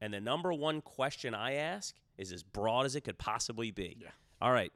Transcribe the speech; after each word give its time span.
And 0.00 0.12
the 0.14 0.20
number 0.20 0.52
one 0.52 0.80
question 0.80 1.34
I 1.34 1.54
ask 1.54 1.94
is 2.16 2.32
as 2.32 2.42
broad 2.42 2.86
as 2.86 2.94
it 2.96 3.02
could 3.02 3.18
possibly 3.18 3.70
be. 3.70 3.96
Yeah. 4.00 4.08
All 4.40 4.52
right. 4.52 4.72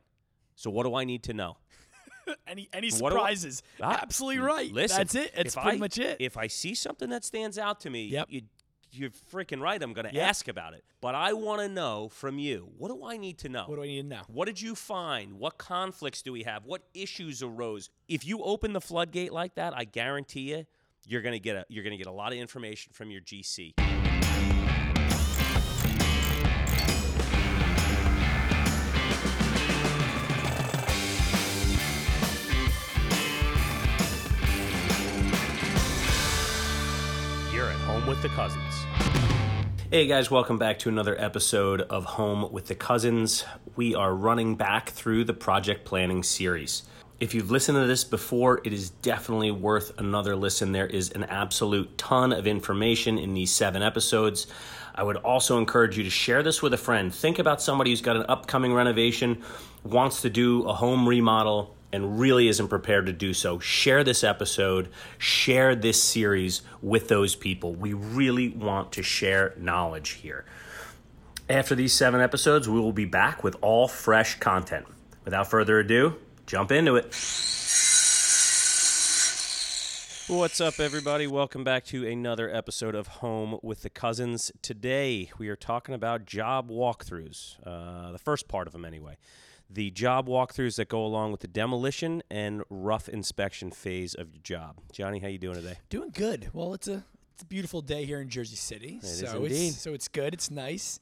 So 0.56 0.70
what 0.70 0.84
do 0.84 0.94
I 0.94 1.04
need 1.04 1.22
to 1.24 1.32
know? 1.34 1.56
any 2.46 2.68
any 2.72 2.88
do 2.90 2.96
I- 2.96 2.98
surprises? 2.98 3.62
Ah, 3.80 3.98
Absolutely 4.02 4.40
right. 4.40 4.72
Listen, 4.72 4.98
That's 4.98 5.14
it. 5.14 5.32
That's 5.36 5.54
pretty 5.54 5.70
I- 5.70 5.76
much 5.76 5.98
it. 5.98 6.16
If 6.20 6.36
I 6.36 6.46
see 6.46 6.74
something 6.74 7.10
that 7.10 7.24
stands 7.24 7.58
out 7.58 7.80
to 7.80 7.90
me, 7.90 8.04
Yep. 8.06 8.26
you, 8.30 8.42
you're 8.94 9.10
freaking 9.32 9.60
right. 9.60 9.80
I'm 9.82 9.92
going 9.92 10.06
to 10.08 10.14
Yep. 10.14 10.28
ask 10.28 10.48
about 10.48 10.74
it. 10.74 10.84
But 11.00 11.14
I 11.14 11.32
want 11.32 11.60
to 11.62 11.68
know 11.68 12.08
from 12.10 12.38
you 12.38 12.70
what 12.76 12.88
do 12.88 13.04
I 13.04 13.16
need 13.16 13.38
to 13.38 13.48
know? 13.48 13.64
what 13.66 13.76
do 13.76 13.82
I 13.82 13.86
need 13.86 14.02
to 14.02 14.08
know? 14.16 14.22
What 14.28 14.46
did 14.46 14.60
you 14.60 14.74
find? 14.74 15.34
What 15.38 15.56
conflicts 15.58 16.20
do 16.22 16.32
we 16.32 16.42
have? 16.42 16.64
What 16.66 16.82
issues 16.94 17.42
arose? 17.42 17.90
If 18.08 18.26
you 18.26 18.42
open 18.42 18.72
the 18.72 18.80
floodgate 18.80 19.32
like 19.32 19.54
that, 19.54 19.72
I 19.76 19.84
guarantee 19.84 20.50
you, 20.52 20.66
you're 21.06 21.22
gonna 21.22 21.38
get 21.40 21.56
a 21.56 21.64
you're 21.68 21.82
gonna 21.84 21.96
get 21.96 22.06
a 22.06 22.12
lot 22.12 22.32
of 22.32 22.38
information 22.38 22.92
from 22.92 23.10
your 23.10 23.20
GC. 23.22 23.72
With 38.12 38.20
the 38.20 38.28
cousins. 38.28 38.84
Hey 39.90 40.06
guys, 40.06 40.30
welcome 40.30 40.58
back 40.58 40.78
to 40.80 40.90
another 40.90 41.18
episode 41.18 41.80
of 41.80 42.04
Home 42.04 42.52
with 42.52 42.66
the 42.66 42.74
Cousins. 42.74 43.42
We 43.74 43.94
are 43.94 44.14
running 44.14 44.54
back 44.54 44.90
through 44.90 45.24
the 45.24 45.32
project 45.32 45.86
planning 45.86 46.22
series. 46.22 46.82
If 47.20 47.32
you've 47.32 47.50
listened 47.50 47.76
to 47.76 47.86
this 47.86 48.04
before, 48.04 48.60
it 48.64 48.72
is 48.74 48.90
definitely 48.90 49.50
worth 49.50 49.98
another 49.98 50.36
listen. 50.36 50.72
There 50.72 50.86
is 50.86 51.12
an 51.12 51.24
absolute 51.24 51.96
ton 51.96 52.34
of 52.34 52.46
information 52.46 53.16
in 53.16 53.32
these 53.32 53.50
seven 53.50 53.82
episodes. 53.82 54.46
I 54.94 55.04
would 55.04 55.16
also 55.16 55.56
encourage 55.56 55.96
you 55.96 56.04
to 56.04 56.10
share 56.10 56.42
this 56.42 56.60
with 56.60 56.74
a 56.74 56.78
friend. 56.78 57.14
Think 57.14 57.38
about 57.38 57.62
somebody 57.62 57.92
who's 57.92 58.02
got 58.02 58.16
an 58.16 58.26
upcoming 58.28 58.74
renovation, 58.74 59.40
wants 59.84 60.20
to 60.20 60.28
do 60.28 60.64
a 60.64 60.74
home 60.74 61.08
remodel, 61.08 61.74
and 61.92 62.18
really 62.18 62.48
isn't 62.48 62.68
prepared 62.68 63.06
to 63.06 63.12
do 63.12 63.34
so, 63.34 63.58
share 63.58 64.02
this 64.02 64.24
episode, 64.24 64.88
share 65.18 65.74
this 65.76 66.02
series 66.02 66.62
with 66.80 67.08
those 67.08 67.34
people. 67.34 67.74
We 67.74 67.92
really 67.92 68.48
want 68.48 68.92
to 68.92 69.02
share 69.02 69.54
knowledge 69.58 70.10
here. 70.10 70.44
After 71.50 71.74
these 71.74 71.92
seven 71.92 72.20
episodes, 72.20 72.68
we 72.68 72.80
will 72.80 72.92
be 72.92 73.04
back 73.04 73.44
with 73.44 73.56
all 73.60 73.88
fresh 73.88 74.38
content. 74.38 74.86
Without 75.24 75.48
further 75.48 75.78
ado, 75.78 76.16
jump 76.46 76.72
into 76.72 76.96
it. 76.96 77.14
What's 80.28 80.60
up, 80.60 80.80
everybody? 80.80 81.26
Welcome 81.26 81.62
back 81.62 81.84
to 81.86 82.06
another 82.06 82.48
episode 82.48 82.94
of 82.94 83.06
Home 83.08 83.58
with 83.62 83.82
the 83.82 83.90
Cousins. 83.90 84.50
Today, 84.62 85.30
we 85.36 85.48
are 85.48 85.56
talking 85.56 85.94
about 85.94 86.24
job 86.24 86.70
walkthroughs, 86.70 87.56
uh, 87.66 88.12
the 88.12 88.18
first 88.18 88.48
part 88.48 88.66
of 88.66 88.72
them, 88.72 88.84
anyway 88.84 89.18
the 89.72 89.90
job 89.90 90.28
walkthroughs 90.28 90.76
that 90.76 90.88
go 90.88 91.04
along 91.04 91.32
with 91.32 91.40
the 91.40 91.48
demolition 91.48 92.22
and 92.30 92.62
rough 92.68 93.08
inspection 93.08 93.70
phase 93.70 94.14
of 94.14 94.30
your 94.32 94.42
job. 94.42 94.80
Johnny, 94.92 95.18
how 95.18 95.28
you 95.28 95.38
doing 95.38 95.56
today? 95.56 95.76
Doing 95.88 96.10
good. 96.12 96.50
Well, 96.52 96.74
it's 96.74 96.88
a 96.88 97.04
it's 97.34 97.42
a 97.42 97.46
beautiful 97.46 97.80
day 97.80 98.04
here 98.04 98.20
in 98.20 98.28
Jersey 98.28 98.56
City. 98.56 99.00
is 99.02 99.20
so 99.20 99.44
indeed. 99.44 99.68
it's 99.68 99.78
so 99.80 99.94
it's 99.94 100.08
good. 100.08 100.34
It's 100.34 100.50
nice. 100.50 101.00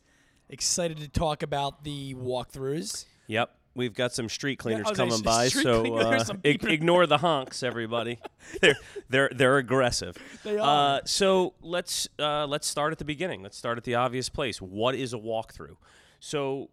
Excited 0.48 0.98
to 0.98 1.08
talk 1.08 1.42
about 1.42 1.84
the 1.84 2.14
walkthroughs. 2.14 3.04
Yep. 3.28 3.50
We've 3.74 3.94
got 3.94 4.12
some 4.12 4.28
street 4.28 4.58
cleaners 4.58 4.88
I 4.88 4.94
coming 4.94 5.22
by, 5.22 5.46
so 5.46 5.96
uh, 5.96 6.24
ig- 6.42 6.64
ignore 6.64 7.06
the 7.06 7.18
honks, 7.18 7.62
everybody. 7.62 8.18
they're 8.60 8.74
they're 9.08 9.30
they're 9.32 9.58
aggressive. 9.58 10.16
They 10.42 10.58
Uh, 10.58 10.64
are. 10.64 11.00
so 11.04 11.54
let's 11.62 12.08
uh, 12.18 12.46
let's 12.48 12.66
start 12.66 12.90
at 12.90 12.98
the 12.98 13.04
beginning. 13.04 13.44
Let's 13.44 13.56
start 13.56 13.78
at 13.78 13.84
the 13.84 13.94
obvious 13.94 14.28
place. 14.28 14.60
What 14.60 14.96
is 14.96 15.12
a 15.14 15.18
walkthrough? 15.18 15.76
So 16.18 16.70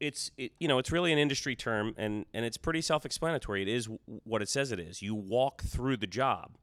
it's 0.00 0.30
it, 0.36 0.52
you 0.58 0.66
know 0.66 0.78
it's 0.78 0.90
really 0.90 1.12
an 1.12 1.18
industry 1.18 1.54
term, 1.54 1.94
and 1.96 2.26
and 2.34 2.44
it's 2.44 2.56
pretty 2.56 2.80
self-explanatory. 2.80 3.62
It 3.62 3.68
is 3.68 3.84
w- 3.84 4.00
what 4.24 4.42
it 4.42 4.48
says 4.48 4.72
it 4.72 4.80
is. 4.80 5.02
You 5.02 5.14
walk 5.14 5.62
through 5.62 5.98
the 5.98 6.06
job, 6.06 6.56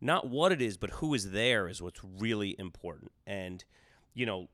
not 0.00 0.28
what 0.28 0.52
it 0.52 0.62
is, 0.62 0.76
but 0.76 0.90
who 0.90 1.14
is 1.14 1.30
there 1.30 1.68
is 1.68 1.82
what's 1.82 2.00
really 2.02 2.56
important. 2.58 3.12
And 3.26 3.64
you 4.14 4.26
know 4.26 4.48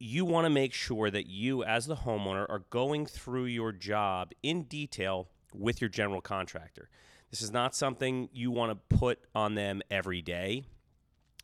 you 0.00 0.24
want 0.24 0.46
to 0.46 0.50
make 0.50 0.72
sure 0.72 1.10
that 1.10 1.26
you, 1.28 1.62
as 1.62 1.86
the 1.86 1.94
homeowner, 1.94 2.46
are 2.48 2.64
going 2.70 3.04
through 3.04 3.44
your 3.44 3.70
job 3.70 4.32
in 4.42 4.62
detail 4.62 5.28
with 5.54 5.80
your 5.80 5.90
general 5.90 6.22
contractor. 6.22 6.88
This 7.30 7.42
is 7.42 7.52
not 7.52 7.76
something 7.76 8.30
you 8.32 8.50
want 8.50 8.72
to 8.72 8.96
put 8.96 9.20
on 9.34 9.54
them 9.54 9.82
every 9.90 10.22
day. 10.22 10.64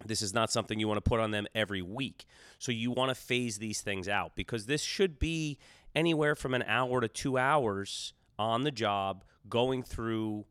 This 0.05 0.23
is 0.23 0.35
not 0.35 0.51
something 0.51 0.81
you 0.81 0.89
want 0.89 1.03
to 1.03 1.09
put 1.09 1.21
on 1.21 1.31
them 1.31 1.47
every 1.55 1.83
week. 1.83 2.25
So 2.59 2.73
you 2.73 2.91
want 2.91 3.11
to 3.11 3.15
phase 3.15 3.59
these 3.59 3.83
things 3.83 4.09
out 4.09 4.33
because 4.35 4.67
this 4.67 4.83
should 4.83 5.19
be 5.19 5.59
anywhere 5.97 6.37
from 6.37 6.55
an 6.55 6.63
hour 6.69 7.01
to 7.01 7.09
two 7.09 7.39
hours 7.39 8.13
on 8.39 8.63
the 8.63 8.71
job, 8.71 9.25
going 9.49 9.83
through 9.83 10.45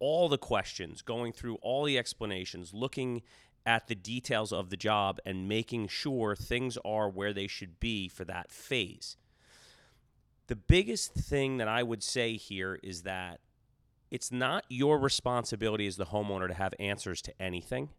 all 0.00 0.28
the 0.28 0.38
questions, 0.38 1.00
going 1.00 1.32
through 1.32 1.56
all 1.62 1.84
the 1.84 1.96
explanations, 1.96 2.74
looking 2.74 3.22
at 3.64 3.86
the 3.86 3.94
details 3.94 4.52
of 4.52 4.70
the 4.70 4.76
job 4.76 5.20
and 5.24 5.48
making 5.48 5.86
sure 5.86 6.34
things 6.34 6.76
are 6.84 7.08
where 7.08 7.32
they 7.32 7.46
should 7.46 7.78
be 7.78 8.08
for 8.08 8.24
that 8.24 8.50
phase. 8.50 9.16
The 10.48 10.56
biggest 10.56 11.14
thing 11.14 11.58
that 11.58 11.68
I 11.68 11.82
would 11.82 12.02
say 12.02 12.36
here 12.36 12.80
is 12.82 13.02
that 13.02 13.40
it's 14.10 14.32
not 14.32 14.64
your 14.68 14.98
responsibility 14.98 15.86
as 15.86 15.96
the 15.96 16.06
homeowner 16.06 16.48
to 16.48 16.54
have 16.54 16.74
answers 16.80 17.22
to 17.22 17.40
anything. 17.40 17.90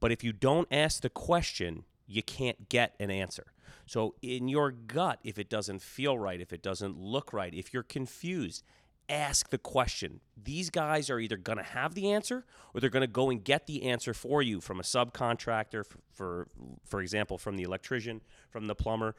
But 0.00 0.12
if 0.12 0.22
you 0.22 0.32
don't 0.32 0.68
ask 0.70 1.00
the 1.00 1.08
question, 1.08 1.84
you 2.06 2.22
can't 2.22 2.68
get 2.68 2.94
an 3.00 3.10
answer. 3.10 3.52
So, 3.92 4.14
in 4.22 4.48
your 4.48 4.70
gut, 4.70 5.18
if 5.22 5.38
it 5.38 5.50
doesn't 5.50 5.82
feel 5.82 6.18
right, 6.18 6.40
if 6.40 6.50
it 6.50 6.62
doesn't 6.62 6.96
look 6.96 7.30
right, 7.34 7.52
if 7.52 7.74
you're 7.74 7.82
confused, 7.82 8.64
ask 9.10 9.50
the 9.50 9.58
question. 9.58 10.20
These 10.42 10.70
guys 10.70 11.10
are 11.10 11.18
either 11.20 11.36
going 11.36 11.58
to 11.58 11.62
have 11.62 11.92
the 11.94 12.10
answer 12.10 12.46
or 12.72 12.80
they're 12.80 12.88
going 12.88 13.02
to 13.02 13.06
go 13.06 13.28
and 13.28 13.44
get 13.44 13.66
the 13.66 13.82
answer 13.82 14.14
for 14.14 14.40
you 14.40 14.62
from 14.62 14.80
a 14.80 14.82
subcontractor, 14.82 15.84
for 16.10 16.48
for, 16.86 17.02
example, 17.02 17.36
from 17.36 17.56
the 17.56 17.64
electrician, 17.64 18.22
from 18.48 18.66
the 18.66 18.74
plumber. 18.74 19.14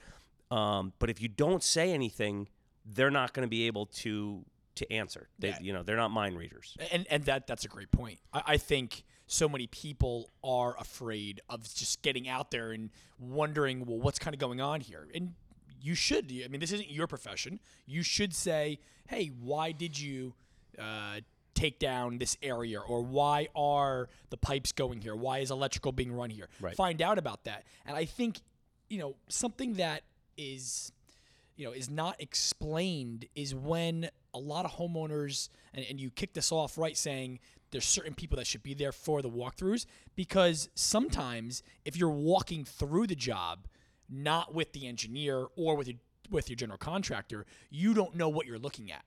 Um, 0.50 0.94
but 0.98 1.12
if 1.12 1.22
you 1.22 1.28
don't 1.28 1.62
say 1.62 1.92
anything, 1.92 2.48
they're 2.84 3.12
not 3.12 3.34
going 3.34 3.46
to 3.46 3.50
be 3.52 3.68
able 3.68 3.86
to 4.02 4.44
to 4.74 4.92
answer. 4.92 5.30
They, 5.38 5.50
Yeah. 5.50 5.60
you 5.62 5.72
know, 5.74 5.84
they're 5.84 5.98
not 5.98 6.10
mind 6.10 6.36
readers. 6.36 6.76
And 6.92 7.06
and 7.12 7.26
that 7.26 7.46
that's 7.46 7.64
a 7.64 7.68
great 7.70 7.92
point. 7.92 8.18
I, 8.34 8.42
I 8.54 8.58
think 8.58 9.04
so 9.28 9.48
many 9.48 9.68
people 9.68 10.30
are 10.44 10.76
afraid 10.80 11.42
of 11.50 11.64
just 11.74 12.02
getting 12.02 12.28
out 12.28 12.52
there 12.52 12.72
and 12.72 12.90
wondering, 13.20 13.86
well, 13.86 13.98
what's 13.98 14.20
kind 14.20 14.34
of 14.34 14.40
going 14.40 14.62
on 14.62 14.82
here? 14.82 15.08
And 15.14 15.34
you 15.82 15.96
should. 15.96 16.32
I 16.32 16.48
mean, 16.48 16.60
this 16.60 16.72
isn't 16.72 16.92
your 16.92 17.08
profession. 17.08 17.60
You 17.86 18.04
should 18.04 18.34
say, 18.34 18.80
hey, 19.08 19.32
why 19.42 19.72
did 19.72 20.00
you 20.00 20.34
uh, 20.80 21.20
take 21.54 21.80
down 21.80 22.18
this 22.18 22.38
area, 22.42 22.80
or 22.80 23.02
why 23.02 23.48
are 23.56 24.10
the 24.30 24.38
pipes 24.38 24.72
going 24.72 25.02
here? 25.02 25.16
Why 25.16 25.40
is 25.40 25.52
electrical 25.52 25.92
being 25.92 26.12
run 26.12 26.30
here? 26.30 26.50
Right. 26.62 26.76
Find 26.76 27.02
out 27.02 27.18
about 27.18 27.44
that. 27.46 27.64
And 27.86 27.96
I 27.96 28.06
think, 28.06 28.42
you 28.90 28.98
know, 28.98 29.16
something 29.30 29.76
that 29.76 30.04
is 30.38 30.92
you 31.56 31.66
know 31.66 31.72
is 31.72 31.90
not 31.90 32.20
explained 32.20 33.26
is 33.36 33.54
when 33.54 34.10
a 34.34 34.40
lot 34.40 34.66
of 34.66 34.72
homeowners 34.72 35.50
and, 35.74 35.86
and 35.88 36.00
you 36.00 36.10
kick 36.10 36.34
this 36.34 36.52
off 36.52 36.78
right 36.78 36.98
saying 36.98 37.40
there's 37.74 37.86
certain 37.86 38.14
people 38.14 38.38
that 38.38 38.48
should 38.48 38.64
be 38.64 38.74
there 38.74 38.94
for 38.94 39.22
the 39.22 39.30
walkthroughs 39.30 39.86
because 40.16 40.70
sometimes 40.76 41.62
if 41.84 41.98
you're 41.98 42.10
walking 42.10 42.64
through 42.64 43.08
the 43.08 43.16
job 43.16 43.68
not 44.10 44.54
with 44.54 44.72
the 44.74 44.88
engineer 44.88 45.48
or 45.58 45.76
with 45.76 45.88
your 45.88 45.98
with 46.30 46.50
your 46.50 46.56
general 46.56 46.78
contractor 46.78 47.46
you 47.70 47.94
don't 47.94 48.16
know 48.16 48.30
what 48.30 48.46
you're 48.46 48.58
looking 48.60 48.92
at 48.92 49.04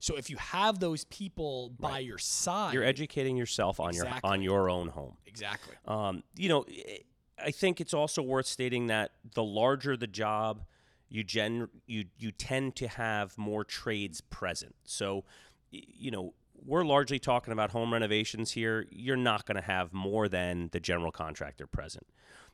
so 0.00 0.16
if 0.16 0.28
you 0.30 0.36
have 0.36 0.78
those 0.78 1.04
people 1.04 1.72
by 1.80 1.98
your 1.98 2.18
side 2.18 2.74
You're 2.74 2.84
educating 2.84 3.36
yourself 3.36 3.80
on 3.80 3.94
your 3.94 4.06
on 4.22 4.42
your 4.42 4.68
own 4.70 4.88
home. 4.88 5.16
exactly 5.26 5.74
Um, 5.86 6.22
you 6.36 6.48
know, 6.50 6.64
I- 6.68 7.00
I 7.40 7.52
think 7.52 7.80
it's 7.80 7.94
also 7.94 8.20
worth 8.20 8.46
stating 8.46 8.88
that 8.88 9.12
the 9.34 9.44
larger 9.44 9.96
the 9.96 10.08
job, 10.08 10.64
you 11.08 11.22
gen 11.22 11.68
you 11.86 12.06
you 12.18 12.32
tend 12.32 12.74
to 12.76 12.88
have 12.88 13.38
more 13.38 13.62
trades 13.64 14.20
present. 14.20 14.74
So, 14.84 15.24
you 15.70 16.10
know, 16.10 16.34
we're 16.64 16.84
largely 16.84 17.18
talking 17.18 17.52
about 17.52 17.70
home 17.70 17.92
renovations 17.92 18.52
here. 18.52 18.86
You're 18.90 19.16
not 19.16 19.46
going 19.46 19.56
to 19.56 19.62
have 19.62 19.92
more 19.92 20.28
than 20.28 20.68
the 20.72 20.80
general 20.80 21.12
contractor 21.12 21.66
present. 21.66 22.06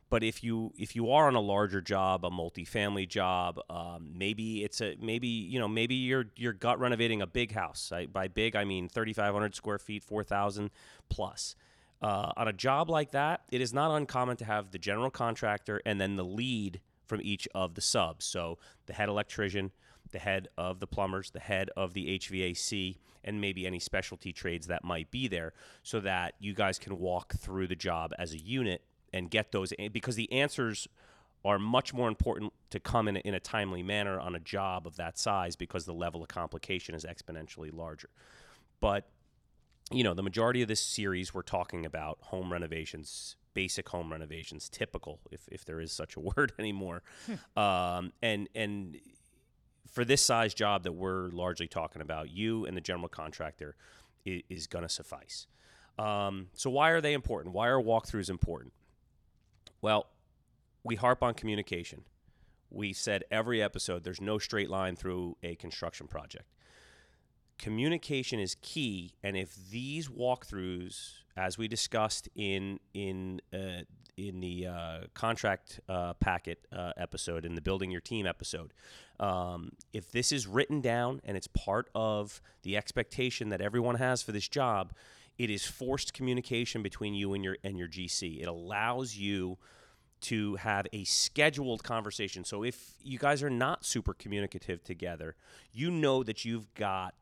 But 0.09 0.23
if 0.23 0.43
you 0.43 0.71
if 0.77 0.95
you 0.95 1.09
are 1.11 1.27
on 1.27 1.35
a 1.35 1.41
larger 1.41 1.81
job, 1.81 2.25
a 2.25 2.29
multifamily 2.29 3.09
job, 3.09 3.59
um, 3.69 4.11
maybe 4.15 4.63
it's 4.63 4.79
a 4.79 4.95
maybe 5.01 5.27
you 5.27 5.59
know 5.59 5.67
maybe 5.67 5.95
you're 5.95 6.27
you're 6.35 6.53
gut 6.53 6.79
renovating 6.79 7.21
a 7.21 7.27
big 7.27 7.53
house. 7.53 7.91
I, 7.91 8.05
by 8.05 8.27
big, 8.27 8.55
I 8.55 8.65
mean 8.65 8.87
3,500 8.87 9.55
square 9.55 9.79
feet, 9.79 10.03
4,000 10.03 10.69
plus. 11.09 11.55
Uh, 12.01 12.31
on 12.37 12.47
a 12.47 12.53
job 12.53 12.89
like 12.89 13.11
that, 13.11 13.41
it 13.51 13.61
is 13.61 13.73
not 13.73 13.95
uncommon 13.95 14.37
to 14.37 14.45
have 14.45 14.71
the 14.71 14.77
general 14.77 15.09
contractor 15.09 15.81
and 15.85 15.99
then 15.99 16.17
the 16.17 16.25
lead 16.25 16.81
from 17.07 17.21
each 17.23 17.47
of 17.55 17.73
the 17.73 17.81
subs. 17.81 18.25
So 18.25 18.59
the 18.85 18.93
head 18.93 19.09
electrician, 19.09 19.71
the 20.11 20.19
head 20.19 20.47
of 20.57 20.79
the 20.79 20.87
plumbers, 20.87 21.31
the 21.31 21.39
head 21.39 21.69
of 21.75 21.93
the 21.93 22.17
HVAC, 22.19 22.97
and 23.23 23.41
maybe 23.41 23.65
any 23.65 23.79
specialty 23.79 24.31
trades 24.31 24.67
that 24.67 24.83
might 24.83 25.09
be 25.11 25.27
there, 25.27 25.53
so 25.83 25.99
that 26.01 26.35
you 26.39 26.53
guys 26.53 26.79
can 26.79 26.97
walk 26.99 27.35
through 27.35 27.67
the 27.67 27.75
job 27.75 28.13
as 28.19 28.33
a 28.33 28.37
unit 28.37 28.83
and 29.13 29.31
get 29.31 29.51
those 29.51 29.73
because 29.91 30.15
the 30.15 30.31
answers 30.31 30.87
are 31.43 31.59
much 31.59 31.93
more 31.93 32.07
important 32.07 32.51
to 32.71 32.79
come 32.79 33.07
in 33.07 33.17
a, 33.17 33.19
in 33.19 33.33
a 33.35 33.39
timely 33.39 33.83
manner 33.83 34.19
on 34.19 34.35
a 34.35 34.39
job 34.39 34.87
of 34.87 34.95
that 34.95 35.17
size 35.17 35.55
because 35.55 35.85
the 35.85 35.93
level 35.93 36.23
of 36.23 36.27
complication 36.27 36.95
is 36.95 37.05
exponentially 37.05 37.71
larger. 37.71 38.09
But 38.79 39.07
you 39.91 40.03
know, 40.03 40.15
the 40.15 40.23
majority 40.23 40.63
of 40.63 40.67
this 40.67 40.81
series 40.81 41.33
we're 41.33 41.43
talking 41.43 41.85
about 41.85 42.17
home 42.21 42.51
renovations, 42.51 43.35
basic 43.53 43.87
home 43.89 44.11
renovations, 44.11 44.67
typical, 44.67 45.19
if, 45.31 45.47
if 45.51 45.63
there 45.63 45.79
is 45.79 45.91
such 45.91 46.15
a 46.15 46.19
word 46.35 46.53
anymore. 46.57 47.03
um, 47.55 48.11
and 48.21 48.49
and 48.55 48.97
for 49.91 50.05
this 50.05 50.23
size 50.23 50.53
job 50.53 50.83
that 50.83 50.93
we're 50.93 51.29
largely 51.29 51.67
talking 51.67 52.01
about, 52.01 52.31
you 52.31 52.65
and 52.65 52.75
the 52.75 52.81
general 52.81 53.07
contractor 53.07 53.75
is, 54.25 54.41
is 54.49 54.67
going 54.67 54.83
to 54.83 54.89
suffice. 54.89 55.47
Um, 55.97 56.47
so 56.53 56.69
why 56.69 56.89
are 56.89 57.01
they 57.01 57.13
important? 57.13 57.53
Why 57.53 57.67
are 57.67 57.81
walkthroughs 57.81 58.29
important? 58.29 58.73
Well, 59.81 60.07
we 60.83 60.95
harp 60.95 61.23
on 61.23 61.33
communication. 61.33 62.03
We 62.69 62.93
said 62.93 63.23
every 63.31 63.61
episode 63.61 64.03
there's 64.03 64.21
no 64.21 64.37
straight 64.37 64.69
line 64.69 64.95
through 64.95 65.37
a 65.43 65.55
construction 65.55 66.07
project 66.07 66.45
communication 67.57 68.39
is 68.39 68.55
key 68.61 69.13
and 69.23 69.37
if 69.37 69.55
these 69.69 70.07
walkthroughs 70.09 71.13
as 71.37 71.57
we 71.57 71.67
discussed 71.67 72.27
in 72.35 72.79
in 72.93 73.41
uh, 73.53 73.81
in 74.17 74.39
the 74.39 74.67
uh, 74.67 74.99
contract 75.13 75.79
uh, 75.89 76.13
packet 76.15 76.65
uh, 76.73 76.91
episode 76.97 77.45
in 77.45 77.55
the 77.55 77.61
building 77.61 77.91
your 77.91 78.01
team 78.01 78.25
episode 78.25 78.73
um, 79.19 79.71
if 79.93 80.11
this 80.11 80.31
is 80.31 80.47
written 80.47 80.81
down 80.81 81.21
and 81.23 81.37
it's 81.37 81.47
part 81.47 81.89
of 81.95 82.41
the 82.63 82.75
expectation 82.75 83.49
that 83.49 83.61
everyone 83.61 83.95
has 83.95 84.21
for 84.21 84.31
this 84.31 84.47
job 84.47 84.93
it 85.37 85.49
is 85.49 85.65
forced 85.65 86.13
communication 86.13 86.81
between 86.81 87.13
you 87.13 87.33
and 87.33 87.43
your 87.43 87.57
and 87.63 87.77
your 87.77 87.87
GC 87.87 88.41
it 88.41 88.47
allows 88.47 89.15
you 89.15 89.57
to 90.21 90.55
have 90.55 90.87
a 90.93 91.03
scheduled 91.03 91.83
conversation. 91.83 92.43
So 92.45 92.63
if 92.63 92.95
you 93.03 93.19
guys 93.19 93.43
are 93.43 93.49
not 93.49 93.85
super 93.85 94.13
communicative 94.13 94.83
together 94.83 95.35
you 95.73 95.91
know 95.91 96.23
that 96.23 96.45
you've 96.45 96.73
got 96.73 97.13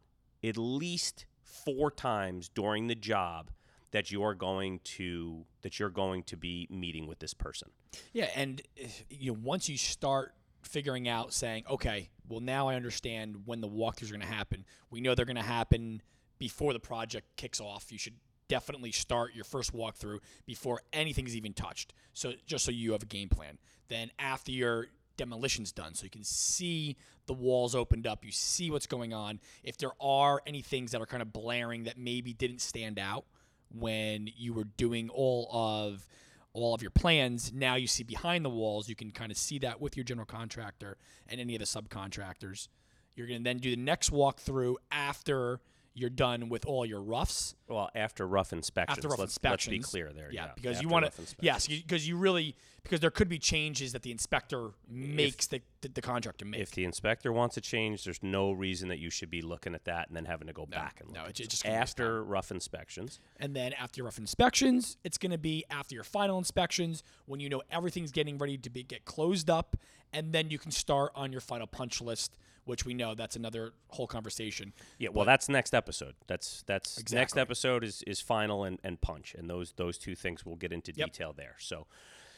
at 0.44 0.58
least 0.58 1.26
four 1.44 1.92
times 1.92 2.50
during 2.50 2.88
the 2.88 2.96
job 2.96 3.52
that 3.92 4.12
you 4.12 4.24
are 4.24 4.34
going 4.34 4.80
to 4.84 5.46
that 5.62 5.80
you're 5.80 5.90
going 5.90 6.24
to 6.24 6.36
be 6.36 6.68
meeting 6.70 7.08
with 7.08 7.20
this 7.20 7.34
person. 7.34 7.70
Yeah, 8.12 8.30
and 8.36 8.62
you 9.10 9.32
know 9.32 9.40
once 9.42 9.70
you 9.70 9.78
start 9.78 10.34
figuring 10.64 11.08
out 11.08 11.34
saying, 11.34 11.64
okay, 11.70 12.10
well 12.28 12.40
now 12.40 12.68
I 12.68 12.76
understand 12.76 13.44
when 13.46 13.62
the 13.62 13.68
walkthroughs 13.68 14.10
are 14.10 14.18
going 14.18 14.22
to 14.22 14.28
happen. 14.28 14.66
We 14.90 15.02
know 15.02 15.16
they're 15.16 15.26
going 15.26 15.36
to 15.36 15.42
happen 15.42 16.02
before 16.40 16.74
the 16.74 16.80
project 16.80 17.28
kicks 17.38 17.62
off. 17.62 17.92
You 17.92 17.98
should 17.98 18.16
definitely 18.48 18.92
start 18.92 19.34
your 19.34 19.46
first 19.46 19.74
walkthrough 19.74 20.20
before 20.46 20.82
anything's 20.92 21.36
even 21.36 21.54
touched. 21.54 21.94
So 22.14 22.34
just 22.46 22.66
so 22.66 22.72
you 22.72 22.92
have 22.94 23.04
a 23.04 23.08
game 23.08 23.30
plan. 23.30 23.58
Then 23.88 24.12
after 24.20 24.52
your 24.52 24.88
demolition's 25.24 25.72
done. 25.72 25.96
So 25.96 26.04
you 26.04 26.10
can 26.10 26.24
see 26.24 26.98
the 27.26 27.34
walls 27.34 27.76
opened 27.76 28.06
up. 28.06 28.26
You 28.26 28.32
see 28.32 28.70
what's 28.70 28.88
going 28.88 29.14
on. 29.14 29.40
If 29.64 29.78
there 29.78 29.92
are 30.02 30.42
any 30.46 30.62
things 30.62 30.92
that 30.92 31.02
are 31.02 31.06
kind 31.06 31.22
of 31.22 31.32
blaring 31.32 31.86
that 31.86 31.98
maybe 31.98 32.34
didn't 32.34 32.60
stand 32.60 33.00
out 33.00 33.26
when 33.74 34.30
you 34.36 34.54
were 34.54 34.66
doing 34.66 35.10
all 35.10 35.50
of 35.52 36.08
all 36.56 36.76
of 36.76 36.84
your 36.84 36.92
plans 36.92 37.52
now 37.52 37.74
you 37.74 37.88
see 37.88 38.04
behind 38.04 38.46
the 38.46 38.50
walls 38.50 38.88
you 38.88 38.94
can 38.94 39.10
kind 39.10 39.32
of 39.32 39.38
see 39.40 39.58
that 39.58 39.82
with 39.82 39.98
your 39.98 40.04
general 40.04 40.28
contractor 40.28 40.98
and 41.28 41.42
any 41.42 41.56
of 41.56 41.60
the 41.60 41.66
subcontractors. 41.66 42.68
You're 43.16 43.28
going 43.28 43.40
to 43.40 43.44
then 43.44 43.58
do 43.58 43.72
the 43.72 43.82
next 43.82 44.12
walkthrough 44.12 44.76
after 44.92 45.62
you're 45.96 46.10
done 46.10 46.50
with 46.50 46.66
all 46.66 46.86
your 46.86 47.02
roughs. 47.02 47.56
Well, 47.68 47.90
after 47.96 48.28
rough 48.28 48.54
inspections. 48.54 48.98
After 48.98 49.10
rough 49.10 49.20
let's, 49.20 49.34
inspections. 49.34 49.74
Let's 49.74 49.88
be 49.88 49.92
clear 49.92 50.12
there. 50.14 50.32
Yeah, 50.32 50.46
Yeah, 50.46 50.52
because 50.56 50.82
you 50.82 50.90
want 50.90 51.12
to. 51.12 51.36
Yes, 51.40 51.68
because 51.68 52.08
you 52.08 52.18
really 52.18 52.56
because 52.84 53.00
there 53.00 53.12
could 53.12 53.30
be 53.30 53.40
changes 53.40 53.94
that 53.94 54.02
the 54.02 54.12
inspector 54.12 54.72
makes 54.90 55.48
the, 55.48 55.62
the 55.82 55.90
the 55.90 56.02
contractor 56.02 56.46
make. 56.46 56.62
If 56.62 56.72
the 56.72 56.84
inspector 56.84 57.32
wants 57.32 57.58
a 57.58 57.62
change, 57.62 58.04
there's 58.04 58.22
no 58.22 58.52
reason 58.52 58.90
that 58.90 59.00
you 59.00 59.10
should 59.10 59.30
be 59.30 59.42
looking 59.42 59.76
at 59.76 59.86
that 59.86 60.08
and 60.08 60.18
then 60.18 60.26
having 60.26 60.48
to 60.48 60.54
go 60.54 60.66
back 60.66 61.00
and 61.00 61.10
look. 61.10 61.18
no, 61.18 61.24
at 61.26 61.40
it 61.40 61.50
just 61.50 61.66
after 61.66 62.24
rough 62.24 62.52
inspections. 62.52 63.20
And 63.40 63.56
then 63.56 63.74
after 63.74 64.00
your 64.00 64.06
rough 64.06 64.18
inspections, 64.18 64.98
it's 65.04 65.18
going 65.18 65.32
to 65.32 65.38
be 65.38 65.64
after 65.70 65.96
your 65.96 66.04
final 66.04 66.38
inspections 66.38 67.04
when 67.26 67.40
you 67.40 67.50
know 67.50 67.62
everything's 67.72 68.12
getting 68.12 68.38
ready 68.38 68.58
to 68.58 68.70
be 68.70 68.84
get 68.84 69.06
closed 69.06 69.50
up, 69.50 69.78
and 70.12 70.34
then 70.34 70.50
you 70.50 70.58
can 70.58 70.72
start 70.72 71.12
on 71.16 71.32
your 71.32 71.42
final 71.42 71.68
punch 71.68 72.02
list, 72.02 72.38
which 72.66 72.86
we 72.86 72.94
know 72.94 73.14
that's 73.16 73.36
another 73.36 73.74
whole 73.90 74.08
conversation. 74.08 74.74
Yeah, 74.98 75.10
well, 75.12 75.26
that's 75.26 75.50
next 75.50 75.74
episode. 75.74 76.16
That's 76.28 76.64
that's 76.66 77.12
next 77.12 77.38
episode 77.38 77.84
is 77.84 78.04
is 78.08 78.20
final 78.22 78.64
and, 78.64 78.80
and 78.84 79.00
punch, 79.02 79.36
and 79.38 79.50
those 79.50 79.74
those 79.78 79.98
two 79.98 80.16
things 80.16 80.46
we'll 80.46 80.56
get 80.56 80.72
into 80.72 80.92
Yep. 80.96 81.08
detail 81.12 81.34
there. 81.36 81.56
So, 81.60 81.88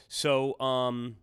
so 0.07 0.59
um, 0.59 1.17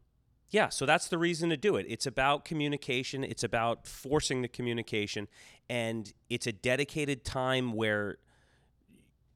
yeah, 0.51 0.69
so 0.69 0.85
that's 0.87 1.09
the 1.09 1.19
reason 1.19 1.49
to 1.51 1.57
do 1.57 1.77
it. 1.77 1.87
It's 1.89 2.07
about 2.07 2.45
communication. 2.45 3.25
It's 3.25 3.43
about 3.45 3.87
forcing 3.87 4.43
the 4.43 4.49
communication, 4.49 5.29
and 5.69 6.13
it's 6.29 6.47
a 6.47 6.53
dedicated 6.53 7.25
time 7.25 7.73
where 7.73 8.19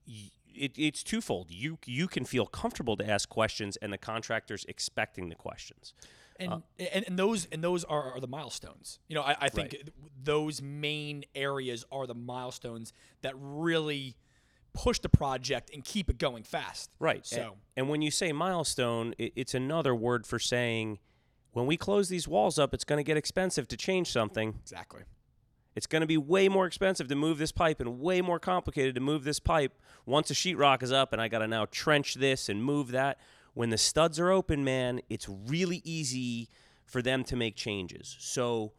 y- 0.07 0.31
it, 0.55 0.73
it's 0.77 1.03
twofold. 1.03 1.51
You 1.51 1.79
you 1.87 2.07
can 2.09 2.25
feel 2.25 2.47
comfortable 2.47 2.97
to 2.99 3.09
ask 3.09 3.29
questions, 3.29 3.77
and 3.79 3.93
the 3.93 3.99
contractor's 3.99 4.65
expecting 4.67 5.29
the 5.29 5.35
questions. 5.35 5.95
And, 6.39 6.53
uh, 6.53 6.61
and 6.79 7.05
and 7.07 7.19
those 7.19 7.47
and 7.53 7.63
those 7.63 7.85
are, 7.85 8.13
are 8.15 8.21
the 8.21 8.29
milestones. 8.29 8.99
You 9.09 9.15
know, 9.15 9.23
I, 9.23 9.37
I 9.43 9.49
think 9.49 9.77
those 10.23 10.61
main 10.61 11.25
areas 11.35 11.85
are 11.91 12.07
the 12.07 12.15
milestones 12.15 12.93
that 13.23 13.35
really 13.39 14.17
push 14.75 14.99
the 14.99 15.09
project 15.09 15.71
and 15.73 15.83
keep 15.85 16.11
it 16.11 16.19
going 16.19 16.43
fast. 16.43 16.91
Right. 16.99 17.27
So 17.27 17.55
and, 17.77 17.89
when 17.89 18.03
you 18.03 18.11
say 18.11 18.33
milestone, 18.33 19.15
it, 19.19 19.33
it's 19.35 19.55
another 19.55 19.95
word 19.95 20.27
for 20.27 20.39
saying 20.39 20.99
when 21.53 21.67
we 21.67 21.77
close 21.79 22.09
these 22.09 22.29
walls 22.29 22.59
up, 22.59 22.75
it's 22.75 22.85
going 22.85 22.99
to 22.99 23.05
get 23.05 23.17
expensive 23.17 23.67
to 23.69 23.77
change 23.77 24.11
something. 24.11 24.55
exactly. 24.61 25.03
It's 25.75 25.87
going 25.87 26.01
to 26.01 26.07
be 26.07 26.17
way 26.17 26.49
more 26.49 26.67
expensive 26.67 27.09
to 27.09 27.15
move 27.15 27.39
this 27.39 27.53
pipe 27.53 27.81
and 27.81 28.01
way 28.01 28.23
more 28.23 28.39
complicated 28.39 28.95
to 28.95 29.01
move 29.01 29.25
this 29.25 29.39
pipe 29.39 29.73
once 30.07 30.29
the 30.29 30.35
sheetrock 30.35 30.83
is 30.83 30.93
up 30.93 31.13
and 31.13 31.21
I 31.21 31.29
got 31.29 31.41
to 31.41 31.47
now 31.47 31.67
trench 31.71 32.15
this 32.15 32.49
and 32.49 32.63
move 32.65 32.93
that. 32.93 33.19
When 33.57 33.71
the 33.71 33.79
studs 33.79 34.21
are 34.21 34.31
open, 34.31 34.65
man, 34.65 35.01
it's 35.09 35.27
really 35.31 35.81
easy 35.83 36.51
for 36.85 37.01
them 37.01 37.25
to 37.25 37.37
make 37.37 37.57
changes. 37.57 38.15
So 38.21 38.73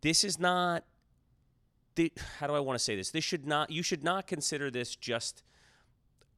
this 0.00 0.24
is 0.24 0.40
not 0.40 0.84
the, 1.96 2.10
how 2.40 2.46
do 2.46 2.54
I 2.54 2.60
want 2.60 2.78
to 2.78 2.82
say 2.82 2.96
this? 2.96 3.10
This 3.10 3.24
should 3.24 3.46
not 3.46 3.70
you 3.70 3.82
should 3.82 4.02
not 4.02 4.26
consider 4.26 4.70
this 4.70 4.96
just 4.96 5.42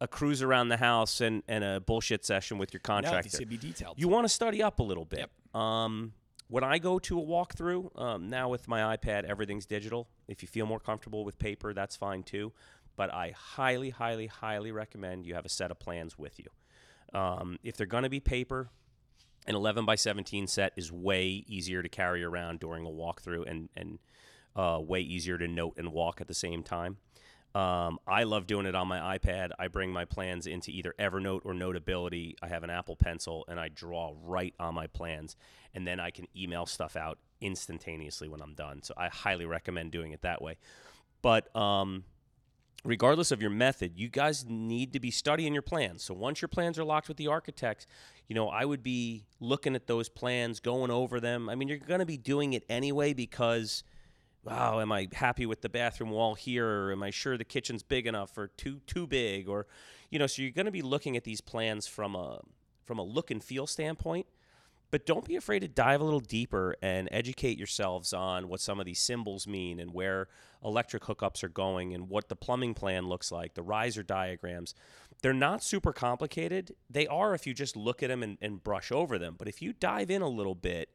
a 0.00 0.08
cruise 0.08 0.42
around 0.42 0.70
the 0.70 0.76
house 0.78 1.20
and, 1.20 1.44
and 1.46 1.62
a 1.62 1.78
bullshit 1.78 2.24
session 2.24 2.58
with 2.58 2.72
your 2.72 2.80
contractor. 2.80 3.30
should 3.30 3.48
be 3.48 3.56
detailed. 3.56 3.94
You 3.96 4.08
want 4.08 4.24
to 4.24 4.28
study 4.28 4.60
up 4.60 4.80
a 4.80 4.82
little 4.82 5.04
bit. 5.04 5.30
Um, 5.54 6.14
when 6.48 6.64
I 6.64 6.78
go 6.78 6.98
to 6.98 7.20
a 7.20 7.22
walkthrough, 7.22 7.96
um, 7.96 8.28
now 8.28 8.48
with 8.48 8.66
my 8.66 8.96
iPad, 8.96 9.22
everything's 9.22 9.66
digital. 9.66 10.08
If 10.26 10.42
you 10.42 10.48
feel 10.48 10.66
more 10.66 10.80
comfortable 10.80 11.24
with 11.24 11.38
paper, 11.38 11.72
that's 11.72 11.94
fine 11.94 12.24
too. 12.24 12.52
But 12.96 13.14
I 13.14 13.34
highly, 13.36 13.90
highly, 13.90 14.26
highly 14.26 14.72
recommend 14.72 15.26
you 15.26 15.34
have 15.34 15.44
a 15.46 15.48
set 15.48 15.70
of 15.70 15.78
plans 15.78 16.18
with 16.18 16.40
you. 16.40 16.46
Um, 17.14 17.58
if 17.62 17.76
they're 17.76 17.86
going 17.86 18.02
to 18.02 18.10
be 18.10 18.20
paper, 18.20 18.70
an 19.46 19.54
11 19.54 19.84
by 19.84 19.94
17 19.94 20.46
set 20.46 20.72
is 20.76 20.92
way 20.92 21.44
easier 21.46 21.82
to 21.82 21.88
carry 21.88 22.22
around 22.22 22.60
during 22.60 22.86
a 22.86 22.90
walkthrough 22.90 23.48
and, 23.50 23.68
and 23.76 23.98
uh, 24.54 24.78
way 24.80 25.00
easier 25.00 25.38
to 25.38 25.48
note 25.48 25.74
and 25.78 25.92
walk 25.92 26.20
at 26.20 26.28
the 26.28 26.34
same 26.34 26.62
time. 26.62 26.98
Um, 27.54 27.98
I 28.06 28.24
love 28.24 28.46
doing 28.46 28.66
it 28.66 28.74
on 28.74 28.88
my 28.88 29.18
iPad. 29.18 29.50
I 29.58 29.68
bring 29.68 29.90
my 29.90 30.04
plans 30.04 30.46
into 30.46 30.70
either 30.70 30.94
Evernote 30.98 31.40
or 31.44 31.54
Notability. 31.54 32.36
I 32.42 32.48
have 32.48 32.62
an 32.62 32.70
Apple 32.70 32.94
Pencil 32.94 33.44
and 33.48 33.58
I 33.58 33.68
draw 33.68 34.14
right 34.22 34.54
on 34.60 34.74
my 34.74 34.86
plans, 34.86 35.34
and 35.74 35.86
then 35.86 35.98
I 35.98 36.10
can 36.10 36.26
email 36.36 36.66
stuff 36.66 36.94
out 36.94 37.18
instantaneously 37.40 38.28
when 38.28 38.42
I'm 38.42 38.54
done. 38.54 38.82
So 38.82 38.94
I 38.96 39.08
highly 39.08 39.46
recommend 39.46 39.92
doing 39.92 40.12
it 40.12 40.22
that 40.22 40.42
way. 40.42 40.58
But 41.22 41.54
um, 41.56 42.04
regardless 42.84 43.30
of 43.30 43.40
your 43.40 43.50
method, 43.50 43.92
you 43.96 44.08
guys 44.08 44.44
need 44.46 44.92
to 44.92 45.00
be 45.00 45.10
studying 45.10 45.52
your 45.52 45.62
plans. 45.62 46.02
So 46.02 46.14
once 46.14 46.40
your 46.40 46.48
plans 46.48 46.78
are 46.78 46.84
locked 46.84 47.08
with 47.08 47.16
the 47.16 47.26
architects, 47.26 47.86
you 48.28 48.34
know, 48.34 48.48
I 48.48 48.64
would 48.64 48.82
be 48.82 49.24
looking 49.40 49.74
at 49.74 49.86
those 49.86 50.08
plans, 50.08 50.60
going 50.60 50.90
over 50.90 51.20
them. 51.20 51.48
I 51.48 51.54
mean, 51.54 51.68
you're 51.68 51.78
going 51.78 52.00
to 52.00 52.06
be 52.06 52.16
doing 52.16 52.52
it 52.52 52.64
anyway 52.68 53.12
because, 53.14 53.82
wow, 54.44 54.80
am 54.80 54.92
I 54.92 55.08
happy 55.12 55.46
with 55.46 55.62
the 55.62 55.68
bathroom 55.68 56.10
wall 56.10 56.34
here? 56.34 56.68
Or 56.68 56.92
am 56.92 57.02
I 57.02 57.10
sure 57.10 57.36
the 57.36 57.44
kitchen's 57.44 57.82
big 57.82 58.06
enough 58.06 58.36
or 58.36 58.48
too 58.48 58.80
too 58.86 59.06
big? 59.06 59.48
Or, 59.48 59.66
you 60.10 60.18
know, 60.18 60.26
so 60.26 60.42
you're 60.42 60.50
going 60.50 60.66
to 60.66 60.72
be 60.72 60.82
looking 60.82 61.16
at 61.16 61.24
these 61.24 61.40
plans 61.40 61.86
from 61.86 62.14
a 62.14 62.40
from 62.84 62.98
a 62.98 63.02
look 63.02 63.30
and 63.30 63.42
feel 63.42 63.66
standpoint. 63.66 64.26
But 64.90 65.04
don't 65.04 65.24
be 65.24 65.36
afraid 65.36 65.60
to 65.60 65.68
dive 65.68 66.00
a 66.00 66.04
little 66.04 66.20
deeper 66.20 66.74
and 66.80 67.08
educate 67.12 67.58
yourselves 67.58 68.12
on 68.14 68.48
what 68.48 68.60
some 68.60 68.80
of 68.80 68.86
these 68.86 69.00
symbols 69.00 69.46
mean 69.46 69.80
and 69.80 69.92
where 69.92 70.28
electric 70.64 71.02
hookups 71.04 71.44
are 71.44 71.48
going 71.48 71.92
and 71.92 72.08
what 72.08 72.28
the 72.28 72.36
plumbing 72.36 72.74
plan 72.74 73.06
looks 73.06 73.30
like, 73.30 73.54
the 73.54 73.62
riser 73.62 74.02
diagrams. 74.02 74.74
They're 75.20 75.34
not 75.34 75.62
super 75.62 75.92
complicated. 75.92 76.74
They 76.88 77.06
are 77.06 77.34
if 77.34 77.46
you 77.46 77.52
just 77.52 77.76
look 77.76 78.02
at 78.02 78.08
them 78.08 78.22
and, 78.22 78.38
and 78.40 78.62
brush 78.62 78.90
over 78.90 79.18
them. 79.18 79.34
But 79.38 79.48
if 79.48 79.60
you 79.60 79.74
dive 79.74 80.10
in 80.10 80.22
a 80.22 80.28
little 80.28 80.54
bit, 80.54 80.88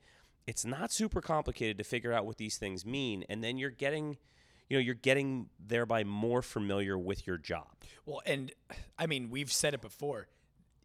it's 0.47 0.65
not 0.65 0.91
super 0.91 1.21
complicated 1.21 1.77
to 1.77 1.83
figure 1.83 2.13
out 2.13 2.25
what 2.25 2.37
these 2.37 2.57
things 2.57 2.85
mean. 2.85 3.25
And 3.29 3.43
then 3.43 3.57
you're 3.57 3.69
getting, 3.69 4.17
you 4.69 4.77
know, 4.77 4.81
you're 4.81 4.95
getting 4.95 5.49
thereby 5.59 6.03
more 6.03 6.41
familiar 6.41 6.97
with 6.97 7.27
your 7.27 7.37
job. 7.37 7.67
Well, 8.05 8.21
and 8.25 8.51
I 8.97 9.05
mean, 9.05 9.29
we've 9.29 9.51
said 9.51 9.73
it 9.73 9.81
before. 9.81 10.27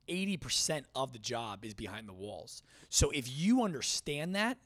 80% 0.09 0.85
of 0.95 1.13
the 1.13 1.19
job 1.19 1.65
is 1.65 1.75
behind 1.75 2.09
the 2.09 2.13
walls. 2.13 2.63
So 2.89 3.11
if 3.11 3.29
you 3.31 3.63
understand 3.63 4.35
that, 4.35 4.59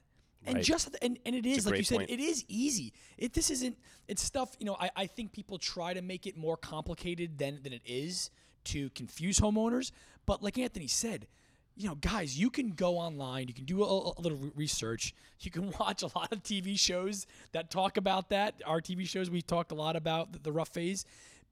and 0.44 0.56
Right. 0.56 0.64
just 0.64 0.96
and, 1.00 1.18
and 1.24 1.36
it 1.36 1.46
is 1.46 1.66
like 1.66 1.78
you 1.78 1.84
said, 1.84 1.98
point. 1.98 2.10
it 2.10 2.18
is 2.18 2.44
easy. 2.48 2.92
It 3.16 3.32
this 3.32 3.48
isn't 3.50 3.78
it's 4.08 4.22
stuff, 4.22 4.56
you 4.58 4.66
know, 4.66 4.76
I, 4.80 4.90
I 4.96 5.06
think 5.06 5.32
people 5.32 5.56
try 5.56 5.94
to 5.94 6.02
make 6.02 6.26
it 6.26 6.36
more 6.36 6.56
complicated 6.56 7.38
than 7.38 7.60
than 7.62 7.72
it 7.72 7.82
is 7.86 8.30
to 8.64 8.90
confuse 8.90 9.38
homeowners. 9.38 9.92
But 10.26 10.42
like 10.42 10.58
Anthony 10.58 10.88
said, 10.88 11.28
you 11.76 11.88
know, 11.88 11.94
guys, 11.94 12.38
you 12.38 12.50
can 12.50 12.70
go 12.70 12.98
online, 12.98 13.48
you 13.48 13.54
can 13.54 13.64
do 13.64 13.82
a, 13.82 13.86
a 13.86 14.20
little 14.20 14.50
research, 14.54 15.14
you 15.40 15.50
can 15.50 15.70
watch 15.80 16.02
a 16.02 16.06
lot 16.18 16.32
of 16.32 16.42
TV 16.42 16.78
shows 16.78 17.26
that 17.52 17.70
talk 17.70 17.96
about 17.96 18.28
that. 18.30 18.60
Our 18.66 18.80
TV 18.80 19.06
shows, 19.08 19.30
we 19.30 19.42
talked 19.42 19.72
a 19.72 19.76
lot 19.76 19.96
about 19.96 20.32
the, 20.32 20.38
the 20.40 20.52
rough 20.52 20.68
phase, 20.70 21.04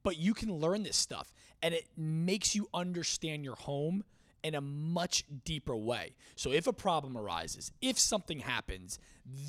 but 0.03 0.17
you 0.17 0.33
can 0.33 0.53
learn 0.53 0.83
this 0.83 0.97
stuff 0.97 1.33
and 1.61 1.73
it 1.73 1.87
makes 1.97 2.55
you 2.55 2.67
understand 2.73 3.43
your 3.43 3.55
home 3.55 4.03
in 4.43 4.55
a 4.55 4.61
much 4.61 5.23
deeper 5.45 5.75
way. 5.75 6.15
So 6.35 6.51
if 6.51 6.67
a 6.67 6.73
problem 6.73 7.17
arises, 7.17 7.71
if 7.81 7.99
something 7.99 8.39
happens, 8.39 8.99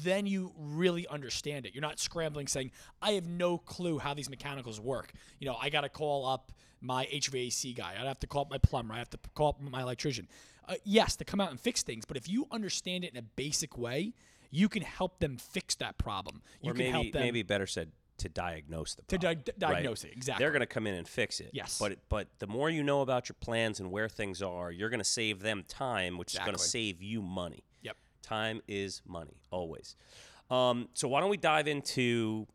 then 0.02 0.26
you 0.26 0.52
really 0.56 1.06
understand 1.08 1.66
it. 1.66 1.74
You're 1.74 1.82
not 1.82 1.98
scrambling 1.98 2.46
saying, 2.46 2.72
I 3.00 3.12
have 3.12 3.26
no 3.26 3.58
clue 3.58 3.98
how 3.98 4.14
these 4.14 4.28
mechanicals 4.28 4.80
work. 4.80 5.12
You 5.38 5.46
know, 5.46 5.56
I 5.60 5.70
got 5.70 5.82
to 5.82 5.88
call 5.88 6.26
up 6.26 6.52
my 6.80 7.06
HVAC 7.06 7.76
guy. 7.76 7.94
I'd 7.98 8.06
have 8.06 8.20
to 8.20 8.26
call 8.26 8.42
up 8.42 8.50
my 8.50 8.58
plumber. 8.58 8.94
I 8.94 8.98
have 8.98 9.10
to 9.10 9.18
call 9.34 9.50
up 9.50 9.60
my 9.60 9.80
electrician. 9.80 10.28
Uh, 10.68 10.74
yes, 10.84 11.16
to 11.16 11.24
come 11.24 11.40
out 11.40 11.50
and 11.50 11.58
fix 11.58 11.82
things, 11.82 12.04
but 12.04 12.16
if 12.16 12.28
you 12.28 12.46
understand 12.50 13.04
it 13.04 13.12
in 13.12 13.16
a 13.16 13.22
basic 13.22 13.76
way, 13.76 14.12
you 14.50 14.68
can 14.68 14.82
help 14.82 15.18
them 15.18 15.38
fix 15.38 15.74
that 15.76 15.98
problem. 15.98 16.42
You 16.60 16.70
or 16.70 16.74
can 16.74 16.78
maybe 16.78 16.90
help 16.90 17.12
them 17.12 17.22
maybe 17.22 17.42
better 17.42 17.66
said 17.66 17.90
to 18.18 18.28
diagnose 18.28 18.94
the 18.94 19.02
to 19.02 19.18
problem. 19.18 19.42
di- 19.44 19.52
diagnose 19.58 20.04
it. 20.04 20.12
Exactly. 20.14 20.42
They're 20.42 20.52
going 20.52 20.60
to 20.60 20.66
come 20.66 20.86
in 20.86 20.94
and 20.94 21.08
fix 21.08 21.40
it. 21.40 21.50
Yes. 21.52 21.78
But 21.78 21.98
but 22.08 22.28
the 22.38 22.46
more 22.46 22.70
you 22.70 22.82
know 22.82 23.00
about 23.00 23.28
your 23.28 23.36
plans 23.40 23.80
and 23.80 23.90
where 23.90 24.08
things 24.08 24.42
are, 24.42 24.70
you're 24.70 24.90
going 24.90 25.00
to 25.00 25.04
save 25.04 25.40
them 25.40 25.64
time, 25.66 26.18
which 26.18 26.34
is 26.34 26.38
going 26.40 26.52
to 26.54 26.58
save 26.58 27.02
you 27.02 27.22
money. 27.22 27.64
Yep. 27.82 27.96
Time 28.22 28.60
is 28.68 29.02
money 29.06 29.40
always. 29.50 29.96
Um, 30.50 30.88
so 30.94 31.08
why 31.08 31.20
don't 31.20 31.30
we 31.30 31.36
dive 31.38 31.66
into 31.66 32.46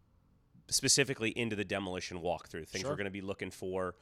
specifically 0.70 1.30
into 1.32 1.56
the 1.56 1.66
demolition 1.66 2.20
walkthrough 2.20 2.68
things 2.68 2.82
Sure. 2.82 2.92
we're 2.92 2.98
going 2.98 3.06
to 3.06 3.12
be 3.12 3.22
looking 3.22 3.52
for. 3.52 3.96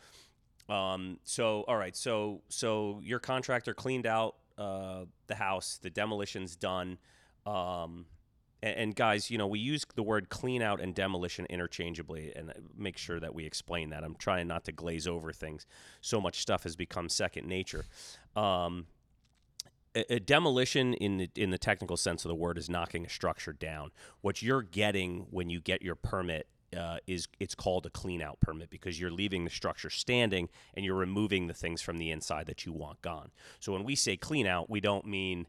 Um, 0.68 1.20
so 1.24 1.64
all 1.68 1.78
right, 1.78 1.96
so 1.96 2.42
so 2.50 3.00
your 3.04 3.20
contractor 3.20 3.74
cleaned 3.74 4.06
out 4.08 4.36
uh, 4.58 5.06
the 5.28 5.36
house, 5.36 5.80
the 5.82 5.90
demolition's 5.90 6.56
done. 6.56 6.98
Um, 7.46 8.06
and, 8.66 8.78
and 8.78 8.96
guys, 8.96 9.30
you 9.30 9.38
know, 9.38 9.48
we 9.48 9.60
use 9.60 9.86
the 9.96 10.04
word 10.04 10.30
clean 10.30 10.62
out 10.62 10.82
and 10.82 10.94
demolition 10.94 11.46
interchangeably, 11.50 12.34
and 12.36 12.50
uh, 12.50 12.54
make 12.76 12.98
sure 12.98 13.20
that 13.20 13.34
we 13.34 13.46
explain 13.46 13.92
that. 13.92 14.04
I'm 14.04 14.16
trying 14.16 14.48
not 14.48 14.66
to 14.66 14.72
glaze 14.72 15.08
over 15.08 15.32
things. 15.32 15.66
So 16.02 16.20
much 16.20 16.42
stuff 16.42 16.64
has 16.64 16.76
become 16.76 17.08
second 17.08 17.48
nature. 17.48 17.86
Um, 18.36 18.88
a, 19.96 20.20
demolition, 20.20 20.94
in 20.96 21.18
the, 21.18 21.30
in 21.38 21.52
the 21.52 21.58
technical 21.58 21.96
sense 21.96 22.26
of 22.26 22.30
the 22.30 22.36
word, 22.36 22.58
is 22.58 22.70
knocking 22.70 23.06
a 23.06 23.10
structure 23.10 23.54
down. 23.54 23.92
What 24.20 24.42
you're 24.42 24.64
getting 24.64 25.28
when 25.30 25.50
you 25.50 25.62
get 25.62 25.82
your 25.82 25.96
permit 25.96 26.48
uh, 26.76 26.98
is 27.08 27.30
it's 27.40 27.56
called 27.56 27.86
a 27.86 27.90
clean 27.90 28.22
out 28.22 28.42
permit 28.42 28.70
because 28.70 29.00
you're 29.00 29.12
leaving 29.12 29.46
the 29.46 29.50
structure 29.50 29.90
standing 29.90 30.50
and 30.74 30.84
you're 30.84 30.96
removing 30.96 31.48
the 31.48 31.54
things 31.54 31.82
from 31.82 31.98
the 31.98 32.12
inside 32.12 32.48
that 32.48 32.66
you 32.66 32.74
want 32.74 33.02
gone. 33.02 33.32
So 33.62 33.72
when 33.72 33.86
we 33.86 33.96
say 33.96 34.18
clean 34.18 34.46
out, 34.46 34.70
we 34.70 34.82
don't 34.82 35.06
mean 35.06 35.48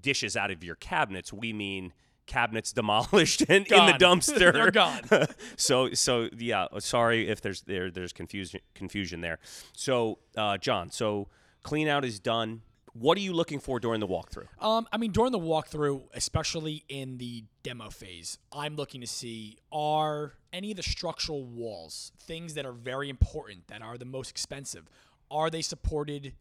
dishes 0.00 0.36
out 0.36 0.50
of 0.50 0.64
your 0.64 0.76
cabinets. 0.76 1.32
We 1.32 1.52
mean 1.52 1.92
cabinets 2.26 2.72
demolished 2.72 3.42
and 3.48 3.66
in 3.66 3.86
the 3.86 3.92
dumpster. 3.98 4.52
They're 4.52 4.70
gone. 4.70 5.02
so 5.56 5.92
so 5.92 6.28
yeah, 6.36 6.66
sorry 6.78 7.28
if 7.28 7.40
there's 7.40 7.62
there 7.62 7.90
there's 7.90 8.12
confusion 8.12 8.60
confusion 8.74 9.20
there. 9.20 9.38
So 9.72 10.18
uh, 10.36 10.58
John, 10.58 10.90
so 10.90 11.28
clean 11.62 11.88
out 11.88 12.04
is 12.04 12.18
done. 12.18 12.62
What 12.92 13.18
are 13.18 13.22
you 13.22 13.32
looking 13.32 13.58
for 13.58 13.80
during 13.80 13.98
the 13.98 14.06
walkthrough? 14.06 14.46
Um, 14.60 14.86
I 14.92 14.98
mean, 14.98 15.10
during 15.10 15.32
the 15.32 15.38
walkthrough, 15.38 16.02
especially 16.14 16.84
in 16.88 17.18
the 17.18 17.42
demo 17.64 17.90
phase, 17.90 18.38
I'm 18.52 18.76
looking 18.76 19.00
to 19.00 19.06
see 19.08 19.58
are 19.72 20.34
any 20.52 20.70
of 20.70 20.76
the 20.76 20.84
structural 20.84 21.44
walls, 21.44 22.12
things 22.20 22.54
that 22.54 22.64
are 22.64 22.72
very 22.72 23.10
important, 23.10 23.66
that 23.66 23.82
are 23.82 23.98
the 23.98 24.04
most 24.04 24.30
expensive, 24.30 24.88
are 25.28 25.50
they 25.50 25.60
supported 25.60 26.34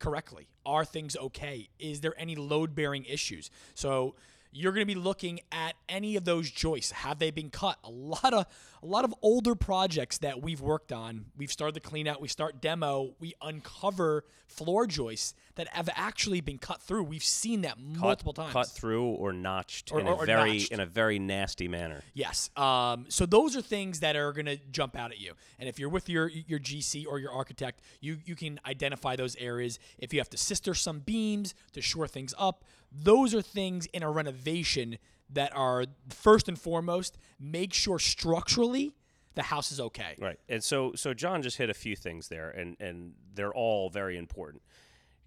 correctly? 0.00 0.48
Are 0.66 0.84
things 0.84 1.16
okay? 1.16 1.68
Is 1.78 2.00
there 2.00 2.14
any 2.18 2.34
load 2.34 2.74
bearing 2.74 3.04
issues? 3.04 3.50
So 3.74 4.16
you're 4.52 4.72
going 4.72 4.86
to 4.86 4.92
be 4.94 4.98
looking 5.00 5.40
at 5.52 5.74
any 5.88 6.16
of 6.16 6.24
those 6.24 6.50
joists. 6.50 6.90
Have 6.92 7.18
they 7.18 7.30
been 7.30 7.50
cut? 7.50 7.78
A 7.84 7.90
lot 7.90 8.34
of 8.34 8.46
a 8.82 8.86
lot 8.86 9.04
of 9.04 9.14
older 9.20 9.54
projects 9.54 10.18
that 10.18 10.40
we've 10.42 10.60
worked 10.62 10.90
on. 10.90 11.26
We've 11.36 11.52
started 11.52 11.74
the 11.74 11.80
clean 11.80 12.08
out. 12.08 12.20
We 12.20 12.28
start 12.28 12.62
demo. 12.62 13.14
We 13.20 13.34
uncover 13.42 14.24
floor 14.48 14.86
joists 14.86 15.34
that 15.56 15.68
have 15.68 15.88
actually 15.94 16.40
been 16.40 16.56
cut 16.58 16.80
through. 16.82 17.02
We've 17.04 17.22
seen 17.22 17.60
that 17.60 17.78
multiple 17.78 18.32
times. 18.32 18.52
Cut 18.54 18.68
through 18.68 19.04
or 19.04 19.32
notched 19.34 19.92
Or- 19.92 20.00
in 20.00 20.06
a 20.06 20.10
or- 20.12 20.22
or 20.22 20.26
very 20.26 20.54
notched. 20.58 20.72
in 20.72 20.80
a 20.80 20.86
very 20.86 21.18
nasty 21.18 21.68
manner. 21.68 22.02
Yes. 22.14 22.48
Um, 22.56 23.04
so 23.10 23.26
those 23.26 23.54
are 23.54 23.62
things 23.62 24.00
that 24.00 24.16
are 24.16 24.32
going 24.32 24.46
to 24.46 24.56
jump 24.72 24.96
out 24.96 25.12
at 25.12 25.20
you. 25.20 25.34
And 25.58 25.68
if 25.68 25.78
you're 25.78 25.88
with 25.90 26.08
your 26.08 26.28
your 26.28 26.58
GC 26.58 27.06
or 27.06 27.18
your 27.18 27.32
architect, 27.32 27.82
you 28.00 28.18
you 28.24 28.34
can 28.34 28.58
identify 28.66 29.14
those 29.14 29.36
areas. 29.36 29.78
If 29.98 30.12
you 30.14 30.20
have 30.20 30.30
to 30.30 30.38
sister 30.38 30.72
some 30.74 31.00
beams 31.00 31.54
to 31.72 31.82
shore 31.82 32.08
things 32.08 32.34
up, 32.38 32.64
those 32.92 33.34
are 33.34 33.42
things 33.42 33.86
in 33.86 34.02
a 34.02 34.10
renovation 34.10 34.98
that 35.32 35.54
are 35.54 35.86
first 36.08 36.48
and 36.48 36.58
foremost 36.58 37.16
make 37.38 37.72
sure 37.72 37.98
structurally 37.98 38.92
the 39.34 39.42
house 39.42 39.70
is 39.70 39.80
okay. 39.80 40.16
Right. 40.18 40.38
And 40.48 40.62
so 40.62 40.92
so 40.94 41.14
John 41.14 41.42
just 41.42 41.56
hit 41.56 41.70
a 41.70 41.74
few 41.74 41.94
things 41.96 42.28
there 42.28 42.50
and 42.50 42.76
and 42.80 43.12
they're 43.34 43.54
all 43.54 43.90
very 43.90 44.16
important. 44.18 44.62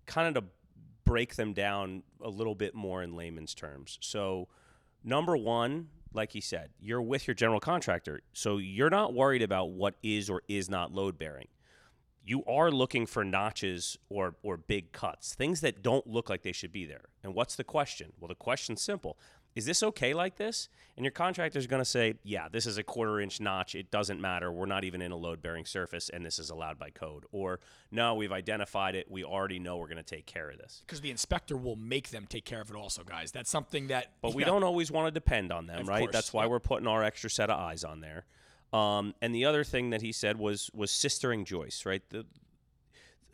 Kind 0.06 0.36
of 0.36 0.44
to 0.44 0.50
break 1.06 1.36
them 1.36 1.54
down 1.54 2.04
a 2.22 2.30
little 2.30 2.56
bit 2.56 2.76
more 2.76 3.02
in 3.02 3.16
layman's 3.16 3.54
terms. 3.54 3.98
So 4.02 4.48
number 5.04 5.36
1, 5.36 5.88
like 6.14 6.32
he 6.32 6.42
said, 6.42 6.70
you're 6.80 7.02
with 7.02 7.28
your 7.28 7.34
general 7.34 7.60
contractor. 7.60 8.22
So 8.34 8.58
you're 8.58 8.90
not 8.90 9.14
worried 9.14 9.42
about 9.42 9.72
what 9.72 9.96
is 10.04 10.30
or 10.30 10.42
is 10.48 10.70
not 10.70 10.94
load 10.94 11.18
bearing. 11.18 11.48
You 12.26 12.44
are 12.46 12.72
looking 12.72 13.06
for 13.06 13.24
notches 13.26 13.98
or 14.10 14.36
or 14.44 14.58
big 14.58 14.92
cuts, 14.92 15.36
things 15.36 15.62
that 15.62 15.84
don't 15.84 16.08
look 16.08 16.30
like 16.30 16.42
they 16.44 16.54
should 16.54 16.72
be 16.72 16.86
there. 16.86 17.06
And 17.24 17.36
what's 17.36 17.56
the 17.56 17.64
question? 17.64 18.14
Well, 18.20 18.30
the 18.30 18.36
question's 18.36 18.82
simple. 18.82 19.18
Is 19.56 19.66
this 19.66 19.84
okay 19.84 20.16
like 20.16 20.38
this? 20.38 20.68
And 20.98 21.06
your 21.06 21.12
contractor 21.12 21.60
is 21.60 21.68
going 21.68 21.82
to 21.82 21.86
say, 21.86 22.16
yeah, 22.24 22.48
this 22.52 22.66
is 22.66 22.80
a 22.80 22.84
quarter 22.84 23.20
inch 23.20 23.40
notch. 23.40 23.76
It 23.76 23.92
doesn't 23.92 24.20
matter. 24.20 24.52
We're 24.52 24.66
not 24.66 24.84
even 24.84 25.00
in 25.00 25.12
a 25.12 25.16
load 25.16 25.44
bearing 25.44 25.66
surface, 25.66 26.10
and 26.10 26.26
this 26.26 26.40
is 26.40 26.50
allowed 26.50 26.80
by 26.80 26.90
code. 26.90 27.26
Or, 27.32 27.60
no, 27.92 28.16
we've 28.16 28.32
identified 28.32 28.96
it. 28.96 29.12
We 29.12 29.24
already 29.24 29.60
know 29.60 29.78
we're 29.78 29.88
going 29.88 29.98
to 29.98 30.04
take 30.04 30.26
care 30.26 30.50
of 30.50 30.58
this. 30.58 30.82
Because 30.88 31.02
the 31.02 31.12
inspector 31.12 31.56
will 31.56 31.76
make 31.76 32.10
them 32.10 32.26
take 32.28 32.46
care 32.46 32.62
of 32.62 32.72
it 32.72 32.76
also, 32.76 33.04
guys. 33.04 33.32
That's 33.32 33.50
something 33.52 33.88
that 33.88 34.14
But 34.24 34.34
we 34.34 34.42
yeah, 34.42 34.48
don't 34.48 34.64
always 34.64 34.92
want 34.92 35.06
to 35.08 35.12
depend 35.12 35.52
on 35.52 35.68
them, 35.68 35.82
Of 35.82 35.88
right? 35.88 36.00
course, 36.00 36.14
That's 36.14 36.34
why 36.34 36.48
we're 36.48 36.60
putting 36.60 36.88
our 36.88 37.04
extra 37.04 37.30
set 37.30 37.52
of 37.52 37.60
eyes 37.60 37.84
on 37.84 38.02
there. 38.02 38.26
Um, 38.74 39.14
and 39.22 39.34
the 39.34 39.46
other 39.46 39.64
thing 39.64 39.92
that 39.92 40.02
he 40.02 40.12
said 40.12 40.38
was 40.38 40.70
was 40.74 40.92
sistering 40.92 41.46
joists, 41.46 41.86
right? 41.86 42.02
The, 42.10 42.26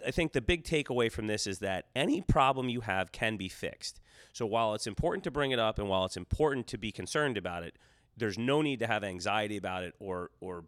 I 0.05 0.11
think 0.11 0.33
the 0.33 0.41
big 0.41 0.63
takeaway 0.63 1.11
from 1.11 1.27
this 1.27 1.47
is 1.47 1.59
that 1.59 1.85
any 1.95 2.21
problem 2.21 2.69
you 2.69 2.81
have 2.81 3.11
can 3.11 3.37
be 3.37 3.49
fixed. 3.49 3.99
So 4.33 4.45
while 4.45 4.73
it's 4.73 4.87
important 4.87 5.23
to 5.25 5.31
bring 5.31 5.51
it 5.51 5.59
up 5.59 5.79
and 5.79 5.89
while 5.89 6.05
it's 6.05 6.17
important 6.17 6.67
to 6.67 6.77
be 6.77 6.91
concerned 6.91 7.37
about 7.37 7.63
it, 7.63 7.77
there's 8.15 8.37
no 8.37 8.61
need 8.61 8.79
to 8.79 8.87
have 8.87 9.03
anxiety 9.03 9.57
about 9.57 9.83
it 9.83 9.95
or 9.99 10.31
or 10.41 10.65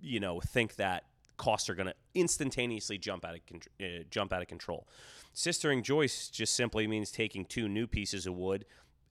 you 0.00 0.20
know 0.20 0.40
think 0.40 0.76
that 0.76 1.04
costs 1.36 1.68
are 1.68 1.74
going 1.74 1.88
to 1.88 1.94
instantaneously 2.14 2.98
jump 2.98 3.24
out 3.24 3.34
of 3.34 3.40
con- 3.46 3.60
uh, 3.80 4.04
jump 4.10 4.32
out 4.32 4.40
of 4.42 4.48
control. 4.48 4.86
Sistering 5.34 5.82
joists 5.82 6.28
just 6.28 6.54
simply 6.54 6.86
means 6.86 7.10
taking 7.10 7.44
two 7.44 7.68
new 7.68 7.86
pieces 7.86 8.26
of 8.26 8.34
wood 8.34 8.64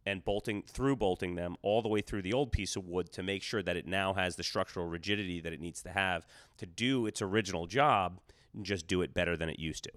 and 0.05 0.23
bolting 0.25 0.63
through 0.63 0.95
bolting 0.95 1.35
them 1.35 1.55
all 1.61 1.81
the 1.81 1.89
way 1.89 2.01
through 2.01 2.21
the 2.21 2.33
old 2.33 2.51
piece 2.51 2.75
of 2.75 2.87
wood 2.87 3.11
to 3.11 3.23
make 3.23 3.43
sure 3.43 3.61
that 3.61 3.77
it 3.77 3.85
now 3.85 4.13
has 4.13 4.35
the 4.35 4.43
structural 4.43 4.87
rigidity 4.87 5.39
that 5.39 5.53
it 5.53 5.59
needs 5.59 5.81
to 5.83 5.89
have 5.89 6.25
to 6.57 6.65
do 6.65 7.05
its 7.05 7.21
original 7.21 7.67
job 7.67 8.19
and 8.53 8.65
just 8.65 8.87
do 8.87 9.01
it 9.01 9.13
better 9.13 9.37
than 9.37 9.49
it 9.49 9.59
used 9.59 9.83
to. 9.83 9.91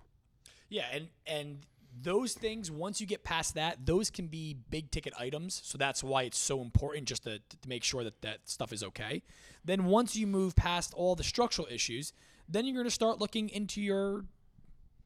Yeah, 0.69 0.85
and 0.93 1.09
and 1.27 1.67
those 2.03 2.35
things 2.35 2.71
once 2.71 3.01
you 3.01 3.07
get 3.07 3.23
past 3.23 3.55
that, 3.55 3.87
those 3.87 4.11
can 4.11 4.27
be 4.27 4.57
big 4.71 4.91
ticket 4.91 5.13
items. 5.19 5.61
So 5.65 5.79
that's 5.79 6.03
why 6.03 6.23
it's 6.25 6.39
so 6.39 6.61
important 6.61 7.07
just 7.07 7.25
to, 7.25 7.39
to 7.39 7.69
make 7.69 7.85
sure 7.85 8.03
that 8.05 8.21
that 8.23 8.41
stuff 8.45 8.73
is 8.73 8.83
okay. 8.83 9.23
Then 9.65 9.85
once 9.85 10.17
you 10.17 10.27
move 10.27 10.57
past 10.57 10.93
all 10.95 11.15
the 11.15 11.25
structural 11.25 11.69
issues, 11.71 12.13
then 12.49 12.65
you're 12.65 12.75
going 12.75 12.85
to 12.85 12.91
start 12.91 13.21
looking 13.21 13.49
into 13.49 13.81
your 13.81 14.25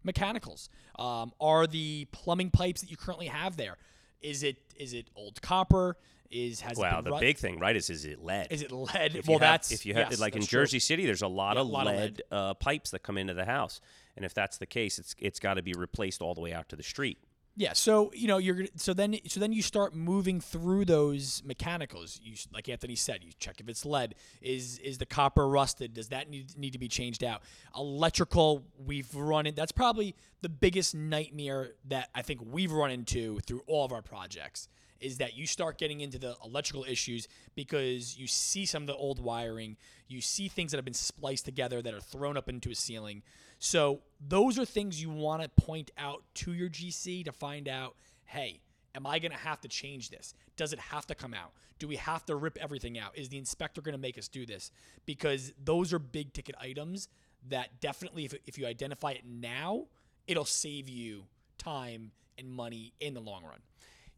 mechanicals. 0.02 0.70
Um, 0.98 1.32
are 1.40 1.66
the 1.66 2.06
plumbing 2.10 2.50
pipes 2.50 2.80
that 2.80 2.90
you 2.90 2.96
currently 2.96 3.26
have 3.26 3.56
there? 3.56 3.76
Is 4.22 4.42
it 4.42 4.56
is 4.76 4.92
it 4.92 5.08
old 5.16 5.40
copper? 5.42 5.96
Is 6.30 6.60
has 6.60 6.76
Wow, 6.76 6.96
been 6.96 7.04
the 7.04 7.10
rut- 7.12 7.20
big 7.20 7.38
thing, 7.38 7.58
right, 7.58 7.74
is 7.74 7.88
is 7.88 8.04
it 8.04 8.22
lead? 8.22 8.48
is 8.50 8.60
it 8.62 8.70
lead? 8.70 9.16
if 9.16 9.26
well, 9.26 9.38
have, 9.38 9.40
that's 9.40 9.72
if 9.72 9.86
you 9.86 9.94
have 9.94 10.10
yes, 10.10 10.20
like 10.20 10.34
in 10.36 10.42
true. 10.42 10.60
Jersey 10.60 10.78
City, 10.78 11.06
there's 11.06 11.22
a 11.22 11.28
lot 11.28 11.56
Yeah, 11.56 11.62
of 11.62 11.68
a 11.68 11.70
lot 11.70 11.86
of 11.86 11.94
lead, 11.94 12.22
Uh, 12.30 12.54
pipes 12.54 12.90
that 12.90 13.02
come 13.02 13.16
into 13.16 13.32
the 13.32 13.46
house, 13.46 13.80
and 14.14 14.24
if 14.26 14.34
that's 14.34 14.58
the 14.58 14.66
case, 14.66 14.98
it's 14.98 15.14
it's 15.18 15.40
got 15.40 15.54
to 15.54 15.62
be 15.62 15.72
replaced 15.72 16.20
all 16.20 16.34
the 16.34 16.40
way 16.42 16.52
out 16.52 16.68
to 16.68 16.76
the 16.76 16.82
street. 16.82 17.18
Yeah, 17.58 17.72
so 17.72 18.12
you 18.14 18.28
know 18.28 18.38
you're 18.38 18.66
so 18.76 18.94
then 18.94 19.16
so 19.26 19.40
then 19.40 19.52
you 19.52 19.62
start 19.62 19.92
moving 19.92 20.40
through 20.40 20.84
those 20.84 21.42
mechanicals. 21.44 22.20
You 22.22 22.36
like 22.54 22.68
Anthony 22.68 22.94
said, 22.94 23.24
you 23.24 23.32
check 23.40 23.58
if 23.58 23.68
it's 23.68 23.84
lead. 23.84 24.14
Is 24.40 24.78
is 24.78 24.98
the 24.98 25.06
copper 25.06 25.48
rusted? 25.48 25.92
Does 25.92 26.10
that 26.10 26.30
need 26.30 26.56
need 26.56 26.74
to 26.74 26.78
be 26.78 26.86
changed 26.86 27.24
out? 27.24 27.42
Electrical, 27.76 28.62
we've 28.86 29.12
run 29.12 29.44
it. 29.44 29.56
That's 29.56 29.72
probably 29.72 30.14
the 30.40 30.48
biggest 30.48 30.94
nightmare 30.94 31.72
that 31.88 32.10
I 32.14 32.22
think 32.22 32.42
we've 32.48 32.70
run 32.70 32.92
into 32.92 33.40
through 33.40 33.62
all 33.66 33.84
of 33.84 33.92
our 33.92 34.02
projects. 34.02 34.68
Is 35.00 35.18
that 35.18 35.36
you 35.36 35.44
start 35.48 35.78
getting 35.78 36.00
into 36.00 36.20
the 36.20 36.36
electrical 36.44 36.84
issues 36.84 37.26
because 37.56 38.16
you 38.16 38.28
see 38.28 38.66
some 38.66 38.84
of 38.84 38.86
the 38.86 38.94
old 38.94 39.18
wiring, 39.18 39.76
you 40.06 40.20
see 40.20 40.46
things 40.46 40.70
that 40.70 40.78
have 40.78 40.84
been 40.84 40.94
spliced 40.94 41.44
together 41.44 41.82
that 41.82 41.92
are 41.92 42.00
thrown 42.00 42.36
up 42.36 42.48
into 42.48 42.70
a 42.70 42.74
ceiling. 42.76 43.24
So 43.58 44.00
those 44.26 44.58
are 44.58 44.64
things 44.64 45.00
you 45.02 45.10
want 45.10 45.42
to 45.42 45.48
point 45.48 45.90
out 45.98 46.22
to 46.34 46.52
your 46.52 46.68
GC 46.68 47.24
to 47.24 47.32
find 47.32 47.68
out, 47.68 47.96
hey, 48.24 48.60
am 48.94 49.06
I 49.06 49.18
going 49.18 49.32
to 49.32 49.38
have 49.38 49.60
to 49.62 49.68
change 49.68 50.10
this? 50.10 50.34
Does 50.56 50.72
it 50.72 50.78
have 50.78 51.06
to 51.06 51.14
come 51.14 51.34
out? 51.34 51.52
Do 51.78 51.88
we 51.88 51.96
have 51.96 52.24
to 52.26 52.36
rip 52.36 52.58
everything 52.60 52.98
out? 52.98 53.16
Is 53.16 53.28
the 53.28 53.38
inspector 53.38 53.80
going 53.80 53.92
to 53.92 54.00
make 54.00 54.18
us 54.18 54.28
do 54.28 54.44
this? 54.46 54.70
Because 55.06 55.52
those 55.62 55.92
are 55.92 55.98
big 55.98 56.32
ticket 56.32 56.56
items 56.60 57.08
that 57.48 57.80
definitely, 57.80 58.24
if, 58.24 58.34
if 58.46 58.58
you 58.58 58.66
identify 58.66 59.12
it 59.12 59.22
now, 59.24 59.84
it'll 60.26 60.44
save 60.44 60.88
you 60.88 61.24
time 61.56 62.10
and 62.36 62.50
money 62.50 62.92
in 63.00 63.14
the 63.14 63.20
long 63.20 63.44
run. 63.44 63.60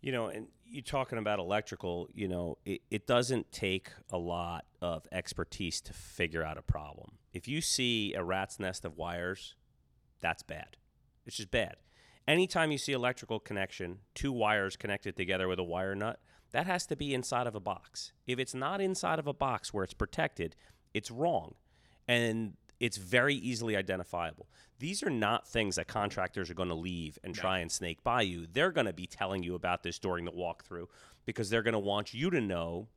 You 0.01 0.13
know, 0.13 0.29
and 0.29 0.49
you're 0.65 0.83
talking 0.83 1.19
about 1.19 1.39
electrical, 1.39 2.09
you 2.15 2.29
know, 2.29 2.59
it, 2.65 2.81
it 2.91 3.07
doesn't 3.07 3.53
take 3.53 3.91
a 4.11 4.17
lot 4.17 4.65
of 4.81 5.07
expertise 5.13 5.81
to 5.83 5.93
figure 5.93 6.43
out 6.43 6.57
a 6.57 6.63
problem. 6.63 7.19
If 7.33 7.47
you 7.49 7.61
see 7.61 8.15
a 8.15 8.25
rat's 8.25 8.59
nest 8.59 8.85
of 8.85 8.97
wires, 8.97 9.55
that's 10.21 10.43
bad. 10.43 10.77
It's 11.27 11.37
just 11.37 11.51
bad. 11.51 11.77
Anytime 12.27 12.71
you 12.71 12.79
see 12.79 12.93
electrical 12.93 13.41
connection, 13.41 13.99
two 14.15 14.33
wires 14.33 14.77
connected 14.77 15.17
together 15.17 15.49
with 15.49 15.59
a 15.59 15.65
wire 15.65 15.95
nut, 15.95 16.21
that 16.53 16.67
has 16.67 16.87
to 16.87 16.97
be 16.97 17.15
inside 17.15 17.47
of 17.47 17.55
a 17.55 17.61
box. 17.61 18.13
If 18.27 18.39
it's 18.39 18.55
not 18.55 18.81
inside 18.81 19.19
of 19.19 19.27
a 19.27 19.35
box 19.35 19.73
where 19.73 19.85
it's 19.85 19.95
protected, 19.95 20.57
it's 20.95 21.11
wrong. 21.11 21.55
And 22.09 22.55
it's 22.81 22.97
very 22.97 23.35
easily 23.35 23.77
identifiable. 23.77 24.49
These 24.79 25.03
are 25.03 25.11
not 25.11 25.47
things 25.47 25.77
that 25.77 25.87
contractors 25.87 26.51
are 26.51 26.55
going 26.55 26.71
to 26.71 26.75
leave 26.75 27.19
and 27.23 27.35
try 27.35 27.59
and 27.59 27.71
snake 27.71 28.03
by 28.03 28.23
you. 28.23 28.47
They're 28.51 28.73
going 28.73 28.87
to 28.87 28.95
be 28.95 29.07
telling 29.07 29.43
you 29.43 29.55
about 29.55 29.83
this 29.83 29.99
during 29.99 30.25
the 30.25 30.33
walkthrough 30.33 30.87
because 31.27 31.51
they're 31.51 31.63
going 31.63 31.75
to 31.75 31.79
want 31.79 32.15
you 32.15 32.31
to 32.31 32.41
know 32.41 32.89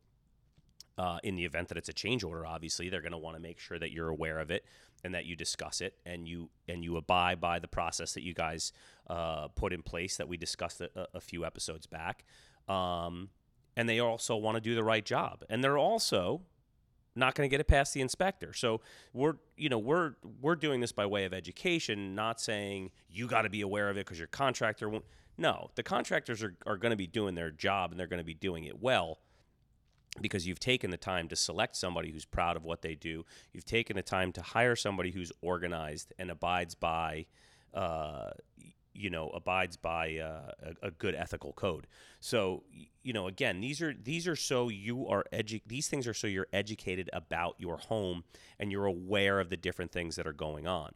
uh, 0.98 1.20
in 1.24 1.36
the 1.36 1.44
event 1.44 1.68
that 1.70 1.78
it's 1.78 1.90
a 1.90 1.94
change 1.94 2.24
order 2.24 2.46
obviously 2.46 2.90
they're 2.90 3.02
going 3.02 3.12
to 3.12 3.18
want 3.18 3.36
to 3.36 3.42
make 3.42 3.60
sure 3.60 3.80
that 3.80 3.92
you're 3.92 4.10
aware 4.10 4.40
of 4.40 4.52
it 4.52 4.64
and 5.04 5.14
that 5.14 5.26
you 5.26 5.36
discuss 5.36 5.82
it 5.82 5.96
and 6.06 6.28
you 6.28 6.50
and 6.68 6.84
you 6.84 6.98
abide 6.98 7.42
by 7.42 7.60
the 7.60 7.68
process 7.68 8.14
that 8.14 8.24
you 8.24 8.34
guys 8.34 8.72
uh, 9.08 9.48
put 9.50 9.74
in 9.74 9.82
place 9.82 10.18
that 10.18 10.28
we 10.28 10.38
discussed 10.38 10.82
a, 10.82 11.08
a 11.14 11.20
few 11.20 11.46
episodes 11.46 11.88
back 11.88 12.24
um, 12.70 13.30
and 13.76 13.90
they 13.90 14.00
also 14.00 14.36
want 14.36 14.56
to 14.56 14.62
do 14.62 14.76
the 14.76 14.84
right 14.84 15.04
job 15.04 15.44
and 15.50 15.64
they're 15.64 15.80
also 15.80 16.42
not 17.16 17.36
going 17.36 17.48
to 17.48 17.52
get 17.52 17.60
it 17.60 17.68
past 17.68 17.94
the 17.94 18.02
inspector 18.02 18.54
so 18.54 18.82
we're 19.14 19.36
you 19.58 19.70
know 19.70 19.80
we're 19.80 20.14
we're 20.42 20.56
doing 20.56 20.80
this 20.82 20.92
by 20.92 21.06
way 21.06 21.26
of 21.26 21.34
education 21.34 22.16
not 22.16 22.40
saying 22.40 22.92
you 23.10 23.28
got 23.28 23.44
to 23.44 23.50
be 23.50 23.62
aware 23.62 23.90
of 23.90 23.98
it 23.98 24.06
because 24.06 24.18
your 24.18 24.28
contractor 24.28 24.90
won't 24.90 25.06
no 25.38 25.70
the 25.76 25.84
contractors 25.84 26.44
are, 26.44 26.56
are 26.66 26.78
going 26.78 26.92
to 26.92 26.98
be 26.98 27.08
doing 27.08 27.36
their 27.36 27.52
job 27.52 27.92
and 27.92 28.00
they're 28.00 28.08
going 28.08 28.20
to 28.20 28.24
be 28.24 28.34
doing 28.34 28.64
it 28.64 28.82
well 28.82 29.20
because 30.22 30.46
you've 30.46 30.60
taken 30.60 30.92
the 30.92 30.98
time 30.98 31.28
to 31.28 31.36
select 31.36 31.76
somebody 31.76 32.12
who's 32.12 32.26
proud 32.26 32.56
of 32.56 32.64
what 32.64 32.82
they 32.82 32.96
do. 32.96 33.26
You've 33.52 33.66
taken 33.66 33.96
the 33.96 34.04
time 34.04 34.32
to 34.34 34.42
hire 34.42 34.76
somebody 34.76 35.12
who's 35.12 35.32
organized 35.42 36.14
and 36.20 36.30
abides 36.30 36.76
by, 36.76 37.26
uh, 37.74 38.32
you 38.94 39.10
know, 39.10 39.30
abides 39.30 39.78
by 39.78 40.18
uh, 40.18 40.52
a, 40.82 40.88
a 40.88 40.92
good 40.92 41.16
ethical 41.16 41.54
code. 41.54 41.88
So, 42.20 42.64
you 43.04 43.14
know, 43.14 43.28
again, 43.28 43.60
these 43.60 43.82
are 43.82 43.94
these 43.94 44.28
are 44.28 44.36
so 44.36 44.70
you 44.70 45.08
are 45.08 45.26
edu- 45.34 45.62
These 45.66 45.88
things 45.88 46.08
are 46.08 46.14
so 46.14 46.28
you're 46.28 46.48
educated 46.54 47.10
about 47.14 47.56
your 47.58 47.78
home 47.78 48.24
and 48.60 48.72
you're 48.72 48.86
aware 48.86 49.40
of 49.40 49.50
the 49.50 49.58
different 49.58 49.92
things 49.92 50.16
that 50.16 50.28
are 50.28 50.34
going 50.34 50.68
on. 50.68 50.94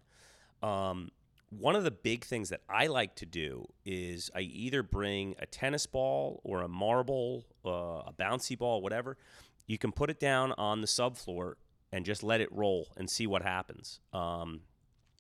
Um, 0.62 1.12
one 1.50 1.76
of 1.76 1.84
the 1.84 1.92
big 1.92 2.26
things 2.26 2.50
that 2.50 2.62
I 2.70 2.88
like 2.88 3.16
to 3.16 3.26
do 3.26 3.68
is 3.86 4.30
I 4.36 4.42
either 4.42 4.84
bring 4.84 5.36
a 5.40 5.46
tennis 5.46 5.86
ball 5.86 6.42
or 6.44 6.62
a 6.62 6.68
marble, 6.68 7.46
uh, 7.66 8.04
a 8.08 8.14
bouncy 8.18 8.58
ball, 8.58 8.82
whatever. 8.82 9.18
You 9.66 9.78
can 9.78 9.92
put 9.92 10.10
it 10.10 10.20
down 10.20 10.54
on 10.58 10.82
the 10.82 10.88
subfloor 10.88 11.54
and 11.92 12.06
just 12.06 12.22
let 12.22 12.42
it 12.42 12.52
roll 12.52 12.88
and 12.98 13.10
see 13.10 13.28
what 13.28 13.44
happens. 13.44 14.02
Um, 14.12 14.62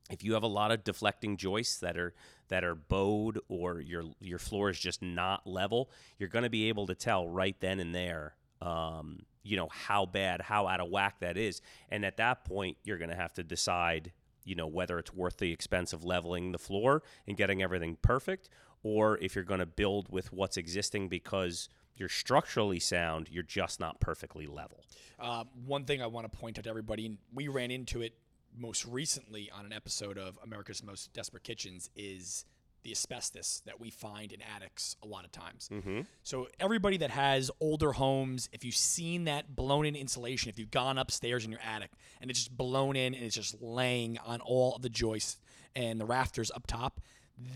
if 0.10 0.24
you 0.24 0.34
have 0.34 0.44
a 0.44 0.48
lot 0.48 0.72
of 0.72 0.84
deflecting 0.84 1.38
joists 1.38 1.78
that 1.80 1.98
are 1.98 2.14
that 2.50 2.64
are 2.64 2.76
bowed 2.76 3.40
or 3.50 3.82
your 3.82 4.04
your 4.20 4.40
floor 4.40 4.70
is 4.70 4.80
just 4.80 5.02
not 5.02 5.46
level, 5.46 5.90
you're 6.18 6.30
going 6.30 6.44
to 6.44 6.50
be 6.50 6.70
able 6.70 6.88
to 6.88 6.96
tell 6.96 7.28
right 7.28 7.60
then 7.60 7.80
and 7.80 7.94
there. 7.94 8.36
Um, 8.62 9.20
you 9.44 9.56
know 9.56 9.70
how 9.72 10.06
bad, 10.06 10.42
how 10.42 10.68
out 10.68 10.80
of 10.80 10.90
whack 10.90 11.20
that 11.22 11.38
is, 11.38 11.62
and 11.90 12.04
at 12.06 12.18
that 12.18 12.44
point, 12.44 12.78
you're 12.84 12.98
going 12.98 13.10
to 13.10 13.16
have 13.16 13.34
to 13.36 13.44
decide 13.44 14.12
you 14.44 14.56
know 14.56 14.68
whether 14.68 14.98
it's 14.98 15.14
worth 15.14 15.38
the 15.38 15.52
expense 15.52 15.94
of 15.94 16.04
leveling 16.04 16.52
the 16.54 16.58
floor 16.58 17.04
and 17.28 17.38
getting 17.38 17.62
everything 17.62 17.98
perfect 18.02 18.50
or 18.84 19.18
if 19.18 19.36
you're 19.36 19.44
going 19.44 19.60
to 19.60 19.66
build 19.66 20.10
with 20.10 20.32
what's 20.32 20.56
existing 20.56 21.10
because 21.10 21.68
you're 21.96 22.08
structurally 22.08 22.80
sound 22.80 23.28
you're 23.30 23.44
just 23.44 23.80
not 23.80 24.00
perfectly 24.00 24.48
level 24.48 24.86
Uh, 25.20 25.44
one 25.66 25.84
thing 25.84 26.02
I 26.02 26.08
want 26.08 26.32
to 26.32 26.38
point 26.38 26.58
out 26.58 26.64
to 26.64 26.70
everybody, 26.70 27.08
and 27.08 27.18
we 27.34 27.48
ran 27.48 27.72
into 27.72 28.02
it 28.02 28.14
most 28.58 28.86
recently 28.86 29.50
on 29.52 29.66
an 29.66 29.74
episode 29.74 30.18
of 30.18 30.38
America's 30.44 30.84
Most 30.84 31.14
Desperate 31.14 31.44
Kitchens, 31.44 31.90
is 31.96 32.46
the 32.84 32.92
asbestos 32.92 33.62
that 33.66 33.80
we 33.80 33.90
find 33.90 34.32
in 34.32 34.40
attics 34.56 34.96
a 35.04 35.08
lot 35.08 35.26
of 35.26 35.32
times. 35.32 35.70
mm-hmm. 35.72 36.02
So 36.24 36.48
everybody 36.60 36.98
that 36.98 37.10
has 37.10 37.52
older 37.60 37.92
homes, 37.92 38.50
if 38.54 38.64
you've 38.64 38.76
seen 38.76 39.26
that 39.26 39.56
blown 39.56 39.86
in 39.86 39.96
insulation, 39.96 40.50
if 40.50 40.58
you've 40.58 40.72
gone 40.72 40.98
upstairs 40.98 41.44
in 41.44 41.52
your 41.52 41.60
attic 41.62 41.92
and 42.22 42.30
it's 42.30 42.40
just 42.40 42.56
blown 42.56 42.96
in 42.96 43.14
and 43.14 43.24
it's 43.24 43.36
just 43.36 43.62
laying 43.62 44.18
on 44.20 44.40
all 44.42 44.76
of 44.76 44.84
the 44.84 44.90
joists 44.90 45.40
and 45.76 46.00
the 46.00 46.06
rafters 46.06 46.50
up 46.56 46.66
top, 46.66 47.02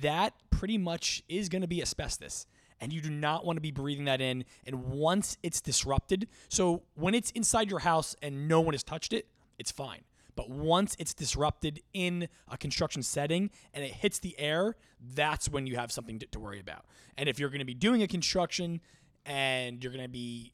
that 0.02 0.34
pretty 0.50 0.78
much 0.78 1.24
is 1.30 1.50
going 1.50 1.62
to 1.62 1.68
be 1.68 1.82
asbestos. 1.82 2.46
And 2.82 2.92
you 2.92 3.00
do 3.00 3.12
not 3.12 3.46
want 3.46 3.58
to 3.58 3.62
be 3.62 3.72
breathing 3.72 4.06
that 4.06 4.22
in. 4.22 4.44
And 4.66 4.86
once 4.86 5.38
it's 5.44 5.62
disrupted, 5.62 6.28
so 6.50 6.82
when 6.96 7.14
it's 7.14 7.32
inside 7.32 7.70
your 7.70 7.80
house 7.80 8.16
and 8.22 8.48
no 8.48 8.60
one 8.60 8.74
has 8.74 8.84
touched 8.84 9.14
it, 9.14 9.28
it's 9.60 9.72
fine. 9.72 10.02
But 10.36 10.50
once 10.50 10.96
it's 11.00 11.14
disrupted 11.14 11.82
in 11.94 12.28
a 12.50 12.58
construction 12.58 13.04
setting 13.04 13.50
and 13.74 13.84
it 13.84 13.92
hits 13.92 14.20
the 14.20 14.38
air, 14.40 14.76
that's 15.14 15.50
when 15.50 15.68
you 15.68 15.76
have 15.76 15.92
something 15.92 16.20
to, 16.20 16.26
to 16.28 16.40
worry 16.40 16.60
about. 16.60 16.86
And 17.18 17.28
if 17.28 17.40
you're 17.40 17.50
going 17.50 17.60
to 17.60 17.66
be 17.66 17.74
doing 17.74 18.04
a 18.04 18.08
construction 18.08 18.82
and 19.26 19.84
you're 19.84 19.94
going 19.94 20.06
to 20.06 20.10
be 20.10 20.54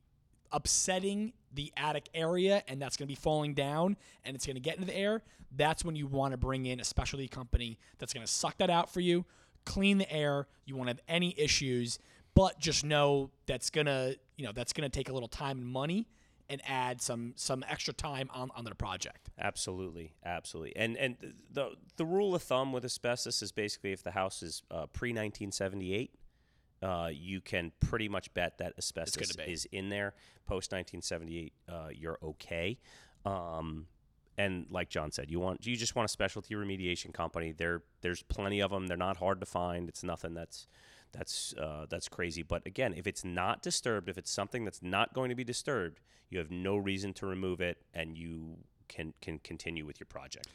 upsetting 0.51 1.33
the 1.53 1.71
attic 1.75 2.09
area 2.13 2.63
and 2.67 2.81
that's 2.81 2.97
going 2.97 3.07
to 3.07 3.11
be 3.11 3.15
falling 3.15 3.53
down 3.53 3.97
and 4.23 4.35
it's 4.35 4.45
going 4.45 4.55
to 4.55 4.61
get 4.61 4.75
into 4.75 4.87
the 4.87 4.95
air, 4.95 5.21
that's 5.55 5.83
when 5.85 5.95
you 5.95 6.07
want 6.07 6.31
to 6.31 6.37
bring 6.37 6.65
in 6.65 6.79
a 6.79 6.83
specialty 6.83 7.27
company 7.27 7.77
that's 7.97 8.13
going 8.13 8.25
to 8.25 8.31
suck 8.31 8.57
that 8.57 8.69
out 8.69 8.91
for 8.91 8.99
you, 8.99 9.25
clean 9.65 9.97
the 9.97 10.11
air. 10.11 10.47
You 10.65 10.75
won't 10.75 10.89
have 10.89 11.01
any 11.07 11.33
issues, 11.37 11.99
but 12.35 12.59
just 12.59 12.83
know 12.83 13.31
that's 13.45 13.69
going 13.69 13.87
to, 13.87 14.17
you 14.37 14.45
know, 14.45 14.51
that's 14.51 14.73
going 14.73 14.89
to 14.89 14.95
take 14.95 15.09
a 15.09 15.13
little 15.13 15.29
time 15.29 15.57
and 15.57 15.67
money 15.67 16.07
and 16.49 16.61
add 16.65 17.01
some 17.01 17.33
some 17.35 17.63
extra 17.67 17.93
time 17.93 18.29
on 18.33 18.49
on 18.55 18.63
the 18.63 18.75
project. 18.75 19.29
absolutely 19.39 20.13
absolutely 20.25 20.75
and 20.75 20.97
and 20.97 21.15
the 21.51 21.71
the 21.97 22.05
rule 22.05 22.35
of 22.35 22.43
thumb 22.43 22.71
with 22.71 22.85
asbestos 22.85 23.41
is 23.41 23.51
basically 23.51 23.91
if 23.91 24.03
the 24.03 24.11
house 24.11 24.41
is 24.41 24.63
uh, 24.71 24.85
pre 24.87 25.09
1978 25.09 26.11
uh, 26.81 27.09
you 27.11 27.41
can 27.41 27.71
pretty 27.79 28.07
much 28.07 28.33
bet 28.33 28.57
that 28.59 28.73
asbestos 28.77 29.35
is 29.47 29.65
in 29.71 29.89
there. 29.89 30.13
Post 30.45 30.71
1978, 30.71 31.53
uh, 31.67 31.87
you're 31.91 32.19
okay. 32.21 32.77
Um, 33.25 33.87
and 34.37 34.67
like 34.69 34.89
John 34.89 35.11
said, 35.11 35.31
you 35.31 35.39
want 35.39 35.65
you 35.65 35.75
just 35.75 35.95
want 35.95 36.07
a 36.07 36.11
specialty 36.11 36.53
remediation 36.53 37.13
company. 37.13 37.51
There, 37.51 37.81
there's 38.01 38.21
plenty 38.21 38.61
of 38.61 38.69
them. 38.69 38.87
They're 38.87 38.95
not 38.95 39.17
hard 39.17 39.39
to 39.39 39.45
find. 39.47 39.89
It's 39.89 40.03
nothing 40.03 40.35
that's 40.35 40.67
that's 41.11 41.53
uh, 41.59 41.85
that's 41.89 42.07
crazy. 42.07 42.43
But 42.43 42.65
again, 42.65 42.93
if 42.95 43.07
it's 43.07 43.23
not 43.23 43.61
disturbed, 43.61 44.09
if 44.09 44.17
it's 44.17 44.31
something 44.31 44.63
that's 44.63 44.81
not 44.81 45.13
going 45.13 45.29
to 45.29 45.35
be 45.35 45.43
disturbed, 45.43 45.99
you 46.29 46.39
have 46.39 46.51
no 46.51 46.77
reason 46.77 47.13
to 47.15 47.25
remove 47.25 47.61
it, 47.61 47.77
and 47.93 48.17
you 48.17 48.57
can 48.87 49.13
can 49.21 49.39
continue 49.39 49.85
with 49.85 49.99
your 49.99 50.07
project. 50.07 50.47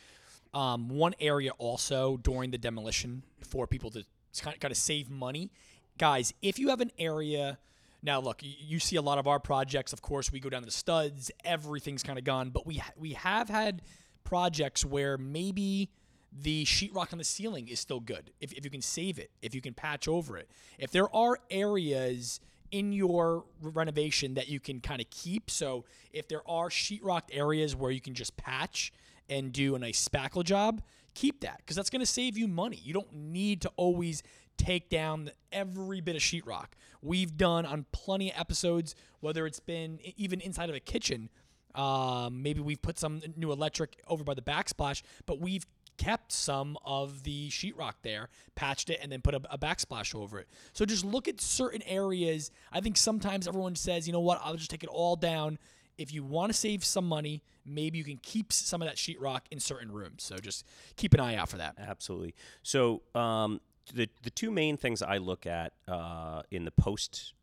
Um, 0.55 0.89
one 0.89 1.15
area 1.19 1.53
also 1.53 2.19
during 2.19 2.51
the 2.51 2.59
demolition 2.59 3.23
for 3.41 3.67
people 3.67 3.91
to 3.91 4.05
kind 4.41 4.55
of, 4.55 4.61
kind 4.61 4.71
of 4.71 4.77
save 4.77 5.09
money, 5.09 5.51
guys. 5.99 6.35
If 6.43 6.59
you 6.59 6.69
have 6.69 6.83
an 6.83 6.91
area, 6.99 7.59
now 8.03 8.21
look, 8.21 8.41
you, 8.43 8.79
see 8.79 8.97
a 8.97 9.03
lot 9.03 9.19
of 9.19 9.27
our 9.27 9.39
projects. 9.39 9.93
Of 9.93 10.03
course, 10.03 10.31
we 10.31 10.41
go 10.41 10.51
down 10.51 10.61
to 10.61 10.67
the 10.67 10.73
studs. 10.73 11.31
Everything's 11.45 12.03
kind 12.03 12.19
of 12.19 12.25
gone, 12.25 12.51
but 12.51 12.67
we 12.67 12.83
we 12.97 13.13
have 13.15 13.49
had 13.49 13.83
projects 14.25 14.85
where 14.85 15.17
maybe 15.17 15.91
the 16.41 16.65
sheetrock 16.65 17.13
on 17.13 17.19
the 17.19 17.25
ceiling 17.25 17.69
is 17.69 17.79
still 17.79 18.01
good. 18.01 18.31
If, 18.41 18.53
if 18.53 18.65
you 18.65 18.71
can 18.71 18.83
save 18.83 19.19
it, 19.19 19.31
if 19.43 19.55
you 19.55 19.61
can 19.61 19.75
patch 19.75 20.09
over 20.09 20.37
it, 20.37 20.49
if 20.79 20.91
there 20.91 21.15
are 21.15 21.39
areas 21.51 22.41
in 22.73 22.93
your 22.93 23.45
renovation 23.61 24.35
that 24.35 24.49
you 24.49 24.59
can 24.59 24.81
kind 24.81 25.01
of 25.01 25.09
keep. 25.11 25.51
So 25.51 25.85
if 26.13 26.27
there 26.27 26.41
are 26.49 26.71
sheetrocked 26.71 27.29
areas 27.31 27.77
where 27.77 27.91
you 27.91 28.01
can 28.01 28.15
just 28.15 28.37
patch 28.37 28.93
and 29.29 29.53
do 29.53 29.75
a 29.75 29.79
nice 29.79 30.09
spackle 30.09 30.43
job, 30.43 30.83
keep 31.15 31.41
that 31.43 31.59
because 31.59 31.77
that's 31.77 31.91
going 31.91 32.01
to 32.01 32.07
save 32.07 32.37
you 32.37 32.49
money. 32.49 32.81
You 32.83 32.95
don't 32.95 33.13
need 33.13 33.61
to 33.61 33.71
always 33.77 34.23
take 34.57 34.89
down 34.89 35.31
every 35.53 36.01
bit 36.01 36.17
of 36.17 36.23
sheetrock. 36.23 36.69
We've 37.03 37.37
done 37.37 37.67
on 37.67 37.85
plenty 37.93 38.33
of 38.33 38.41
episodes, 38.41 38.95
whether 39.21 39.47
it's 39.47 39.61
been 39.61 39.99
even 40.17 40.41
inside 40.41 40.71
of 40.71 40.75
a 40.75 40.81
kitchen. 40.81 41.29
Um, 41.75 42.43
maybe 42.43 42.61
we've 42.61 42.81
put 42.81 42.99
some 42.99 43.23
new 43.37 43.53
electric 43.53 44.01
over 44.07 44.25
by 44.25 44.35
the 44.35 44.43
backsplash, 44.43 45.03
but 45.27 45.41
we've 45.41 45.67
kept 45.97 46.33
some 46.33 46.77
of 46.85 47.23
the 47.23 47.49
sheetrock 47.51 47.95
there, 48.03 48.29
patched 48.55 48.91
it, 48.91 48.99
and 49.03 49.11
then 49.11 49.21
put 49.21 49.35
a, 49.35 49.41
a 49.51 49.59
backsplash 49.59 50.15
over 50.15 50.39
it. 50.39 50.49
So 50.73 50.85
just 50.85 51.05
look 51.05 51.29
at 51.29 51.41
certain 51.41 51.83
areas. 51.83 52.51
I 52.73 52.81
think 52.81 52.97
sometimes 52.97 53.47
everyone 53.47 53.77
says, 53.77 54.07
you 54.07 54.13
know 54.13 54.21
what, 54.21 54.41
I'll 54.43 54.57
just 54.57 54.71
take 54.71 54.83
it 54.83 54.91
all 54.91 55.17
down. 55.17 55.59
If 55.99 56.13
you 56.13 56.25
want 56.25 56.51
to 56.51 56.59
save 56.59 56.85
some 56.85 57.07
money, 57.07 57.43
maybe 57.67 57.99
you 57.99 58.05
can 58.05 58.19
keep 58.23 58.53
some 58.53 58.83
of 58.83 58.89
that 58.89 58.97
sheetrock 58.97 59.41
in 59.51 59.61
certain 59.61 59.93
rooms. 59.93 60.23
So 60.25 60.37
just 60.39 60.67
keep 60.97 61.15
an 61.15 61.21
eye 61.21 61.37
out 61.37 61.49
for 61.49 61.59
that. 61.59 61.77
Absolutely. 61.79 62.35
So 62.63 63.03
um, 63.15 63.61
the 63.95 64.09
the 64.23 64.31
two 64.31 64.51
main 64.51 64.77
things 64.77 65.03
I 65.03 65.19
look 65.19 65.47
at 65.47 65.75
uh, 65.87 66.43
in 66.51 66.65
the 66.65 66.71
post 66.71 67.35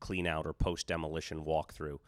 clean 0.00 0.26
out 0.26 0.46
or 0.46 0.52
post 0.52 0.86
demolition 0.86 1.44
walkthrough. 1.44 1.98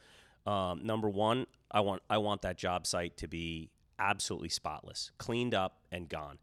Um, 0.46 0.80
number 0.84 1.08
one, 1.08 1.46
I 1.70 1.80
want 1.80 2.02
I 2.08 2.18
want 2.18 2.42
that 2.42 2.56
job 2.56 2.86
site 2.86 3.16
to 3.18 3.28
be 3.28 3.70
absolutely 4.00 4.48
spotless, 4.48 5.12
cleaned 5.18 5.54
up 5.54 5.78
and 5.92 6.08
gone. 6.08 6.38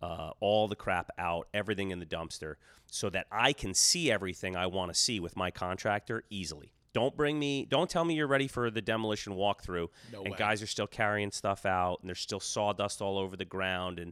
Uh, 0.00 0.30
all 0.40 0.66
the 0.66 0.74
crap 0.74 1.10
out, 1.16 1.46
everything 1.54 1.90
in 1.92 2.00
the 2.00 2.06
dumpster, 2.06 2.54
so 2.90 3.08
that 3.10 3.26
I 3.30 3.52
can 3.52 3.72
see 3.72 4.10
everything 4.10 4.56
I 4.56 4.66
want 4.66 4.92
to 4.92 4.98
see 4.98 5.20
with 5.20 5.36
my 5.36 5.50
contractor 5.52 6.24
easily. 6.28 6.72
Don't 6.92 7.16
bring 7.16 7.38
me. 7.38 7.66
Don't 7.70 7.88
tell 7.88 8.04
me 8.04 8.14
you're 8.14 8.26
ready 8.26 8.48
for 8.48 8.68
the 8.70 8.82
demolition 8.82 9.34
walkthrough, 9.34 9.88
No 10.12 10.22
and 10.24 10.32
way. 10.32 10.36
guys 10.38 10.60
are 10.60 10.66
still 10.66 10.88
carrying 10.88 11.30
stuff 11.30 11.64
out, 11.64 11.98
and 12.00 12.08
there's 12.08 12.18
still 12.20 12.40
sawdust 12.40 13.00
all 13.00 13.16
over 13.16 13.36
the 13.36 13.44
ground, 13.44 13.98
and 14.00 14.08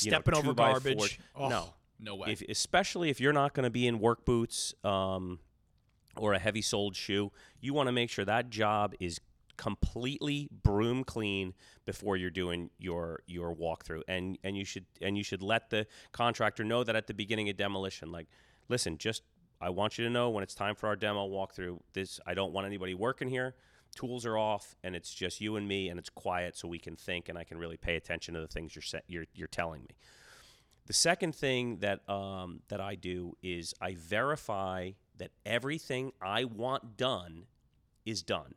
you 0.00 0.10
know, 0.10 0.18
Stepping 0.18 0.34
over 0.34 0.48
two 0.48 0.54
by 0.54 0.72
four- 0.72 0.80
garbage. 0.80 1.18
Oh, 1.34 1.48
no, 1.48 1.74
no 1.98 2.14
way. 2.16 2.32
if, 2.32 2.42
especially 2.42 3.08
if 3.08 3.18
you're 3.18 3.32
not 3.32 3.54
going 3.54 3.64
to 3.64 3.70
be 3.70 3.86
in 3.86 3.98
work 3.98 4.26
boots 4.26 4.74
um, 4.84 5.38
or 6.16 6.34
a 6.34 6.38
heavy 6.38 6.60
soled 6.62 6.94
shoe, 6.96 7.32
you 7.62 7.72
want 7.72 7.86
to 7.88 7.92
make 7.92 8.10
sure 8.10 8.26
that 8.26 8.50
job 8.50 8.94
is 9.00 9.20
completely 9.60 10.48
broom 10.62 11.04
clean 11.04 11.52
before 11.84 12.16
you're 12.16 12.30
doing 12.30 12.70
your 12.78 13.20
your 13.26 13.54
walkthrough. 13.54 14.00
And 14.08 14.38
and 14.42 14.56
you 14.56 14.64
should 14.64 14.86
and 15.02 15.18
you 15.18 15.22
should 15.22 15.42
let 15.42 15.68
the 15.68 15.86
contractor 16.12 16.64
know 16.64 16.82
that 16.82 16.96
at 16.96 17.06
the 17.06 17.12
beginning 17.12 17.50
of 17.50 17.58
demolition 17.58 18.10
like 18.10 18.26
listen 18.70 18.96
just 18.96 19.22
I 19.60 19.68
want 19.68 19.98
you 19.98 20.04
to 20.06 20.10
know 20.10 20.30
when 20.30 20.42
it's 20.42 20.54
time 20.54 20.76
for 20.76 20.86
our 20.86 20.96
demo 20.96 21.28
walkthrough 21.28 21.78
this 21.92 22.18
I 22.26 22.32
don't 22.32 22.54
want 22.54 22.66
anybody 22.66 22.94
working 22.94 23.28
here. 23.28 23.54
Tools 23.94 24.24
are 24.24 24.38
off 24.38 24.74
and 24.82 24.96
it's 24.96 25.12
just 25.12 25.42
you 25.42 25.56
and 25.56 25.68
me 25.68 25.90
and 25.90 25.98
it's 25.98 26.08
quiet 26.08 26.56
so 26.56 26.66
we 26.66 26.78
can 26.78 26.96
think 26.96 27.28
and 27.28 27.36
I 27.36 27.44
can 27.44 27.58
really 27.58 27.76
pay 27.76 27.96
attention 27.96 28.32
to 28.34 28.40
the 28.40 28.48
things 28.48 28.74
you're 28.74 28.82
sa- 28.82 29.06
you're, 29.08 29.26
you're 29.34 29.46
telling 29.46 29.82
me. 29.82 29.94
The 30.86 30.94
second 30.94 31.34
thing 31.34 31.80
that 31.80 32.08
um, 32.08 32.62
that 32.68 32.80
I 32.80 32.94
do 32.94 33.36
is 33.42 33.74
I 33.78 33.94
verify 33.94 34.92
that 35.18 35.32
everything 35.44 36.12
I 36.22 36.44
want 36.44 36.96
done 36.96 37.44
is 38.06 38.22
done. 38.22 38.54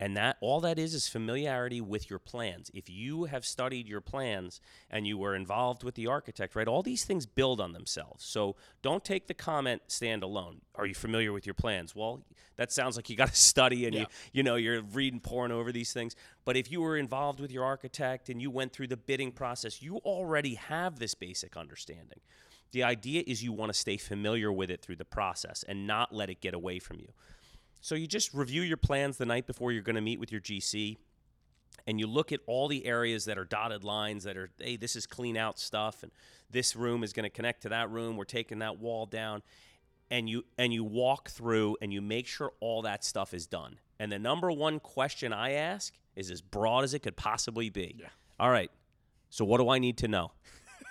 And 0.00 0.16
that 0.16 0.36
all 0.40 0.60
that 0.60 0.78
is 0.78 0.94
is 0.94 1.08
familiarity 1.08 1.80
with 1.80 2.08
your 2.08 2.20
plans. 2.20 2.70
If 2.72 2.88
you 2.88 3.24
have 3.24 3.44
studied 3.44 3.88
your 3.88 4.00
plans 4.00 4.60
and 4.90 5.06
you 5.08 5.18
were 5.18 5.34
involved 5.34 5.82
with 5.82 5.96
the 5.96 6.06
architect, 6.06 6.54
right? 6.54 6.68
All 6.68 6.82
these 6.84 7.04
things 7.04 7.26
build 7.26 7.60
on 7.60 7.72
themselves. 7.72 8.24
So 8.24 8.54
don't 8.80 9.04
take 9.04 9.26
the 9.26 9.34
comment 9.34 9.82
stand 9.88 10.22
alone. 10.22 10.60
Are 10.76 10.86
you 10.86 10.94
familiar 10.94 11.32
with 11.32 11.46
your 11.46 11.54
plans? 11.54 11.96
Well, 11.96 12.22
that 12.56 12.70
sounds 12.70 12.94
like 12.94 13.10
you 13.10 13.16
got 13.16 13.30
to 13.30 13.36
study 13.36 13.86
and 13.86 13.94
you 13.94 14.00
Yeah. 14.02 14.06
you 14.32 14.42
know 14.44 14.54
you're 14.54 14.82
reading 14.82 15.18
poring 15.18 15.50
over 15.50 15.72
these 15.72 15.92
things. 15.92 16.14
But 16.44 16.56
if 16.56 16.70
you 16.70 16.80
were 16.80 16.96
involved 16.96 17.40
with 17.40 17.50
your 17.50 17.64
architect 17.64 18.28
and 18.28 18.40
you 18.40 18.50
went 18.52 18.72
through 18.72 18.88
the 18.88 18.96
bidding 18.96 19.32
process, 19.32 19.82
you 19.82 19.96
already 19.98 20.54
have 20.54 21.00
this 21.00 21.14
basic 21.14 21.56
understanding. 21.56 22.20
The 22.70 22.84
idea 22.84 23.24
is 23.26 23.42
you 23.42 23.52
want 23.52 23.72
to 23.72 23.78
stay 23.78 23.96
familiar 23.96 24.52
with 24.52 24.70
it 24.70 24.82
through 24.82 24.96
the 24.96 25.04
process 25.04 25.64
and 25.66 25.86
not 25.86 26.14
let 26.14 26.28
it 26.30 26.40
get 26.40 26.54
away 26.54 26.78
from 26.78 27.00
you. 27.00 27.08
So 27.80 27.94
you 27.94 28.06
just 28.06 28.34
review 28.34 28.62
your 28.62 28.76
plans 28.76 29.16
the 29.18 29.26
night 29.26 29.46
before 29.46 29.72
you're 29.72 29.82
going 29.82 29.96
to 29.96 30.02
meet 30.02 30.18
with 30.20 30.32
your 30.32 30.40
GC 30.40 30.96
and 31.86 31.98
you 31.98 32.06
look 32.06 32.32
at 32.32 32.40
all 32.46 32.68
the 32.68 32.84
areas 32.86 33.24
that 33.26 33.38
are 33.38 33.44
dotted 33.44 33.84
lines 33.84 34.24
that 34.24 34.36
are 34.36 34.50
hey 34.58 34.76
this 34.76 34.96
is 34.96 35.06
clean 35.06 35.36
out 35.36 35.58
stuff 35.58 36.02
and 36.02 36.10
this 36.50 36.74
room 36.76 37.02
is 37.04 37.12
going 37.12 37.24
to 37.24 37.30
connect 37.30 37.62
to 37.62 37.68
that 37.70 37.88
room 37.90 38.16
we're 38.16 38.24
taking 38.24 38.58
that 38.58 38.78
wall 38.78 39.06
down 39.06 39.42
and 40.10 40.28
you 40.28 40.44
and 40.58 40.72
you 40.72 40.82
walk 40.84 41.30
through 41.30 41.76
and 41.80 41.92
you 41.92 42.02
make 42.02 42.26
sure 42.26 42.52
all 42.60 42.82
that 42.82 43.04
stuff 43.04 43.32
is 43.32 43.46
done 43.46 43.78
and 44.00 44.10
the 44.12 44.18
number 44.18 44.50
one 44.50 44.80
question 44.80 45.32
i 45.32 45.52
ask 45.52 45.94
is 46.16 46.30
as 46.30 46.42
broad 46.42 46.82
as 46.84 46.94
it 46.94 46.98
could 46.98 47.16
possibly 47.16 47.70
be 47.70 47.94
Yeah. 47.98 48.08
all 48.40 48.50
right 48.50 48.70
so 49.30 49.44
what 49.44 49.58
do 49.58 49.68
i 49.70 49.78
need 49.78 49.96
to 49.98 50.08
know 50.08 50.32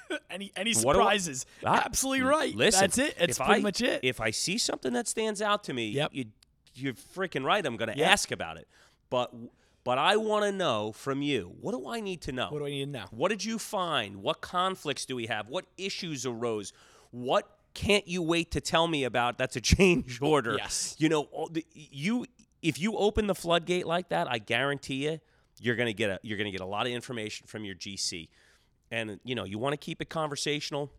any 0.32 0.52
any 0.56 0.72
do 0.74 0.80
I- 0.80 0.82
surprises? 0.94 1.46
Ah, 1.66 1.82
Absolutely 1.86 2.24
right. 2.26 2.56
Listen, 2.56 2.80
That's 2.82 2.98
it. 2.98 3.18
That's 3.20 3.38
pretty 3.38 3.54
I- 3.56 3.60
much 3.60 3.82
it. 3.82 4.00
If 4.04 4.22
I 4.22 4.32
see 4.32 4.58
something 4.58 4.94
that 4.94 5.06
stands 5.06 5.42
out 5.42 5.66
to 5.66 5.74
me, 5.74 5.90
Yep. 5.90 6.12
you, 6.14 6.26
you're 6.80 6.94
freaking 6.94 7.44
right. 7.44 7.66
I'm 7.66 7.78
going 7.78 7.92
to 7.92 7.98
Yep. 7.98 8.10
ask 8.10 8.32
about 8.32 8.58
it. 8.58 8.68
But 9.10 9.34
but 9.84 9.98
I 9.98 10.18
want 10.18 10.44
to 10.44 10.52
know 10.52 10.92
from 10.92 11.22
you. 11.22 11.56
What 11.62 11.72
do 11.72 11.88
I 11.88 12.02
need 12.02 12.22
to 12.24 12.32
know? 12.34 12.50
what 12.50 12.60
do 12.60 12.66
I 12.66 12.70
need 12.70 12.86
to 12.86 12.92
know? 12.92 13.06
What 13.12 13.30
did 13.30 13.46
you 13.46 13.58
find? 13.58 14.18
What 14.18 14.42
conflicts 14.42 15.06
do 15.06 15.16
we 15.16 15.28
have? 15.28 15.48
What 15.48 15.66
issues 15.78 16.26
arose? 16.26 16.74
What 17.12 17.50
can't 17.74 18.06
you 18.08 18.22
wait 18.22 18.52
to 18.52 18.60
tell 18.62 18.88
me 18.88 19.06
about? 19.06 19.38
That's 19.38 19.56
a 19.56 19.62
change 19.76 20.22
order. 20.22 20.56
Yes. 20.58 20.96
You 21.00 21.08
know, 21.10 21.48
you 21.74 22.26
if 22.62 22.80
you 22.80 22.98
open 22.98 23.28
the 23.28 23.36
floodgate 23.36 23.86
like 23.88 24.10
that, 24.10 24.30
I 24.30 24.40
guarantee 24.40 25.06
you, 25.06 25.20
you're 25.62 25.76
gonna 25.76 25.94
get 25.94 26.10
a 26.10 26.20
you're 26.22 26.38
gonna 26.38 26.52
get 26.52 26.62
a 26.62 26.66
lot 26.66 26.86
of 26.86 26.92
information 26.92 27.48
from 27.48 27.64
your 27.64 27.76
GC, 27.76 28.28
and 28.92 29.20
you 29.24 29.36
know 29.36 29.44
you 29.46 29.58
want 29.58 29.74
to 29.74 29.78
keep 29.78 30.02
it 30.02 30.10
conversational. 30.10 30.92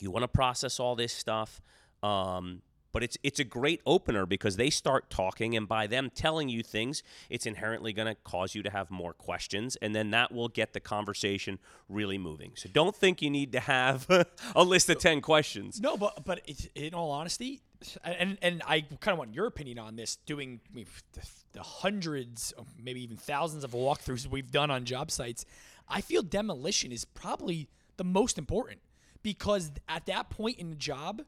You 0.00 0.10
want 0.10 0.22
to 0.24 0.28
process 0.28 0.80
all 0.80 0.96
this 0.96 1.12
stuff. 1.12 1.60
Um, 2.02 2.62
but 2.94 3.02
it's 3.02 3.18
it's 3.24 3.40
a 3.40 3.44
great 3.44 3.82
opener 3.84 4.24
because 4.24 4.56
they 4.56 4.70
start 4.70 5.10
talking, 5.10 5.56
and 5.56 5.66
by 5.66 5.88
them 5.88 6.10
telling 6.14 6.48
you 6.48 6.62
things, 6.62 7.02
it's 7.28 7.44
inherently 7.44 7.92
going 7.92 8.06
to 8.06 8.14
cause 8.22 8.54
you 8.54 8.62
to 8.62 8.70
have 8.70 8.88
more 8.88 9.12
questions, 9.12 9.76
and 9.82 9.94
then 9.94 10.12
that 10.12 10.32
will 10.32 10.48
get 10.48 10.72
the 10.72 10.80
conversation 10.80 11.58
really 11.88 12.16
moving. 12.16 12.52
So 12.54 12.68
don't 12.72 12.94
think 12.94 13.20
you 13.20 13.30
need 13.30 13.50
to 13.52 13.60
have 13.60 14.06
a 14.54 14.62
list 14.62 14.88
of 14.88 14.98
ten 14.98 15.20
questions. 15.20 15.80
No, 15.80 15.96
but 15.96 16.24
but 16.24 16.48
in 16.76 16.94
all 16.94 17.10
honesty, 17.10 17.60
and 18.04 18.38
and 18.40 18.62
I 18.64 18.82
kind 19.00 19.12
of 19.12 19.18
want 19.18 19.34
your 19.34 19.46
opinion 19.46 19.80
on 19.80 19.96
this. 19.96 20.16
Doing 20.24 20.60
I 20.70 20.74
mean, 20.76 20.86
the, 21.14 21.28
the 21.52 21.62
hundreds, 21.62 22.54
maybe 22.80 23.02
even 23.02 23.16
thousands 23.16 23.64
of 23.64 23.72
walkthroughs 23.72 24.28
we've 24.28 24.52
done 24.52 24.70
on 24.70 24.84
job 24.84 25.10
sites, 25.10 25.44
I 25.88 26.00
feel 26.00 26.22
demolition 26.22 26.92
is 26.92 27.04
probably 27.04 27.68
the 27.96 28.04
most 28.04 28.38
important 28.38 28.80
because 29.24 29.72
at 29.88 30.06
that 30.06 30.30
point 30.30 30.60
in 30.60 30.70
the 30.70 30.76
job 30.76 31.22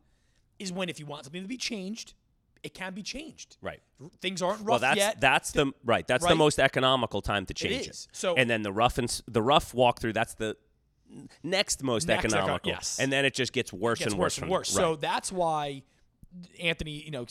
is 0.58 0.72
when 0.72 0.88
if 0.88 0.98
you 1.00 1.06
want 1.06 1.24
something 1.24 1.42
to 1.42 1.48
be 1.48 1.56
changed, 1.56 2.14
it 2.62 2.74
can 2.74 2.94
be 2.94 3.02
changed. 3.02 3.56
Right. 3.60 3.80
Things 4.20 4.42
aren't 4.42 4.60
rough 4.60 4.68
Well, 4.68 4.78
that's 4.80 4.96
yet. 4.96 5.20
that's 5.20 5.52
the 5.52 5.72
right. 5.84 6.06
That's 6.06 6.26
the 6.26 6.34
most 6.34 6.58
economical 6.58 7.22
time 7.22 7.46
to 7.46 7.54
change 7.54 7.86
it. 7.88 8.06
So- 8.12 8.34
and 8.34 8.48
then 8.50 8.62
the 8.62 8.72
rough 8.72 8.98
and 8.98 9.08
the 9.28 9.42
rough 9.42 9.72
walkthrough. 9.72 10.14
That's 10.14 10.34
the 10.34 10.56
next 11.42 11.82
most 11.82 12.08
Next 12.08 12.24
eco- 12.24 12.36
economical. 12.38 12.70
yes. 12.70 12.98
And 12.98 13.12
then 13.12 13.24
it 13.24 13.34
just 13.34 13.52
gets 13.52 13.72
worse 13.72 14.00
gets 14.00 14.12
and 14.12 14.20
worse 14.20 14.36
worse 14.36 14.42
and 14.42 14.50
worse. 14.50 14.74
there. 14.74 14.82
So 14.82 14.96
that's 14.96 15.30
why 15.30 15.82
Anthony, 16.60 17.02
you 17.04 17.10
know, 17.12 17.26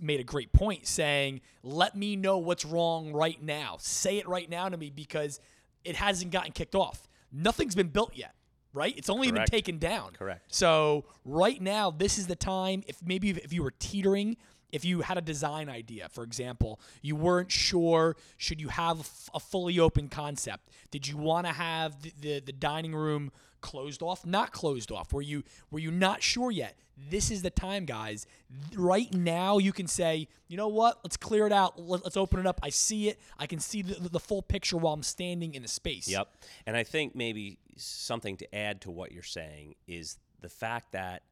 made 0.00 0.20
a 0.20 0.24
great 0.24 0.52
point 0.52 0.86
saying, 0.86 1.40
"Let 1.62 1.96
me 1.96 2.16
know 2.16 2.38
what's 2.38 2.64
wrong 2.64 3.12
right 3.12 3.40
now. 3.42 3.76
Say 3.78 4.18
it 4.18 4.28
right 4.28 4.50
now 4.50 4.68
to 4.68 4.76
me 4.76 4.90
because 4.90 5.40
it 5.84 5.96
hasn't 5.96 6.30
gotten 6.32 6.52
kicked 6.52 6.74
off. 6.74 7.08
Nothing's 7.32 7.74
been 7.74 7.88
built 7.88 8.14
yet." 8.16 8.34
Right? 8.72 8.96
It's 8.96 9.10
only 9.10 9.30
Correct. 9.30 9.50
been 9.50 9.58
taken 9.58 9.78
down. 9.78 10.12
Correct. 10.12 10.54
So 10.54 11.04
right 11.24 11.60
now, 11.60 11.90
this 11.90 12.18
is 12.18 12.28
the 12.28 12.36
time. 12.36 12.84
If 12.86 13.02
maybe 13.04 13.30
if, 13.30 13.38
if 13.38 13.52
you 13.52 13.62
were 13.64 13.72
teetering, 13.78 14.36
if 14.70 14.84
you 14.84 15.00
had 15.00 15.18
a 15.18 15.20
design 15.20 15.68
idea, 15.68 16.08
for 16.08 16.22
example, 16.22 16.80
you 17.02 17.16
weren't 17.16 17.50
sure 17.50 18.16
should 18.36 18.60
you 18.60 18.68
have 18.68 19.08
a 19.34 19.40
fully 19.40 19.80
open 19.80 20.08
concept? 20.08 20.70
Did 20.90 21.08
you 21.08 21.16
want 21.16 21.46
to 21.46 21.52
have 21.52 22.00
the, 22.02 22.12
the 22.20 22.40
the 22.40 22.52
dining 22.52 22.94
room 22.94 23.32
closed 23.60 24.02
off, 24.02 24.24
not 24.24 24.52
closed 24.52 24.92
off? 24.92 25.12
Were 25.12 25.22
you 25.22 25.42
were 25.70 25.80
you 25.80 25.90
not 25.90 26.22
sure 26.22 26.50
yet? 26.52 26.78
This 27.08 27.30
is 27.30 27.42
the 27.42 27.50
time, 27.50 27.84
guys. 27.86 28.26
Right 28.74 29.12
now, 29.14 29.58
you 29.58 29.72
can 29.72 29.86
say, 29.86 30.28
you 30.48 30.56
know 30.56 30.68
what? 30.68 30.98
Let's 31.02 31.16
clear 31.16 31.46
it 31.46 31.52
out. 31.52 31.80
Let- 31.80 32.04
Let's 32.04 32.16
open 32.16 32.40
it 32.40 32.46
up. 32.46 32.60
I 32.62 32.70
see 32.70 33.08
it. 33.08 33.18
I 33.38 33.46
can 33.46 33.58
see 33.60 33.82
the, 33.82 34.08
the 34.08 34.20
full 34.20 34.42
picture 34.42 34.76
while 34.76 34.92
I'm 34.94 35.02
standing 35.02 35.54
in 35.54 35.62
the 35.62 35.68
space. 35.68 36.08
Yep. 36.08 36.28
And 36.66 36.76
I 36.76 36.82
think 36.84 37.14
maybe 37.14 37.58
something 37.76 38.36
to 38.38 38.54
add 38.54 38.80
to 38.82 38.90
what 38.90 39.12
you're 39.12 39.22
saying 39.22 39.76
is 39.86 40.18
the 40.40 40.48
fact 40.48 40.92
that 40.92 41.22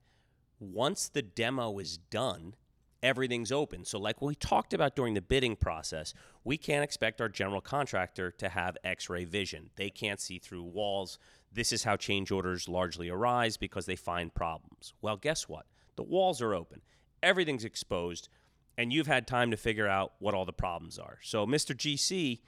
once 0.61 1.09
the 1.09 1.22
demo 1.22 1.78
is 1.78 1.98
done, 1.98 2.54
everything's 3.02 3.52
open. 3.52 3.84
So, 3.84 3.98
like 3.98 4.20
we 4.20 4.34
talked 4.34 4.72
about 4.74 4.96
during 4.96 5.14
the 5.14 5.20
bidding 5.20 5.56
process, 5.56 6.14
we 6.44 6.56
can't 6.56 6.84
expect 6.84 7.20
our 7.20 7.28
general 7.28 7.61
contractor 7.61 8.30
to 8.32 8.48
have 8.48 8.76
x 8.84 9.08
ray 9.08 9.24
vision. 9.24 9.70
They 9.76 9.90
can't 9.90 10.20
see 10.20 10.38
through 10.38 10.64
walls. 10.64 11.18
This 11.52 11.72
is 11.72 11.84
how 11.84 11.96
change 11.96 12.30
orders 12.30 12.68
largely 12.68 13.08
arise 13.08 13.56
because 13.56 13.87
they 13.87 13.96
find 13.96 14.34
problems. 14.34 14.94
Well, 15.00 15.16
guess 15.16 15.48
what? 15.48 15.66
The 15.96 16.02
walls 16.02 16.42
are 16.42 16.54
open, 16.54 16.82
everything's 17.22 17.64
exposed, 17.64 18.28
and 18.76 18.92
you've 18.92 19.06
had 19.06 19.26
time 19.26 19.50
to 19.50 19.56
figure 19.56 19.88
out 19.88 20.12
what 20.18 20.34
all 20.34 20.44
the 20.44 20.52
problems 20.52 20.98
are. 20.98 21.18
So, 21.22 21.46
Mr. 21.46 21.74
GC, 21.74 22.40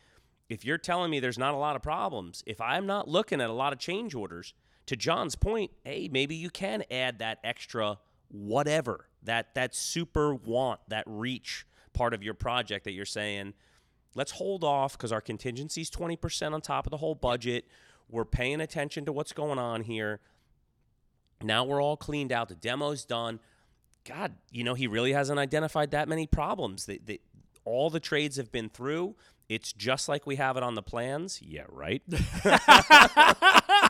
if 0.49 0.65
you're 0.65 0.79
telling 0.79 1.11
me 1.11 1.21
there's 1.21 1.39
not 1.39 1.55
a 1.55 1.59
lot 1.59 1.77
of 1.77 1.83
problems, 1.83 2.43
if 2.47 2.61
I'm 2.61 2.87
not 2.87 3.09
looking 3.09 3.41
at 3.41 3.51
a 3.51 3.55
lot 3.55 3.73
of 3.73 3.79
change 3.79 4.15
orders 4.15 4.55
to 4.87 4.97
John's 4.97 5.37
point, 5.37 5.71
hey, 5.85 6.09
maybe 6.11 6.35
you 6.35 6.51
can 6.51 6.85
add 6.91 7.21
that 7.21 7.39
extra 7.45 7.99
whatever, 8.31 9.07
that 9.23 9.55
that 9.55 9.75
super 9.75 10.35
want, 10.35 10.81
that 10.89 11.05
reach 11.07 11.67
part 11.93 12.15
of 12.15 12.23
your 12.23 12.35
project 12.35 12.85
that 12.85 12.93
you're 12.93 13.05
saying, 13.05 13.55
let's 14.15 14.33
hold 14.33 14.65
off 14.65 14.93
because 14.93 15.13
our 15.13 15.21
contingency 15.21 15.83
is 15.83 15.91
20% 15.91 16.53
on 16.53 16.61
top 16.61 16.87
of 16.87 16.91
the 16.91 16.97
whole 16.99 17.15
budget. 17.15 17.67
We're 18.09 18.25
paying 18.25 18.61
attention 18.61 19.05
to 19.05 19.13
what's 19.13 19.33
going 19.33 19.59
on 19.59 19.83
here. 19.83 20.21
Now 21.43 21.65
we're 21.65 21.83
all 21.83 21.97
cleaned 21.97 22.33
out. 22.33 22.49
The 22.49 22.55
demo's 22.55 23.05
done. 23.05 23.41
God, 24.05 24.35
you 24.51 24.65
know, 24.65 24.75
he 24.75 24.87
really 24.87 25.13
hasn't 25.13 25.39
identified 25.39 25.91
that 25.93 26.09
many 26.09 26.27
problems. 26.27 26.87
That, 26.87 27.07
that 27.07 27.21
all 27.65 27.91
the 27.91 28.01
trades 28.01 28.37
have 28.37 28.51
been 28.51 28.69
through. 28.69 29.15
It's 29.49 29.73
just 29.73 30.09
like 30.09 30.27
we 30.27 30.37
have 30.37 30.57
it 30.57 30.63
on 30.63 30.75
the 30.75 30.83
plans. 30.83 31.41
Yeah, 31.43 31.65
right. 31.69 32.03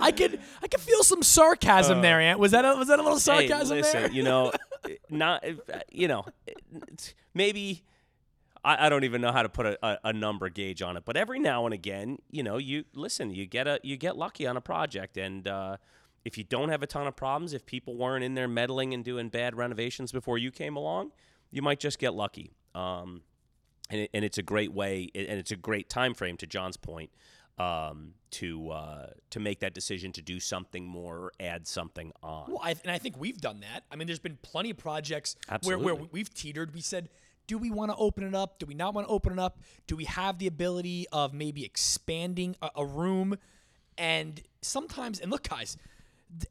I 0.00 0.12
could 0.12 0.40
I 0.62 0.68
could 0.68 0.80
feel 0.80 1.02
some 1.02 1.22
sarcasm 1.22 2.02
there, 2.02 2.20
Ant. 2.20 2.38
Was 2.38 2.52
that 2.52 2.64
a, 2.64 2.74
was 2.76 2.88
that 2.88 2.98
a 2.98 3.02
little 3.02 3.18
sarcasm 3.18 3.76
hey, 3.76 3.82
listen, 3.82 4.02
there? 4.02 4.12
you 4.12 4.22
know, 4.22 4.52
not 5.10 5.44
you 5.90 6.08
know, 6.08 6.24
maybe 7.34 7.82
I, 8.64 8.86
I 8.86 8.88
don't 8.88 9.04
even 9.04 9.20
know 9.20 9.32
how 9.32 9.42
to 9.42 9.48
put 9.48 9.66
a, 9.66 9.86
a, 9.86 9.98
a 10.04 10.12
number 10.12 10.48
gauge 10.48 10.82
on 10.82 10.96
it, 10.96 11.04
but 11.04 11.16
every 11.16 11.38
now 11.38 11.64
and 11.64 11.74
again, 11.74 12.18
you 12.30 12.42
know, 12.42 12.58
you 12.58 12.84
listen, 12.94 13.30
you 13.30 13.46
get 13.46 13.66
a 13.66 13.80
you 13.82 13.96
get 13.96 14.16
lucky 14.16 14.46
on 14.46 14.56
a 14.56 14.60
project, 14.60 15.16
and 15.16 15.46
uh, 15.46 15.76
if 16.24 16.38
you 16.38 16.44
don't 16.44 16.68
have 16.68 16.82
a 16.82 16.86
ton 16.86 17.06
of 17.06 17.16
problems, 17.16 17.52
if 17.52 17.66
people 17.66 17.96
weren't 17.96 18.24
in 18.24 18.34
there 18.34 18.48
meddling 18.48 18.94
and 18.94 19.04
doing 19.04 19.28
bad 19.28 19.56
renovations 19.56 20.12
before 20.12 20.38
you 20.38 20.50
came 20.50 20.76
along, 20.76 21.12
you 21.50 21.62
might 21.62 21.80
just 21.80 21.98
get 21.98 22.14
lucky. 22.14 22.52
Um, 22.74 23.22
and, 23.90 24.02
it, 24.02 24.10
and 24.14 24.24
it's 24.24 24.38
a 24.38 24.42
great 24.42 24.72
way, 24.72 25.10
and 25.14 25.38
it's 25.38 25.50
a 25.50 25.56
great 25.56 25.88
time 25.88 26.14
frame. 26.14 26.36
To 26.38 26.46
John's 26.46 26.76
point, 26.76 27.10
um, 27.58 28.14
to 28.32 28.70
uh, 28.70 29.06
to 29.30 29.40
make 29.40 29.60
that 29.60 29.74
decision 29.74 30.12
to 30.12 30.22
do 30.22 30.40
something 30.40 30.86
more 30.86 31.16
or 31.16 31.32
add 31.38 31.66
something 31.66 32.12
on. 32.22 32.46
Well, 32.48 32.60
I, 32.62 32.70
and 32.82 32.90
I 32.90 32.98
think 32.98 33.18
we've 33.18 33.40
done 33.40 33.60
that. 33.60 33.84
I 33.90 33.96
mean, 33.96 34.06
there's 34.06 34.18
been 34.18 34.38
plenty 34.42 34.70
of 34.70 34.78
projects 34.78 35.36
where, 35.62 35.78
where 35.78 35.94
we've 35.94 36.32
teetered. 36.32 36.74
We 36.74 36.80
said, 36.80 37.08
do 37.46 37.58
we 37.58 37.70
want 37.70 37.90
to 37.90 37.96
open 37.96 38.24
it 38.24 38.34
up? 38.34 38.58
Do 38.58 38.66
we 38.66 38.74
not 38.74 38.94
want 38.94 39.06
to 39.06 39.12
open 39.12 39.32
it 39.32 39.38
up? 39.38 39.58
Do 39.86 39.96
we 39.96 40.04
have 40.04 40.38
the 40.38 40.46
ability 40.46 41.06
of 41.12 41.34
maybe 41.34 41.64
expanding 41.64 42.56
a, 42.62 42.70
a 42.76 42.86
room? 42.86 43.36
And 43.98 44.40
sometimes, 44.62 45.20
and 45.20 45.30
look, 45.30 45.48
guys, 45.48 45.76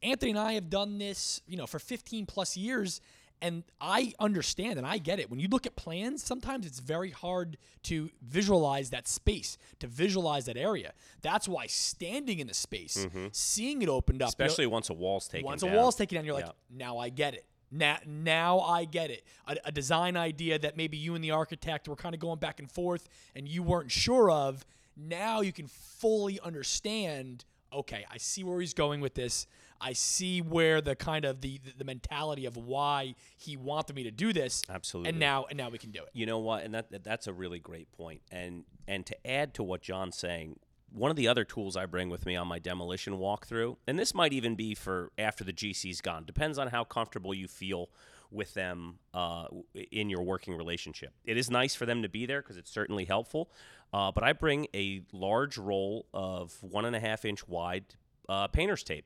Anthony 0.02 0.30
and 0.30 0.38
I 0.38 0.52
have 0.52 0.70
done 0.70 0.98
this, 0.98 1.40
you 1.46 1.56
know, 1.56 1.66
for 1.66 1.78
15 1.78 2.26
plus 2.26 2.56
years. 2.56 3.00
And 3.42 3.64
I 3.80 4.14
understand 4.20 4.78
and 4.78 4.86
I 4.86 4.98
get 4.98 5.18
it. 5.18 5.28
When 5.28 5.40
you 5.40 5.48
look 5.48 5.66
at 5.66 5.74
plans, 5.74 6.22
sometimes 6.22 6.64
it's 6.64 6.78
very 6.78 7.10
hard 7.10 7.58
to 7.82 8.08
visualize 8.22 8.90
that 8.90 9.08
space, 9.08 9.58
to 9.80 9.88
visualize 9.88 10.44
that 10.44 10.56
area. 10.56 10.92
That's 11.22 11.48
why 11.48 11.66
standing 11.66 12.38
in 12.38 12.46
the 12.46 12.54
space, 12.54 13.04
mm-hmm. 13.04 13.26
seeing 13.32 13.82
it 13.82 13.88
opened 13.88 14.22
up, 14.22 14.28
Especially 14.28 14.68
once 14.68 14.90
a 14.90 14.94
wall's 14.94 15.26
taken 15.26 15.44
once 15.44 15.62
down. 15.62 15.74
a 15.74 15.76
wall's 15.76 15.96
taken 15.96 16.16
down, 16.16 16.24
you're 16.24 16.34
like, 16.34 16.48
now 16.70 16.98
I 16.98 17.08
get 17.08 17.34
it. 17.34 17.44
Now, 17.72 17.98
now 18.06 18.60
I 18.60 18.84
get 18.84 19.10
it. 19.10 19.24
A, 19.48 19.56
a 19.64 19.72
design 19.72 20.16
idea 20.16 20.58
that 20.60 20.76
maybe 20.76 20.96
you 20.96 21.16
and 21.16 21.24
the 21.24 21.32
architect 21.32 21.88
were 21.88 21.96
kind 21.96 22.14
of 22.14 22.20
going 22.20 22.38
back 22.38 22.60
and 22.60 22.70
forth 22.70 23.08
and 23.34 23.48
you 23.48 23.64
weren't 23.64 23.90
sure 23.90 24.30
of. 24.30 24.64
Now 24.96 25.40
you 25.40 25.52
can 25.52 25.66
fully 25.66 26.38
understand. 26.40 27.44
Okay, 27.72 28.04
I 28.08 28.18
see 28.18 28.44
where 28.44 28.60
he's 28.60 28.74
going 28.74 29.00
with 29.00 29.14
this. 29.14 29.46
I 29.82 29.92
see 29.94 30.40
where 30.40 30.80
the 30.80 30.94
kind 30.94 31.24
of 31.24 31.40
the 31.40 31.60
the 31.76 31.84
mentality 31.84 32.46
of 32.46 32.56
why 32.56 33.14
he 33.36 33.56
wanted 33.56 33.96
me 33.96 34.04
to 34.04 34.10
do 34.10 34.32
this. 34.32 34.62
Absolutely. 34.68 35.10
And 35.10 35.18
now 35.18 35.46
and 35.50 35.58
now 35.58 35.68
we 35.70 35.78
can 35.78 35.90
do 35.90 36.00
it. 36.02 36.10
You 36.12 36.26
know 36.26 36.38
what? 36.38 36.62
And 36.64 36.72
that 36.74 36.90
that- 36.92 37.04
that's 37.04 37.26
a 37.26 37.32
really 37.32 37.58
great 37.58 37.90
point. 37.92 38.22
And 38.30 38.64
and 38.86 39.04
to 39.06 39.26
add 39.26 39.54
to 39.54 39.62
what 39.62 39.82
John's 39.82 40.16
saying, 40.16 40.58
one 40.92 41.10
of 41.10 41.16
the 41.16 41.26
other 41.28 41.44
tools 41.44 41.76
I 41.76 41.86
bring 41.86 42.10
with 42.10 42.26
me 42.26 42.36
on 42.36 42.46
my 42.46 42.58
demolition 42.58 43.14
walkthrough, 43.14 43.76
and 43.86 43.98
this 43.98 44.14
might 44.14 44.32
even 44.32 44.54
be 44.54 44.74
for 44.74 45.10
after 45.18 45.42
the 45.42 45.52
GC's 45.52 46.00
gone, 46.00 46.24
depends 46.24 46.58
on 46.58 46.68
how 46.68 46.84
comfortable 46.84 47.32
you 47.34 47.48
feel 47.48 47.88
with 48.30 48.54
them 48.54 48.98
uh, 49.12 49.46
in 49.90 50.08
your 50.08 50.22
working 50.22 50.56
relationship. 50.56 51.12
It 51.24 51.36
is 51.36 51.50
nice 51.50 51.74
for 51.74 51.86
them 51.86 52.02
to 52.02 52.08
be 52.08 52.24
there 52.26 52.40
because 52.40 52.56
it's 52.56 52.70
certainly 52.70 53.04
helpful. 53.04 53.50
Uh, 53.92 54.10
but 54.10 54.24
I 54.24 54.32
bring 54.32 54.66
a 54.74 55.02
large 55.12 55.58
roll 55.58 56.06
of 56.14 56.56
one 56.62 56.84
and 56.86 56.96
a 56.96 57.00
half 57.00 57.24
inch 57.26 57.46
wide 57.46 57.84
uh, 58.28 58.46
painter's 58.48 58.82
tape. 58.82 59.04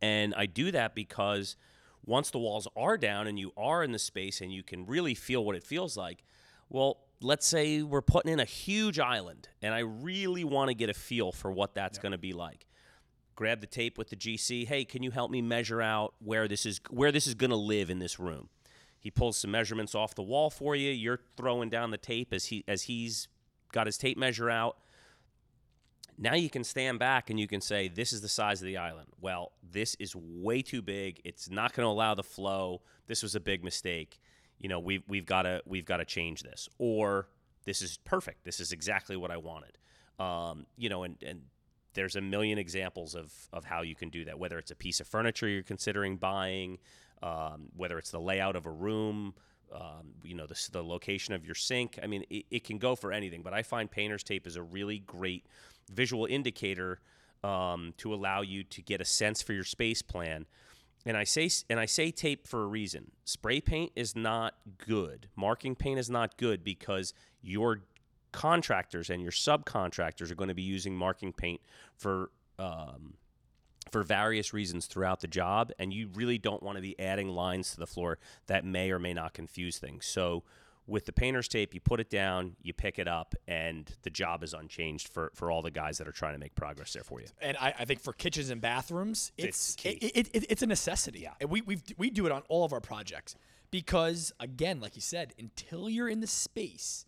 And 0.00 0.34
I 0.34 0.46
do 0.46 0.70
that 0.72 0.94
because 0.94 1.56
once 2.04 2.30
the 2.30 2.38
walls 2.38 2.68
are 2.76 2.96
down 2.96 3.26
and 3.26 3.38
you 3.38 3.52
are 3.56 3.82
in 3.82 3.92
the 3.92 3.98
space 3.98 4.40
and 4.40 4.52
you 4.52 4.62
can 4.62 4.86
really 4.86 5.14
feel 5.14 5.44
what 5.44 5.56
it 5.56 5.64
feels 5.64 5.96
like, 5.96 6.22
well, 6.68 6.98
let's 7.20 7.46
say 7.46 7.82
we're 7.82 8.02
putting 8.02 8.32
in 8.32 8.40
a 8.40 8.44
huge 8.44 8.98
island 8.98 9.48
and 9.62 9.74
I 9.74 9.80
really 9.80 10.44
want 10.44 10.68
to 10.68 10.74
get 10.74 10.88
a 10.88 10.94
feel 10.94 11.32
for 11.32 11.50
what 11.50 11.74
that's 11.74 11.98
going 11.98 12.12
to 12.12 12.18
be 12.18 12.32
like. 12.32 12.66
Grab 13.34 13.60
the 13.60 13.66
tape 13.66 13.98
with 13.98 14.08
the 14.08 14.16
GC. 14.16 14.66
Hey, 14.66 14.84
can 14.84 15.02
you 15.02 15.10
help 15.10 15.30
me 15.30 15.42
measure 15.42 15.82
out 15.82 16.14
where 16.24 16.48
this 16.48 16.64
is 16.64 16.80
where 16.88 17.12
this 17.12 17.26
is 17.26 17.34
going 17.34 17.50
to 17.50 17.56
live 17.56 17.90
in 17.90 17.98
this 17.98 18.18
room? 18.18 18.48
He 18.98 19.10
pulls 19.10 19.36
some 19.36 19.50
measurements 19.50 19.94
off 19.94 20.14
the 20.14 20.22
wall 20.22 20.48
for 20.48 20.74
you. 20.74 20.90
You're 20.90 21.20
throwing 21.36 21.68
down 21.68 21.90
the 21.90 21.98
tape 21.98 22.32
as 22.32 22.46
he 22.46 22.64
as 22.66 22.84
he's 22.84 23.28
got 23.72 23.86
his 23.86 23.98
tape 23.98 24.16
measure 24.16 24.48
out. 24.48 24.78
Now 26.18 26.34
you 26.34 26.48
can 26.48 26.64
stand 26.64 26.98
back 26.98 27.30
and 27.30 27.38
you 27.38 27.46
can 27.46 27.60
say, 27.60 27.88
This 27.88 28.12
is 28.12 28.20
the 28.20 28.28
size 28.28 28.60
of 28.60 28.66
the 28.66 28.76
island. 28.76 29.08
Well, 29.20 29.52
this 29.62 29.94
is 29.96 30.14
way 30.16 30.62
too 30.62 30.82
big. 30.82 31.20
It's 31.24 31.50
not 31.50 31.72
going 31.74 31.84
to 31.84 31.90
allow 31.90 32.14
the 32.14 32.22
flow. 32.22 32.82
This 33.06 33.22
was 33.22 33.34
a 33.34 33.40
big 33.40 33.62
mistake. 33.62 34.20
You 34.58 34.68
know, 34.68 34.78
we've, 34.78 35.02
we've 35.06 35.26
got 35.26 35.42
to 35.42 35.62
we've 35.66 35.84
got 35.84 35.98
to 35.98 36.04
change 36.04 36.42
this. 36.42 36.68
Or 36.78 37.28
this 37.64 37.82
is 37.82 37.98
perfect. 38.04 38.44
This 38.44 38.60
is 38.60 38.72
exactly 38.72 39.16
what 39.16 39.30
I 39.30 39.36
wanted. 39.36 39.76
Um, 40.18 40.66
you 40.78 40.88
know, 40.88 41.02
and, 41.02 41.16
and 41.22 41.42
there's 41.92 42.16
a 42.16 42.20
million 42.20 42.58
examples 42.58 43.14
of, 43.14 43.32
of 43.52 43.64
how 43.64 43.82
you 43.82 43.94
can 43.94 44.08
do 44.08 44.24
that, 44.26 44.38
whether 44.38 44.58
it's 44.58 44.70
a 44.70 44.76
piece 44.76 45.00
of 45.00 45.08
furniture 45.08 45.48
you're 45.48 45.62
considering 45.62 46.16
buying, 46.16 46.78
um, 47.22 47.68
whether 47.76 47.98
it's 47.98 48.10
the 48.10 48.20
layout 48.20 48.54
of 48.54 48.66
a 48.66 48.70
room, 48.70 49.34
um, 49.74 50.14
you 50.22 50.34
know, 50.34 50.46
the, 50.46 50.68
the 50.72 50.82
location 50.82 51.34
of 51.34 51.44
your 51.44 51.54
sink. 51.54 51.98
I 52.02 52.06
mean, 52.06 52.24
it, 52.30 52.44
it 52.50 52.64
can 52.64 52.78
go 52.78 52.94
for 52.94 53.12
anything, 53.12 53.42
but 53.42 53.52
I 53.52 53.62
find 53.62 53.90
painter's 53.90 54.22
tape 54.22 54.46
is 54.46 54.56
a 54.56 54.62
really 54.62 55.00
great 55.00 55.44
visual 55.92 56.26
indicator 56.26 57.00
um, 57.44 57.94
to 57.98 58.14
allow 58.14 58.40
you 58.42 58.64
to 58.64 58.82
get 58.82 59.00
a 59.00 59.04
sense 59.04 59.42
for 59.42 59.52
your 59.52 59.64
space 59.64 60.02
plan. 60.02 60.46
And 61.04 61.16
I 61.16 61.24
say 61.24 61.48
and 61.70 61.78
I 61.78 61.86
say 61.86 62.10
tape 62.10 62.48
for 62.48 62.64
a 62.64 62.66
reason. 62.66 63.12
Spray 63.24 63.60
paint 63.60 63.92
is 63.94 64.16
not 64.16 64.54
good. 64.78 65.28
Marking 65.36 65.76
paint 65.76 66.00
is 66.00 66.10
not 66.10 66.36
good 66.36 66.64
because 66.64 67.14
your 67.42 67.82
contractors 68.32 69.08
and 69.08 69.22
your 69.22 69.30
subcontractors 69.30 70.30
are 70.30 70.34
going 70.34 70.48
to 70.48 70.54
be 70.54 70.62
using 70.62 70.96
marking 70.96 71.32
paint 71.32 71.60
for 71.96 72.30
um, 72.58 73.14
for 73.90 74.02
various 74.02 74.52
reasons 74.52 74.86
throughout 74.86 75.20
the 75.20 75.28
job, 75.28 75.72
and 75.78 75.92
you 75.92 76.08
really 76.14 76.38
don't 76.38 76.62
want 76.62 76.76
to 76.76 76.82
be 76.82 76.98
adding 76.98 77.28
lines 77.28 77.72
to 77.72 77.78
the 77.78 77.86
floor 77.86 78.18
that 78.46 78.64
may 78.64 78.90
or 78.90 78.98
may 78.98 79.14
not 79.14 79.34
confuse 79.34 79.78
things. 79.78 80.06
So 80.06 80.42
with 80.86 81.04
the 81.04 81.12
painter's 81.12 81.48
tape, 81.48 81.74
you 81.74 81.80
put 81.80 81.98
it 81.98 82.10
down, 82.10 82.54
you 82.62 82.72
pick 82.72 82.98
it 82.98 83.08
up, 83.08 83.34
and 83.48 83.90
the 84.02 84.10
job 84.10 84.44
is 84.44 84.54
unchanged 84.54 85.08
for, 85.08 85.32
for 85.34 85.50
all 85.50 85.62
the 85.62 85.70
guys 85.70 85.98
that 85.98 86.06
are 86.06 86.12
trying 86.12 86.34
to 86.34 86.38
make 86.38 86.54
progress 86.54 86.92
there 86.92 87.02
for 87.02 87.20
you. 87.20 87.26
And 87.40 87.56
I, 87.56 87.74
I 87.80 87.84
think 87.84 88.00
for 88.00 88.12
kitchens 88.12 88.50
and 88.50 88.60
bathrooms, 88.60 89.32
It's 89.36 89.74
it's 89.74 89.84
it, 89.84 90.16
it, 90.16 90.30
it, 90.32 90.46
it's 90.48 90.62
a 90.62 90.66
necessity. 90.66 91.20
Yeah. 91.20 91.32
And 91.40 91.50
we 91.50 91.62
we 91.62 91.78
we 91.96 92.10
do 92.10 92.26
it 92.26 92.32
on 92.32 92.42
all 92.48 92.64
of 92.64 92.72
our 92.72 92.80
projects 92.80 93.34
because 93.70 94.32
again, 94.38 94.80
like 94.80 94.94
you 94.94 95.02
said, 95.02 95.34
until 95.38 95.90
you're 95.90 96.08
in 96.08 96.20
the 96.20 96.26
space, 96.28 97.04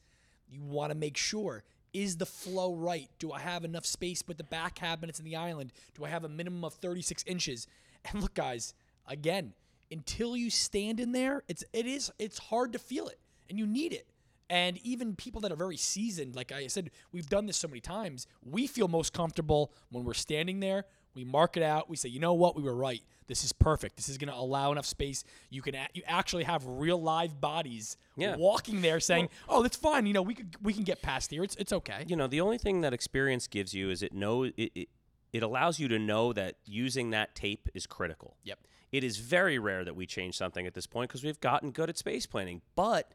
you 0.48 0.62
want 0.64 0.90
to 0.90 0.98
make 0.98 1.16
sure 1.16 1.62
is 1.92 2.16
the 2.16 2.26
flow 2.26 2.74
right? 2.74 3.08
Do 3.18 3.32
I 3.32 3.40
have 3.40 3.64
enough 3.64 3.86
space 3.86 4.22
with 4.26 4.36
the 4.36 4.44
back 4.44 4.76
cabinets 4.76 5.18
in 5.18 5.24
the 5.24 5.36
island? 5.36 5.72
Do 5.94 6.04
I 6.04 6.08
have 6.08 6.24
a 6.24 6.28
minimum 6.28 6.64
of 6.64 6.74
36 6.74 7.24
inches? 7.26 7.66
And 8.12 8.22
look, 8.22 8.34
guys, 8.34 8.74
again, 9.08 9.54
until 9.90 10.36
you 10.36 10.50
stand 10.50 11.00
in 11.00 11.10
there, 11.10 11.42
it's 11.48 11.64
it 11.72 11.84
is 11.84 12.12
it's 12.18 12.38
hard 12.38 12.72
to 12.74 12.78
feel 12.78 13.08
it, 13.08 13.18
and 13.50 13.58
you 13.58 13.66
need 13.66 13.92
it. 13.92 14.06
And 14.48 14.78
even 14.78 15.14
people 15.14 15.40
that 15.42 15.52
are 15.52 15.56
very 15.56 15.76
seasoned, 15.76 16.34
like 16.34 16.52
I 16.52 16.68
said, 16.68 16.90
we've 17.12 17.28
done 17.28 17.46
this 17.46 17.56
so 17.56 17.68
many 17.68 17.80
times. 17.80 18.26
We 18.42 18.66
feel 18.66 18.88
most 18.88 19.12
comfortable 19.12 19.72
when 19.90 20.04
we're 20.04 20.14
standing 20.14 20.60
there. 20.60 20.84
We 21.18 21.24
mark 21.24 21.56
it 21.56 21.64
out. 21.64 21.90
We 21.90 21.96
say, 21.96 22.08
you 22.08 22.20
know 22.20 22.34
what, 22.34 22.54
we 22.54 22.62
were 22.62 22.74
right. 22.76 23.02
This 23.26 23.42
is 23.42 23.52
perfect. 23.52 23.96
This 23.96 24.08
is 24.08 24.18
going 24.18 24.32
to 24.32 24.36
allow 24.38 24.70
enough 24.70 24.86
space. 24.86 25.24
You 25.50 25.62
can 25.62 25.74
a- 25.74 25.88
you 25.92 26.02
actually 26.06 26.44
have 26.44 26.64
real 26.64 27.02
live 27.02 27.40
bodies 27.40 27.96
Yeah. 28.16 28.36
walking 28.36 28.80
there, 28.82 29.00
saying, 29.00 29.28
"Oh, 29.48 29.62
that's 29.62 29.76
fine. 29.76 30.06
You 30.06 30.12
know, 30.12 30.22
we 30.22 30.34
could 30.34 30.54
we 30.62 30.72
can 30.72 30.84
get 30.84 31.02
past 31.02 31.30
here. 31.32 31.42
It's 31.42 31.56
it's 31.56 31.72
okay." 31.72 32.04
You 32.06 32.14
know, 32.16 32.28
the 32.28 32.40
only 32.40 32.56
thing 32.56 32.82
that 32.82 32.92
experience 32.94 33.48
gives 33.48 33.74
you 33.74 33.90
is 33.90 34.02
it 34.02 34.12
know 34.14 34.44
it, 34.44 34.54
it, 34.56 34.88
it 35.32 35.42
allows 35.42 35.78
you 35.80 35.88
to 35.88 35.98
know 35.98 36.32
that 36.32 36.54
using 36.64 37.10
that 37.10 37.34
tape 37.34 37.68
is 37.74 37.84
critical. 37.86 38.36
Yep. 38.44 38.60
It 38.92 39.02
is 39.04 39.18
very 39.18 39.58
rare 39.58 39.84
that 39.84 39.94
we 39.96 40.06
change 40.06 40.36
something 40.38 40.66
at 40.66 40.72
this 40.74 40.86
point 40.86 41.10
because 41.10 41.22
we've 41.24 41.40
gotten 41.40 41.72
good 41.72 41.90
at 41.90 41.98
space 41.98 42.24
planning, 42.26 42.62
but 42.76 43.12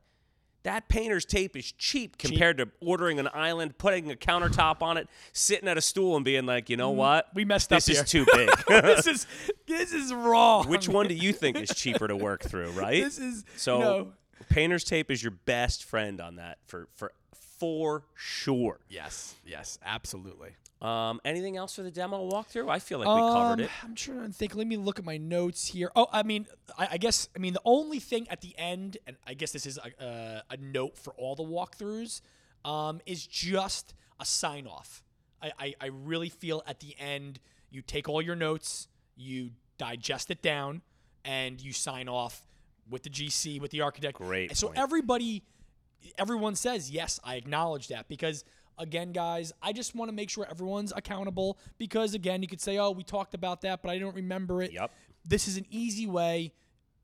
that 0.63 0.88
painter's 0.88 1.26
tape 1.26 1.56
is 1.56 1.71
cheap 1.73 2.17
compared 2.17 2.58
to 2.58 2.69
ordering 2.82 3.19
an 3.19 3.28
island, 3.34 3.78
putting 3.78 4.12
a 4.12 4.15
countertop 4.15 4.82
on 4.82 4.97
it, 4.97 5.08
sitting 5.34 5.67
at 5.67 5.78
a 5.78 5.82
stool 5.82 6.15
and 6.15 6.23
being 6.26 6.45
like, 6.45 6.69
you 6.69 6.78
know 6.78 6.89
what? 6.91 7.28
Mm, 7.28 7.36
We 7.36 7.45
messed 7.45 7.69
this 7.69 7.89
up 7.89 7.95
This 7.95 8.04
is 8.06 8.10
too 8.10 8.26
big. 8.34 8.49
this 8.67 9.08
is 9.08 9.28
this 9.67 9.93
is 9.93 10.13
wrong. 10.13 10.67
Which 10.69 10.88
one 10.88 11.08
do 11.08 11.13
you 11.13 11.34
think 11.34 11.58
is 11.58 11.69
cheaper 11.69 12.08
to 12.08 12.15
work 12.15 12.43
through, 12.43 12.69
right? 12.71 13.04
This 13.04 13.19
is 13.19 13.43
so 13.58 13.80
no. 13.80 14.13
painter's 14.49 14.84
tape 14.84 15.12
is 15.12 15.21
your 15.21 15.32
best 15.32 15.84
friend 15.84 16.19
on 16.21 16.38
that 16.38 16.60
for 16.65 16.88
for 16.95 17.12
for 17.60 18.04
sure. 18.15 18.80
Yes, 18.89 19.36
yes, 19.45 19.80
absolutely. 19.86 20.56
Um, 20.84 21.22
anything 21.24 21.56
else 21.56 21.76
for 21.76 21.82
the 21.84 21.91
demo 21.91 22.30
walkthrough? 22.30 22.69
I 22.69 22.80
feel 22.80 23.00
like 23.00 23.08
we 23.08 23.22
covered 23.22 23.54
Um, 23.54 23.60
it. 23.62 23.69
I'm 23.84 23.96
trying 23.96 24.28
to 24.28 24.34
think. 24.34 24.54
Let 24.54 24.67
me 24.67 24.76
look 24.76 25.00
at 25.00 25.06
my 25.06 25.15
notes 25.17 25.65
here. 25.67 25.89
Oh, 25.96 26.08
I 26.12 26.24
mean, 26.24 26.46
I, 26.78 26.89
I 26.91 26.98
guess 26.98 27.30
I 27.36 27.39
mean 27.39 27.54
the 27.54 27.62
only 27.63 28.00
thing 28.00 28.28
at 28.30 28.41
the 28.41 28.54
end, 28.58 28.98
and 29.08 29.15
I 29.26 29.34
guess 29.34 29.52
this 29.54 29.65
is 29.65 29.78
a, 29.78 30.04
a, 30.04 30.43
a 30.52 30.58
note 30.58 30.98
for 30.98 31.13
all 31.13 31.36
the 31.36 31.43
walkthroughs, 31.43 32.19
um, 32.65 33.00
is 33.06 33.26
just 33.26 33.93
a 34.19 34.26
sign 34.26 34.67
off. 34.67 35.04
I, 35.41 35.52
I, 35.58 35.74
I 35.82 35.86
really 35.88 36.30
feel 36.30 36.62
at 36.67 36.80
the 36.82 36.96
end 37.00 37.39
you 37.72 37.82
take 37.82 38.10
all 38.10 38.22
your 38.22 38.36
notes, 38.36 38.88
you 39.15 39.52
digest 39.78 40.32
it 40.32 40.41
down, 40.41 40.82
and 41.24 41.62
you 41.62 41.72
sign 41.72 42.10
off 42.10 42.46
with 42.89 43.04
the 43.04 43.10
GC 43.10 43.62
with 43.62 43.72
the 43.72 43.80
architect. 43.82 44.17
Great 44.17 44.56
So 44.58 44.67
point. 44.67 44.80
everybody 44.80 45.43
everyone 46.17 46.54
says 46.54 46.91
yes 46.91 47.17
i 47.24 47.36
acknowledge 47.36 47.88
that 47.88 48.10
because 48.10 48.43
again 48.78 49.12
guys 49.12 49.52
i 49.62 49.72
just 49.72 49.96
want 49.96 50.10
to 50.10 50.16
make 50.16 50.30
sure 50.30 50.46
everyone's 50.50 50.94
accountable 50.96 51.58
because 51.78 52.14
again 52.14 52.42
you 52.42 52.48
could 52.48 52.62
say 52.62 52.78
oh 52.78 52.92
we 52.92 53.04
talked 53.04 53.34
about 53.34 53.62
that 53.62 53.82
but 53.82 53.90
i 53.90 53.98
don't 53.98 54.16
remember 54.16 54.62
it. 54.62 54.72
Yep. 54.74 54.92
this 55.26 55.48
is 55.48 55.58
an 55.58 55.66
easy 55.70 56.08
way. 56.08 56.54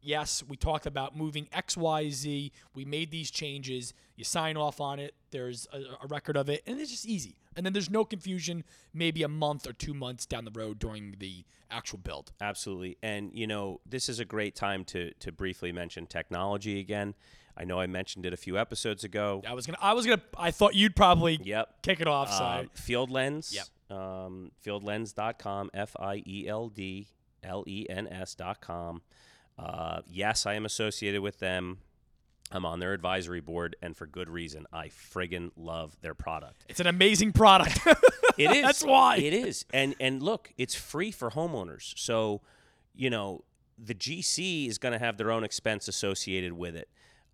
Yes 0.02 0.44
we 0.48 0.56
talked 0.56 0.86
about 0.86 1.18
moving 1.18 1.48
xyz 1.48 2.52
we 2.74 2.86
made 2.86 3.12
these 3.12 3.30
changes. 3.32 3.94
You 4.16 4.24
sign 4.24 4.56
off 4.58 4.80
on 4.80 5.00
it. 5.00 5.14
There's 5.32 5.68
a, 5.74 5.78
a 6.04 6.08
record 6.08 6.38
of 6.38 6.50
it 6.50 6.64
and 6.66 6.80
it's 6.80 6.92
just 6.92 7.06
easy. 7.06 7.36
And 7.56 7.66
then 7.66 7.74
there's 7.74 7.90
no 7.90 8.06
confusion 8.06 8.64
maybe 8.94 9.24
a 9.24 9.28
month 9.28 9.68
or 9.68 9.74
two 9.74 9.94
months 9.94 10.26
down 10.26 10.46
the 10.46 10.52
road 10.52 10.80
during 10.80 11.16
the 11.20 11.44
actual 11.70 12.00
build. 12.00 12.32
Absolutely. 12.40 12.98
And 13.04 13.32
you 13.34 13.48
know, 13.48 13.82
this 13.86 14.08
is 14.08 14.20
a 14.20 14.26
great 14.26 14.56
time 14.56 14.86
to 14.86 15.14
to 15.16 15.32
briefly 15.32 15.72
mention 15.72 16.06
technology 16.06 16.80
again. 16.80 17.16
I 17.60 17.65
know 17.65 17.80
I 17.80 17.88
mentioned 17.88 18.26
it 18.26 18.34
a 18.34 18.38
few 18.38 18.58
episodes 18.58 19.04
ago. 19.04 19.41
i 19.45 19.54
was 19.54 19.65
gonna 19.65 19.78
i 19.82 19.93
was 19.93 20.06
gonna 20.06 20.22
i 20.38 20.50
thought 20.52 20.76
you'd 20.76 20.95
probably 20.95 21.39
Yep. 21.43 21.82
kick 21.84 22.00
it 22.00 22.08
off 22.08 22.32
so 22.32 22.43
Um, 22.43 22.69
Field 22.74 23.12
Lens. 23.12 23.54
Yep. 23.54 23.98
Um, 24.00 24.52
fieldlens.com, 24.65 25.72
F 25.74 25.95
I 26.00 26.24
E 26.26 26.48
L 26.48 26.69
D 26.69 27.08
L 27.43 27.63
E 27.67 27.86
N 27.89 28.08
S.com. 28.08 29.02
Uh, 29.58 30.02
yes, 30.08 30.45
I 30.45 30.54
am 30.54 30.65
associated 30.65 31.22
with 31.22 31.39
them. 31.39 31.80
I'm 32.52 32.65
on 32.65 32.80
their 32.80 32.93
advisory 32.93 33.41
board, 33.41 33.76
and 33.82 33.95
for 33.95 34.08
good 34.08 34.30
reason. 34.30 34.65
I 34.74 34.88
friggin' 34.88 35.52
love 35.56 35.95
their 36.02 36.13
product. 36.15 36.65
it's 36.69 36.80
an 36.80 36.88
amazing 36.88 37.32
product 37.34 37.80
It 38.38 38.52
is. 38.52 38.62
That's 38.63 38.84
why. 38.84 39.17
It 39.17 39.34
is. 39.34 39.65
And 39.74 39.95
and 40.00 40.24
look, 40.24 40.54
it's 40.58 40.74
free 40.76 41.12
for 41.12 41.32
homeowners. 41.32 41.93
So, 41.98 42.41
you 42.95 43.10
know, 43.10 43.43
the 43.78 43.93
GC 43.93 44.67
is 44.67 44.78
going 44.78 44.93
to 44.93 45.00
have 45.00 45.17
their 45.17 45.30
own 45.32 45.43
expense 45.43 45.88
associated 45.88 46.54
with 46.54 46.76
it. 46.76 46.89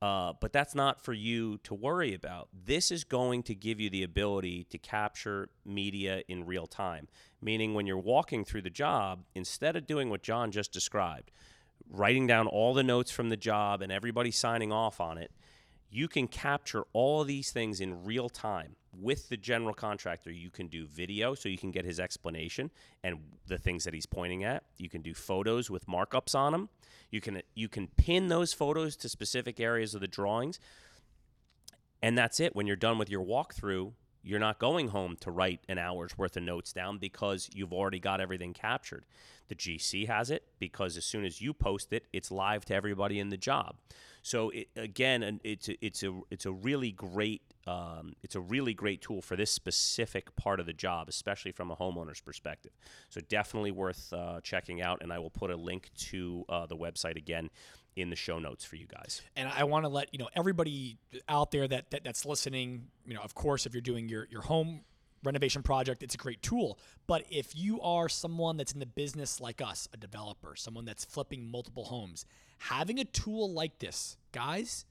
Uh, 0.06 0.34
but 0.40 0.54
that's 0.54 0.76
not 0.76 1.04
for 1.04 1.14
you 1.14 1.58
to 1.64 1.74
worry 1.74 2.14
about. 2.14 2.48
This 2.54 2.92
is 2.92 3.04
going 3.04 3.42
to 3.42 3.56
give 3.56 3.80
you 3.80 3.90
the 3.90 4.04
ability 4.04 4.66
to 4.66 4.78
capture 4.78 5.50
media 5.66 6.22
in 6.28 6.46
real 6.46 6.68
time, 6.68 7.08
meaning 7.42 7.74
when 7.74 7.88
you're 7.88 7.98
walking 7.98 8.46
through 8.46 8.62
the 8.62 8.70
job, 8.70 9.24
instead 9.34 9.76
of 9.76 9.88
doing 9.88 10.12
what 10.12 10.22
John 10.22 10.52
just 10.52 10.72
described, 10.72 11.32
writing 11.90 12.28
down 12.28 12.46
all 12.46 12.76
the 12.76 12.84
notes 12.84 13.10
from 13.10 13.30
the 13.30 13.36
job 13.36 13.82
and 13.82 13.92
everybody 13.92 14.30
signing 14.30 14.72
off 14.72 15.02
on 15.02 15.18
it, 15.18 15.32
you 15.90 16.08
can 16.08 16.28
capture 16.28 16.84
all 16.94 17.22
of 17.22 17.28
these 17.28 17.50
things 17.50 17.82
in 17.82 18.04
real 18.06 18.30
time 18.30 18.76
with 18.94 19.30
the 19.30 19.38
general 19.38 19.74
contractor. 19.74 20.32
You 20.32 20.52
can 20.52 20.68
do 20.68 20.86
video 20.86 21.34
so 21.34 21.50
you 21.50 21.58
can 21.58 21.72
get 21.72 21.84
his 21.84 22.00
explanation 22.00 22.70
and 23.04 23.18
the 23.48 23.58
things 23.58 23.86
that 23.86 23.96
he's 23.96 24.06
pointing 24.06 24.44
at. 24.44 24.66
You 24.78 24.88
can 24.88 25.02
do 25.02 25.16
photos 25.16 25.72
with 25.72 25.88
markups 25.88 26.36
on 26.36 26.52
them. 26.52 26.70
You 27.16 27.22
can 27.22 27.42
you 27.54 27.70
can 27.70 27.88
pin 27.88 28.28
those 28.28 28.52
photos 28.52 28.98
to 28.98 29.08
specific 29.08 29.62
areas 29.62 29.96
of 29.96 30.02
the 30.02 30.08
drawings. 30.08 30.60
And 32.02 32.18
that's 32.18 32.42
it. 32.42 32.54
When 32.54 32.68
you're 32.68 32.76
done 32.76 32.98
with 32.98 33.10
your 33.10 33.26
walkthrough, 33.26 33.94
you're 34.22 34.38
not 34.38 34.60
going 34.60 34.90
home 34.90 35.16
to 35.22 35.32
write 35.32 35.62
an 35.70 35.78
hour's 35.78 36.18
worth 36.18 36.36
of 36.36 36.44
notes 36.44 36.74
down 36.74 36.98
because 36.98 37.50
you've 37.54 37.72
already 37.72 38.00
got 38.00 38.20
everything 38.20 38.52
captured. 38.52 39.06
The 39.48 39.56
GC 39.56 40.08
has 40.08 40.30
it 40.30 40.44
because 40.60 40.98
as 40.98 41.06
soon 41.06 41.24
as 41.24 41.40
you 41.40 41.54
post 41.54 41.94
it, 41.94 42.04
it's 42.12 42.32
live 42.32 42.66
to 42.66 42.76
everybody 42.76 43.18
in 43.18 43.30
the 43.30 43.38
job. 43.38 43.78
So 44.26 44.50
it, 44.50 44.70
again, 44.76 45.40
it's 45.44 45.70
a, 45.70 45.86
it's 45.86 46.02
a 46.02 46.20
it's 46.32 46.48
a 46.48 46.52
really 46.52 46.92
great 46.92 47.44
um, 47.68 48.16
it's 48.24 48.34
a 48.34 48.40
really 48.40 48.74
great 48.74 49.00
tool 49.00 49.22
for 49.22 49.36
this 49.36 49.52
specific 49.52 50.36
part 50.36 50.60
of 50.60 50.66
the 50.66 50.74
job, 50.74 51.10
especially 51.10 51.52
from 51.52 51.70
a 51.70 51.76
homeowner's 51.76 52.22
perspective. 52.22 52.72
So 53.12 53.22
definitely 53.22 53.70
worth 53.70 54.12
uh, 54.12 54.42
checking 54.42 54.82
out, 54.82 55.04
and 55.04 55.14
I 55.14 55.20
will 55.20 55.30
put 55.30 55.52
a 55.52 55.56
link 55.56 55.92
to 56.10 56.44
uh, 56.50 56.66
the 56.66 56.76
website 56.76 57.18
again 57.18 57.52
in 57.98 58.10
the 58.10 58.16
show 58.16 58.40
notes 58.40 58.66
for 58.66 58.78
you 58.78 58.88
guys. 58.88 59.22
and 59.36 59.48
I 59.48 59.64
want 59.64 59.86
to 59.86 59.90
let 59.90 60.12
you 60.12 60.18
know 60.18 60.30
everybody 60.36 60.98
out 61.30 61.52
there 61.52 61.68
that, 61.68 61.92
that 61.92 62.04
that's 62.04 62.26
listening. 62.26 62.88
You 63.06 63.14
know, 63.14 63.22
of 63.22 63.36
course, 63.36 63.68
if 63.68 63.76
you're 63.76 63.82
doing 63.82 64.10
your 64.10 64.28
your 64.32 64.42
home 64.42 64.82
renovation 65.24 65.62
project, 65.62 66.02
it's 66.02 66.16
a 66.16 66.18
great 66.18 66.42
tool. 66.42 66.80
But 67.06 67.26
if 67.30 67.56
you 67.56 67.80
are 67.82 68.10
someone 68.10 68.58
that's 68.58 68.72
in 68.72 68.80
the 68.80 68.88
business 68.88 69.40
like 69.40 69.62
us, 69.62 69.88
a 69.94 69.98
developer, 69.98 70.56
someone 70.56 70.86
that's 70.86 71.06
flipping 71.06 71.52
multiple 71.52 71.86
homes, 71.86 72.26
having 72.58 73.00
a 73.00 73.06
tool 73.06 73.52
like 73.52 73.80
this, 73.80 74.18
guys. 74.32 74.86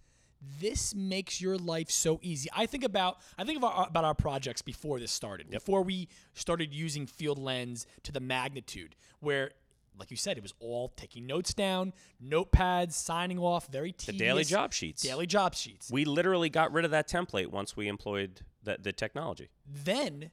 This 0.61 0.95
makes 0.95 1.41
your 1.41 1.57
life 1.57 1.91
so 1.91 2.19
easy. 2.23 2.51
I 2.55 2.67
think 2.67 2.85
about 2.85 3.17
I 3.39 3.45
think 3.45 3.57
about 3.57 3.75
our, 3.75 3.87
about 3.89 4.05
our 4.05 4.15
projects 4.15 4.61
before 4.61 5.01
this 5.01 5.11
started. 5.11 5.51
Before 5.51 5.83
we 5.83 6.09
started 6.35 6.75
using 6.75 7.07
Field 7.07 7.39
Lens 7.39 7.87
to 8.03 8.13
the 8.13 8.21
magnitude, 8.21 8.95
where 9.21 9.53
like 9.99 10.11
you 10.11 10.17
said, 10.17 10.37
it 10.37 10.43
was 10.43 10.53
all 10.61 10.89
taking 10.97 11.27
notes 11.27 11.55
down, 11.55 11.93
notepads, 12.23 12.93
signing 12.93 13.39
off, 13.39 13.69
very 13.69 13.93
The 13.93 13.97
tedious. 14.13 14.19
daily 14.19 14.45
job 14.45 14.73
sheets. 14.73 15.03
Daily 15.03 15.27
job 15.27 15.55
sheets. 15.55 15.91
We 15.91 16.05
literally 16.05 16.51
got 16.51 16.73
rid 16.73 16.85
of 16.85 16.91
that 16.91 17.09
template 17.09 17.47
once 17.49 17.77
we 17.77 17.89
employed 17.89 18.41
the, 18.63 18.77
the 18.81 18.93
technology. 18.93 19.51
Then, 19.67 20.31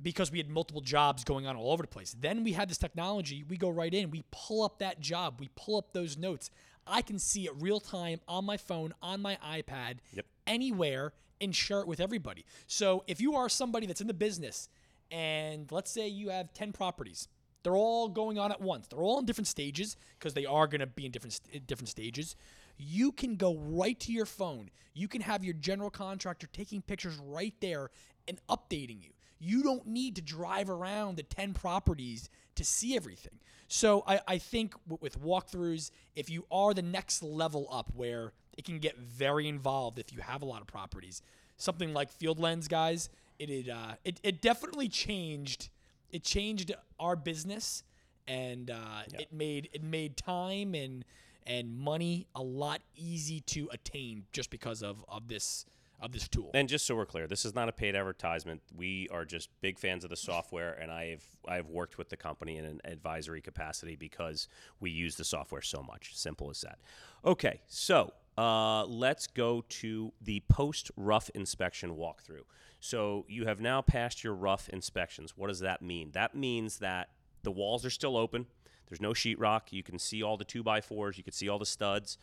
because 0.00 0.30
we 0.30 0.38
had 0.38 0.48
multiple 0.48 0.80
jobs 0.80 1.24
going 1.24 1.46
on 1.46 1.56
all 1.56 1.72
over 1.72 1.82
the 1.82 1.88
place, 1.88 2.14
then 2.18 2.44
we 2.44 2.52
had 2.52 2.70
this 2.70 2.78
technology. 2.78 3.44
We 3.48 3.56
go 3.56 3.68
right 3.68 3.92
in, 3.92 4.10
we 4.10 4.24
pull 4.30 4.62
up 4.62 4.78
that 4.78 5.00
job, 5.00 5.40
we 5.40 5.50
pull 5.56 5.76
up 5.78 5.92
those 5.92 6.16
notes. 6.16 6.50
I 6.90 7.02
can 7.02 7.18
see 7.18 7.46
it 7.46 7.52
real 7.58 7.80
time 7.80 8.20
on 8.28 8.44
my 8.44 8.56
phone, 8.56 8.92
on 9.00 9.22
my 9.22 9.38
iPad, 9.44 9.98
Yep. 10.12 10.26
anywhere, 10.46 11.12
and 11.40 11.54
share 11.54 11.80
it 11.80 11.86
with 11.86 12.00
everybody. 12.00 12.44
So 12.66 13.04
if 13.06 13.20
you 13.20 13.34
are 13.36 13.48
somebody 13.48 13.86
that's 13.86 14.00
in 14.00 14.06
the 14.08 14.14
business, 14.14 14.68
and 15.10 15.70
let's 15.72 15.90
say 15.90 16.06
you 16.08 16.28
have 16.30 16.52
10 16.52 16.72
properties, 16.72 17.28
they're 17.62 17.76
all 17.76 18.08
going 18.08 18.38
on 18.38 18.50
at 18.52 18.60
once. 18.60 18.86
They're 18.88 19.00
all 19.02 19.18
in 19.18 19.26
different 19.26 19.48
stages 19.48 19.96
because 20.18 20.34
they 20.34 20.46
are 20.46 20.66
going 20.66 20.80
to 20.80 20.86
be 20.86 21.06
in 21.06 21.12
different 21.12 21.34
st- 21.34 21.66
different 21.66 21.88
stages. 21.88 22.34
You 22.78 23.12
can 23.12 23.36
go 23.36 23.54
right 23.56 23.98
to 24.00 24.12
your 24.12 24.24
phone. 24.26 24.70
You 24.94 25.08
can 25.08 25.20
have 25.22 25.44
your 25.44 25.54
general 25.54 25.90
contractor 25.90 26.46
taking 26.46 26.80
pictures 26.80 27.18
right 27.18 27.54
there 27.60 27.90
and 28.26 28.40
updating 28.48 29.02
you. 29.02 29.10
You 29.40 29.62
don't 29.62 29.86
need 29.86 30.16
to 30.16 30.22
drive 30.22 30.70
around 30.70 31.16
the 31.16 31.22
10 31.24 31.54
properties 31.54 32.30
to 32.56 32.64
see 32.64 32.96
everything. 32.96 33.38
So 33.68 34.04
I, 34.06 34.20
I 34.28 34.38
think 34.38 34.74
w- 34.88 34.98
with 35.00 35.20
walkthroughs, 35.20 35.90
if 36.14 36.30
you 36.30 36.44
are 36.50 36.74
the 36.74 36.82
next 36.82 37.22
level 37.22 37.66
up 37.70 37.90
where 37.94 38.32
it 38.58 38.64
can 38.64 38.78
get 38.78 38.98
very 38.98 39.48
involved 39.48 39.98
if 39.98 40.12
you 40.12 40.20
have 40.20 40.42
a 40.42 40.44
lot 40.44 40.60
of 40.60 40.66
properties, 40.66 41.22
something 41.56 41.92
like 41.94 42.10
Field 42.10 42.38
Lens, 42.38 42.68
guys, 42.68 43.08
it 43.38 43.50
it, 43.50 43.68
uh, 43.68 43.94
it, 44.04 44.20
it 44.22 44.42
definitely 44.42 44.88
changed 44.88 45.70
it 46.10 46.24
changed 46.24 46.72
our 46.98 47.16
business 47.16 47.84
and 48.28 48.70
uh, 48.70 49.02
it 49.18 49.32
made 49.32 49.68
it 49.72 49.82
made 49.82 50.16
time 50.16 50.74
and 50.74 51.04
and 51.46 51.76
money 51.76 52.26
a 52.34 52.42
lot 52.42 52.80
easy 52.96 53.40
to 53.40 53.68
attain 53.72 54.24
just 54.32 54.50
because 54.50 54.82
of 54.82 55.04
of 55.08 55.28
this 55.28 55.64
of 56.00 56.12
this 56.12 56.28
tool. 56.28 56.50
And 56.54 56.68
just 56.68 56.86
so 56.86 56.96
we're 56.96 57.06
clear, 57.06 57.26
this 57.26 57.44
is 57.44 57.54
not 57.54 57.68
a 57.68 57.72
paid 57.72 57.94
advertisement. 57.94 58.62
We 58.74 59.08
are 59.10 59.24
just 59.24 59.48
big 59.60 59.78
fans 59.78 60.04
of 60.04 60.10
the 60.10 60.16
software, 60.16 60.72
and 60.72 60.90
I've 60.90 61.24
I've 61.46 61.68
worked 61.68 61.98
with 61.98 62.08
the 62.08 62.16
company 62.16 62.56
in 62.56 62.64
an 62.64 62.80
advisory 62.84 63.40
capacity 63.40 63.96
because 63.96 64.48
we 64.80 64.90
use 64.90 65.16
the 65.16 65.24
software 65.24 65.62
so 65.62 65.82
much. 65.82 66.16
Simple 66.16 66.50
as 66.50 66.60
that. 66.62 66.78
Okay, 67.24 67.60
so 67.66 68.12
uh, 68.38 68.84
let's 68.86 69.26
go 69.26 69.64
to 69.68 70.12
the 70.20 70.42
post 70.48 70.90
rough 70.96 71.30
inspection 71.34 71.96
walkthrough. 71.96 72.44
So 72.80 73.26
you 73.28 73.46
have 73.46 73.60
now 73.60 73.82
passed 73.82 74.24
your 74.24 74.34
rough 74.34 74.68
inspections. 74.70 75.36
What 75.36 75.48
does 75.48 75.60
that 75.60 75.82
mean? 75.82 76.12
That 76.12 76.34
means 76.34 76.78
that 76.78 77.10
the 77.42 77.50
walls 77.50 77.84
are 77.84 77.90
still 77.90 78.16
open. 78.16 78.46
There's 78.88 79.00
no 79.00 79.10
sheetrock. 79.10 79.70
You 79.70 79.82
can 79.82 79.98
see 79.98 80.22
all 80.22 80.36
the 80.36 80.44
two 80.44 80.62
by 80.62 80.80
fours. 80.80 81.18
You 81.18 81.24
can 81.24 81.32
see 81.32 81.48
all 81.48 81.58
the 81.58 81.66
studs. 81.66 82.16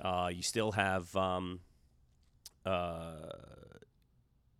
Uh, 0.00 0.30
you 0.32 0.42
still 0.42 0.72
have. 0.72 1.14
Um, 1.16 1.60
uh, 2.64 3.30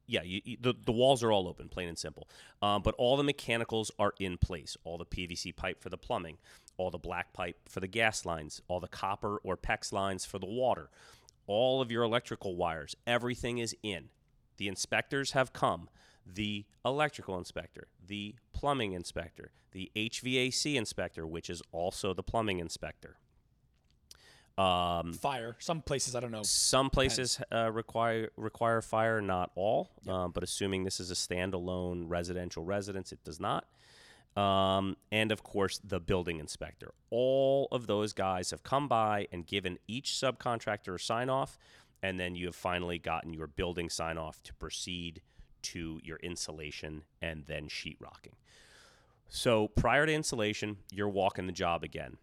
yeah, 0.07 0.23
you, 0.23 0.41
you, 0.45 0.57
the, 0.61 0.75
the 0.85 0.93
walls 0.93 1.23
are 1.23 1.33
all 1.33 1.49
open, 1.49 1.69
plain 1.69 1.89
and 1.89 1.99
simple. 1.99 2.29
Um, 2.63 2.83
but 2.83 2.95
all 2.99 3.17
the 3.17 3.25
mechanicals 3.25 3.91
are 3.99 4.13
in 4.19 4.37
place. 4.37 4.77
All 4.85 4.99
the 4.99 5.07
PVC 5.07 5.55
pipe 5.55 5.83
for 5.83 5.89
the 5.89 5.97
plumbing, 5.97 6.39
all 6.77 6.91
the 6.91 6.99
black 6.99 7.33
pipe 7.33 7.57
for 7.69 7.81
the 7.81 7.89
gas 7.89 8.25
lines, 8.27 8.61
all 8.69 8.81
the 8.81 8.89
copper 8.89 9.39
or 9.45 9.57
PEX 9.57 9.93
lines 9.93 10.25
for 10.25 10.39
the 10.39 10.47
water, 10.47 10.91
all 11.47 11.81
of 11.81 11.91
your 11.91 12.03
electrical 12.03 12.57
wires, 12.57 12.97
everything 13.07 13.59
is 13.59 13.75
in. 13.83 14.09
The 14.57 14.69
inspectors 14.69 15.33
have 15.33 15.53
come. 15.53 15.89
The 16.27 16.65
electrical 16.85 17.37
inspector, 17.37 17.89
the 18.07 18.37
plumbing 18.55 18.93
inspector, 18.93 19.53
the 19.73 19.91
HVAC 19.95 20.75
inspector, 20.75 21.27
which 21.27 21.51
is 21.51 21.61
also 21.71 22.15
the 22.15 22.23
plumbing 22.23 22.61
inspector. 22.61 23.19
Um, 24.57 25.13
Fire. 25.15 25.57
Some 25.59 25.83
places 25.83 26.15
I 26.15 26.21
don't 26.21 26.31
know. 26.31 26.45
some 26.45 26.89
places 26.89 27.41
uh, 27.53 27.73
require 27.73 28.31
require 28.37 28.81
fire, 28.83 29.21
not 29.21 29.51
all. 29.57 29.91
Um, 30.07 30.31
but 30.31 30.45
assuming 30.45 30.85
this 30.85 31.01
is 31.01 31.11
a 31.11 31.15
standalone 31.15 32.05
residential 32.07 32.65
residence, 32.65 33.11
it 33.11 33.25
does 33.25 33.41
not. 33.41 33.67
Um, 34.37 34.97
and 35.13 35.33
of 35.33 35.43
course, 35.43 35.81
the 35.83 36.01
building 36.01 36.39
inspector. 36.39 36.93
All 37.11 37.69
of 37.73 37.87
those 37.87 38.13
guys 38.13 38.51
have 38.51 38.63
come 38.63 38.89
by 38.89 39.27
and 39.33 39.47
given 39.47 39.79
each 39.87 40.11
subcontractor 40.13 40.95
a 40.95 40.99
sign 40.99 41.29
off, 41.29 41.59
and 42.03 42.19
then 42.19 42.35
you 42.35 42.47
have 42.47 42.57
finally 42.57 42.99
gotten 42.99 43.33
your 43.33 43.47
building 43.47 43.89
sign 43.91 44.19
off 44.19 44.43
to 44.45 44.55
proceed 44.55 45.23
to 45.63 46.01
your 46.03 46.19
insulation 46.19 47.03
and 47.23 47.45
then 47.47 47.69
sheetrocking. 47.69 48.35
So 49.29 49.69
prior 49.69 50.07
to 50.07 50.13
insulation, 50.13 50.79
you're 50.93 51.09
walking 51.09 51.47
the 51.47 51.53
job 51.53 51.83
again. 51.83 52.19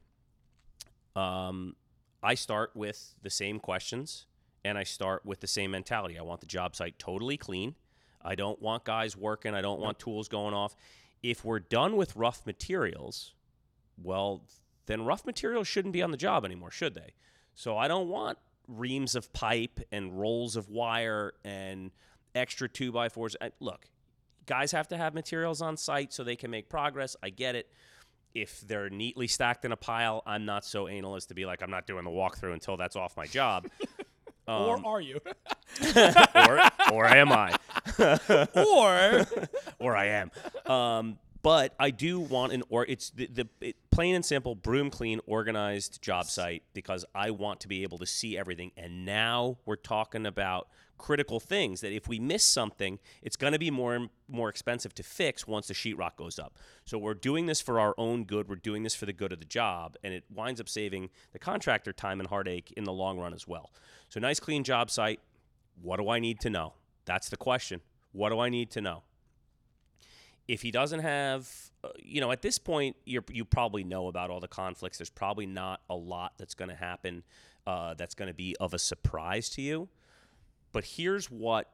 Um, 1.16 1.76
I 2.24 2.36
start 2.36 2.72
with 2.76 3.16
the 3.22 3.30
same 3.30 3.60
questions 3.60 4.26
and 4.64 4.78
I 4.78 4.84
start 4.84 5.26
with 5.26 5.40
the 5.40 5.48
same 5.48 5.72
mentality. 5.72 6.18
I 6.18 6.22
want 6.22 6.42
the 6.42 6.48
job 6.48 6.76
site 6.76 7.00
totally 7.00 7.38
clean. 7.38 7.76
I 8.22 8.36
don't 8.36 8.62
want 8.62 8.84
guys 8.84 9.18
working. 9.18 9.56
I 9.56 9.62
don't 9.62 9.80
want 9.80 9.98
tools 9.98 10.28
going 10.28 10.54
off. 10.54 10.76
If 11.24 11.44
we're 11.44 11.60
done 11.60 11.96
with 11.96 12.16
rough 12.16 12.46
materials, 12.46 13.34
well, 14.02 14.44
then 14.86 15.06
rough 15.06 15.26
materials 15.26 15.68
shouldn't 15.68 15.94
be 15.94 16.02
on 16.02 16.12
the 16.12 16.18
job 16.18 16.46
anymore, 16.46 16.72
should 16.72 16.94
they? 16.94 17.14
So 17.56 17.78
I 17.78 17.88
don't 17.88 18.08
want 18.08 18.38
reams 18.68 19.16
of 19.16 19.34
pipe 19.34 19.80
and 19.92 20.20
rolls 20.20 20.56
of 20.56 20.70
wire 20.70 21.34
and 21.44 21.92
extra 22.36 22.70
two 22.70 22.92
by 22.92 23.10
fours. 23.10 23.36
I, 23.42 23.52
look, 23.60 23.88
guys 24.46 24.72
have 24.72 24.88
to 24.90 24.98
have 24.98 25.14
materials 25.14 25.62
on 25.62 25.78
site 25.78 26.14
so 26.14 26.24
they 26.24 26.36
can 26.36 26.52
make 26.52 26.70
progress. 26.70 27.16
I 27.22 27.30
get 27.30 27.56
it. 27.56 27.72
If 28.34 28.62
they're 28.62 28.90
neatly 28.90 29.28
stacked 29.28 29.66
in 29.66 29.72
a 29.72 29.78
pile, 29.78 30.24
I'm 30.26 30.46
not 30.46 30.66
so 30.66 30.88
anal 30.88 31.16
as 31.16 31.26
to 31.28 31.34
be 31.34 31.46
like, 31.46 31.62
I'm 31.62 31.72
not 31.72 31.86
doing 31.88 32.06
the 32.06 32.12
walkthrough 32.12 32.54
until 32.54 32.78
that's 32.78 32.96
off 32.96 33.18
my 33.18 33.26
job. 33.26 33.68
or 34.48 34.86
are 34.86 35.02
you? 35.02 35.20
or, 35.96 36.60
or 36.92 37.06
am 37.08 37.32
I? 37.32 37.56
or 38.56 39.26
or 39.80 39.96
I 39.96 40.06
am. 40.06 40.32
Um, 40.66 41.20
but 41.42 41.74
I 41.80 41.90
do 41.90 42.20
want 42.20 42.54
an 42.54 42.64
or 42.70 42.86
it's 42.86 43.10
the, 43.10 43.28
the 43.28 43.48
it, 43.60 43.76
plain 43.90 44.16
and 44.16 44.26
simple 44.26 44.56
broom 44.56 44.90
clean 44.90 45.20
organized 45.26 46.02
job 46.02 46.26
site 46.26 46.64
because 46.74 47.06
I 47.16 47.32
want 47.32 47.60
to 47.62 47.68
be 47.68 47.84
able 47.84 47.98
to 48.00 48.06
see 48.06 48.38
everything. 48.38 48.72
And 48.78 49.06
now 49.06 49.58
we're 49.66 49.76
talking 49.76 50.26
about 50.26 50.68
critical 50.98 51.40
things 51.40 51.82
that 51.82 51.92
if 51.92 52.08
we 52.08 52.20
miss 52.20 52.44
something, 52.44 53.00
it's 53.24 53.36
going 53.36 53.54
to 53.54 53.60
be 53.60 53.72
more 53.72 54.08
more 54.28 54.50
expensive 54.50 54.94
to 54.96 55.04
fix 55.04 55.48
once 55.48 55.68
the 55.68 55.74
sheetrock 55.74 56.16
goes 56.16 56.38
up. 56.38 56.58
So 56.86 56.98
we're 56.98 57.16
doing 57.16 57.48
this 57.48 57.60
for 57.60 57.80
our 57.80 57.96
own 57.98 58.26
good. 58.26 58.48
We're 58.48 58.56
doing 58.56 58.84
this 58.84 58.94
for 58.94 59.06
the 59.06 59.14
good 59.14 59.34
of 59.34 59.40
the 59.40 59.46
job, 59.46 59.98
and 60.04 60.14
it 60.14 60.24
winds 60.34 60.62
up 60.62 60.70
saving 60.70 61.10
the 61.34 61.40
contractor 61.40 61.92
time 61.92 62.20
and 62.20 62.30
heartache 62.30 62.72
in 62.78 62.84
the 62.84 62.94
long 62.94 63.20
run 63.20 63.34
as 63.34 63.48
well. 63.48 63.72
So 64.10 64.20
nice 64.20 64.40
clean 64.40 64.64
job 64.64 64.92
site. 64.92 65.20
What 65.82 65.98
do 65.98 66.10
I 66.10 66.20
need 66.20 66.40
to 66.42 66.50
know? 66.50 66.74
That's 67.06 67.30
the 67.30 67.38
question. 67.38 67.82
What 68.12 68.30
do 68.30 68.40
I 68.40 68.50
need 68.50 68.70
to 68.72 68.82
know? 68.82 69.04
If 70.52 70.62
he 70.62 70.70
doesn't 70.70 71.00
have, 71.00 71.50
uh, 71.82 71.88
you 71.98 72.20
know, 72.20 72.30
at 72.30 72.42
this 72.42 72.58
point, 72.58 72.98
you 73.06 73.24
you 73.32 73.46
probably 73.46 73.86
know 73.86 74.08
about 74.10 74.30
all 74.30 74.42
the 74.42 74.50
conflicts. 74.50 74.98
There's 74.98 75.10
probably 75.10 75.46
not 75.46 75.80
a 75.90 75.96
lot 75.96 76.34
that's 76.38 76.56
going 76.56 76.68
to 76.68 76.76
happen 76.76 77.24
uh, 77.66 77.94
that's 77.94 78.16
going 78.16 78.28
to 78.28 78.34
be 78.34 78.58
of 78.60 78.74
a 78.74 78.80
surprise 78.80 79.48
to 79.52 79.62
you. 79.62 79.88
But 80.74 80.84
here's 80.84 81.32
what 81.32 81.72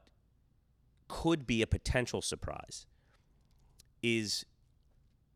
could 1.08 1.44
be 1.44 1.60
a 1.60 1.66
potential 1.66 2.22
surprise: 2.22 2.86
is 4.00 4.46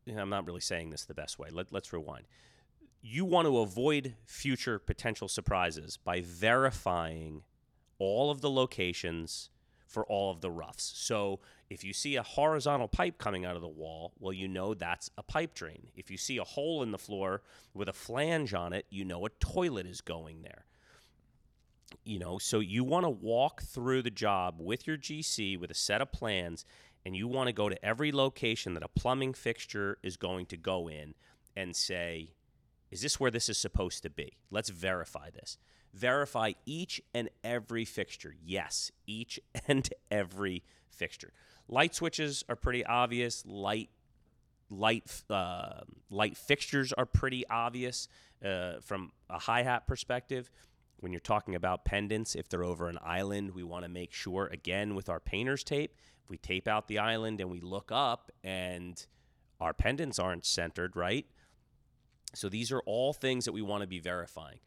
I'm 0.06 0.30
not 0.30 0.46
really 0.46 0.60
saying 0.60 0.90
this 0.90 1.04
the 1.04 1.14
best 1.14 1.36
way. 1.36 1.48
Let, 1.50 1.72
let's 1.72 1.92
rewind. 1.92 2.26
You 3.00 3.24
want 3.24 3.48
to 3.48 3.58
avoid 3.58 4.14
future 4.24 4.78
potential 4.78 5.26
surprises 5.26 5.96
by 5.96 6.20
verifying 6.20 7.42
all 7.98 8.30
of 8.30 8.40
the 8.40 8.50
locations 8.50 9.50
for 9.92 10.06
all 10.06 10.30
of 10.30 10.42
the 10.42 10.50
roughs. 10.50 10.92
So 10.94 11.40
if 11.72 11.82
you 11.82 11.94
see 11.94 12.16
a 12.16 12.22
horizontal 12.22 12.86
pipe 12.86 13.16
coming 13.16 13.46
out 13.46 13.56
of 13.56 13.62
the 13.62 13.68
wall, 13.68 14.12
well, 14.20 14.32
you 14.32 14.46
know 14.46 14.74
that's 14.74 15.10
a 15.16 15.22
pipe 15.22 15.54
drain. 15.54 15.86
If 15.96 16.10
you 16.10 16.18
see 16.18 16.36
a 16.36 16.44
hole 16.44 16.82
in 16.82 16.90
the 16.90 16.98
floor 16.98 17.40
with 17.72 17.88
a 17.88 17.94
flange 17.94 18.52
on 18.52 18.74
it, 18.74 18.84
you 18.90 19.06
know 19.06 19.24
a 19.24 19.30
toilet 19.30 19.86
is 19.86 20.02
going 20.02 20.42
there. 20.42 20.66
You 22.04 22.18
know, 22.18 22.36
so 22.36 22.60
you 22.60 22.84
want 22.84 23.04
to 23.04 23.10
walk 23.10 23.62
through 23.62 24.02
the 24.02 24.10
job 24.10 24.56
with 24.58 24.86
your 24.86 24.98
GC 24.98 25.58
with 25.58 25.70
a 25.70 25.74
set 25.74 26.02
of 26.02 26.12
plans, 26.12 26.66
and 27.06 27.16
you 27.16 27.26
want 27.26 27.46
to 27.46 27.54
go 27.54 27.70
to 27.70 27.84
every 27.84 28.12
location 28.12 28.74
that 28.74 28.82
a 28.82 28.88
plumbing 28.88 29.32
fixture 29.32 29.96
is 30.02 30.18
going 30.18 30.46
to 30.46 30.58
go 30.58 30.88
in 30.88 31.14
and 31.56 31.74
say, 31.74 32.32
is 32.90 33.00
this 33.00 33.18
where 33.18 33.30
this 33.30 33.48
is 33.48 33.56
supposed 33.56 34.02
to 34.02 34.10
be? 34.10 34.36
Let's 34.50 34.68
verify 34.68 35.30
this. 35.30 35.56
Verify 35.94 36.52
each 36.66 37.00
and 37.14 37.30
every 37.42 37.86
fixture. 37.86 38.34
Yes, 38.44 38.90
each 39.06 39.40
and 39.66 39.88
every 40.10 40.62
fixture. 40.90 41.32
Light 41.72 41.94
switches 41.94 42.44
are 42.50 42.54
pretty 42.54 42.84
obvious. 42.84 43.44
Light 43.46 43.88
light 44.68 45.22
uh, 45.30 45.80
light 46.10 46.36
fixtures 46.36 46.92
are 46.92 47.06
pretty 47.06 47.46
obvious 47.48 48.08
uh, 48.44 48.74
from 48.82 49.10
a 49.30 49.38
hi 49.38 49.62
hat 49.62 49.86
perspective. 49.86 50.50
When 51.00 51.12
you're 51.12 51.20
talking 51.20 51.54
about 51.54 51.86
pendants, 51.86 52.34
if 52.34 52.50
they're 52.50 52.62
over 52.62 52.88
an 52.88 52.98
island, 53.02 53.52
we 53.54 53.62
want 53.62 53.86
to 53.86 53.88
make 53.88 54.12
sure 54.12 54.50
again 54.52 54.94
with 54.94 55.08
our 55.08 55.18
painter's 55.18 55.64
tape. 55.64 55.96
If 56.22 56.28
we 56.28 56.36
tape 56.36 56.68
out 56.68 56.88
the 56.88 56.98
island 56.98 57.40
and 57.40 57.50
we 57.50 57.60
look 57.60 57.90
up 57.90 58.30
and 58.44 59.04
our 59.58 59.72
pendants 59.72 60.18
aren't 60.18 60.44
centered 60.44 60.94
right, 60.94 61.24
so 62.34 62.50
these 62.50 62.70
are 62.70 62.82
all 62.84 63.14
things 63.14 63.46
that 63.46 63.52
we 63.52 63.62
want 63.62 63.80
to 63.80 63.86
be 63.86 63.98
verifying 63.98 64.58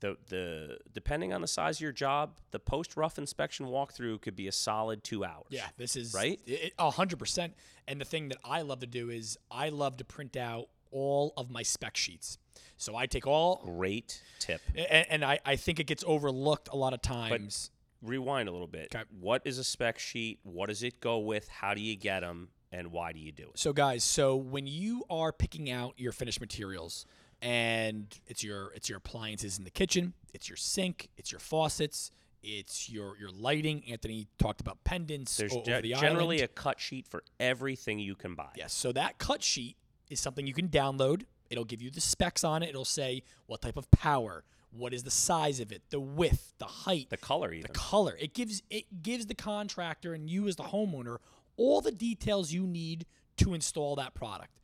the 0.00 0.16
the 0.28 0.78
depending 0.92 1.32
on 1.32 1.40
the 1.40 1.46
size 1.46 1.76
of 1.76 1.80
your 1.82 1.92
job, 1.92 2.38
the 2.50 2.58
post 2.58 2.96
rough 2.96 3.18
inspection 3.18 3.66
walkthrough 3.66 4.20
could 4.20 4.36
be 4.36 4.48
a 4.48 4.52
solid 4.52 5.02
two 5.04 5.24
hours. 5.24 5.46
Yeah, 5.50 5.66
this 5.76 5.96
is 5.96 6.12
Right? 6.14 6.40
A 6.78 6.90
hundred 6.90 7.18
percent. 7.18 7.54
And 7.86 8.00
the 8.00 8.04
thing 8.04 8.28
that 8.28 8.38
I 8.44 8.62
love 8.62 8.80
to 8.80 8.86
do 8.86 9.10
is 9.10 9.38
I 9.50 9.68
love 9.68 9.96
to 9.98 10.04
print 10.04 10.36
out 10.36 10.68
all 10.90 11.32
of 11.36 11.50
my 11.50 11.62
spec 11.62 11.96
sheets. 11.96 12.38
So 12.76 12.96
I 12.96 13.06
take 13.06 13.26
all, 13.26 13.62
Great 13.64 14.22
tip. 14.38 14.60
and, 14.76 15.06
and 15.10 15.24
I, 15.24 15.38
I 15.44 15.56
think 15.56 15.80
it 15.80 15.84
gets 15.86 16.04
overlooked 16.06 16.68
a 16.72 16.76
lot 16.76 16.92
of 16.92 17.02
times. 17.02 17.70
Rewind 18.02 18.48
a 18.48 18.52
little 18.52 18.66
bit. 18.66 18.94
Okay. 18.94 19.04
What 19.20 19.42
is 19.44 19.58
a 19.58 19.64
spec 19.64 19.98
sheet? 19.98 20.38
What 20.42 20.68
does 20.68 20.82
it 20.82 21.00
go 21.00 21.18
with? 21.18 21.48
How 21.48 21.72
do 21.74 21.80
you 21.80 21.96
get 21.96 22.20
them? 22.20 22.48
And 22.70 22.90
why 22.90 23.12
do 23.12 23.20
you 23.20 23.30
do 23.32 23.44
it? 23.44 23.58
So, 23.58 23.72
guys, 23.72 24.02
so 24.02 24.34
when 24.34 24.66
you 24.66 25.04
are 25.08 25.32
picking 25.32 25.70
out 25.70 25.94
your 25.96 26.10
finished 26.10 26.40
materials, 26.40 27.06
and 27.42 28.06
it's 28.26 28.42
your 28.42 28.72
it's 28.74 28.88
your 28.88 28.98
appliances 28.98 29.58
in 29.58 29.64
the 29.64 29.70
kitchen, 29.70 30.14
it's 30.32 30.48
your 30.48 30.56
sink, 30.56 31.08
it's 31.16 31.30
your 31.32 31.38
faucets, 31.40 32.10
it's 32.42 32.88
your 32.90 33.16
your 33.18 33.30
lighting. 33.30 33.82
Anthony 33.88 34.26
talked 34.38 34.60
about 34.60 34.82
pendants 34.84 35.36
There's 35.36 35.52
over 35.52 35.80
the 35.80 35.92
generally 35.94 36.36
island. 36.38 36.50
a 36.50 36.60
cut 36.60 36.80
sheet 36.80 37.06
for 37.06 37.22
everything 37.40 37.98
you 37.98 38.14
can 38.14 38.34
buy. 38.34 38.50
Yes. 38.56 38.72
So 38.72 38.92
that 38.92 39.18
cut 39.18 39.42
sheet 39.42 39.76
is 40.10 40.20
something 40.20 40.46
you 40.46 40.54
can 40.54 40.68
download. 40.68 41.22
It'll 41.50 41.64
give 41.64 41.82
you 41.82 41.90
the 41.90 42.00
specs 42.00 42.42
on 42.44 42.62
it. 42.62 42.70
It'll 42.70 42.84
say 42.84 43.22
what 43.46 43.60
type 43.60 43.76
of 43.76 43.90
power, 43.90 44.44
what 44.72 44.92
is 44.94 45.02
the 45.02 45.10
size 45.10 45.60
of 45.60 45.70
it, 45.72 45.82
the 45.90 46.00
width, 46.00 46.54
the 46.58 46.64
height, 46.64 47.10
The 47.10 47.16
color 47.16 47.52
even. 47.52 47.70
the 47.70 47.78
color. 47.78 48.16
It 48.18 48.34
gives 48.34 48.62
it 48.70 49.02
gives 49.02 49.26
the 49.26 49.34
contractor 49.34 50.14
and 50.14 50.28
you 50.28 50.48
as 50.48 50.56
the 50.56 50.64
homeowner 50.64 51.18
all 51.56 51.80
the 51.80 51.92
details 51.92 52.52
you 52.52 52.66
need 52.66 53.06
to 53.36 53.54
install 53.54 53.94
that 53.96 54.14
product. 54.14 54.58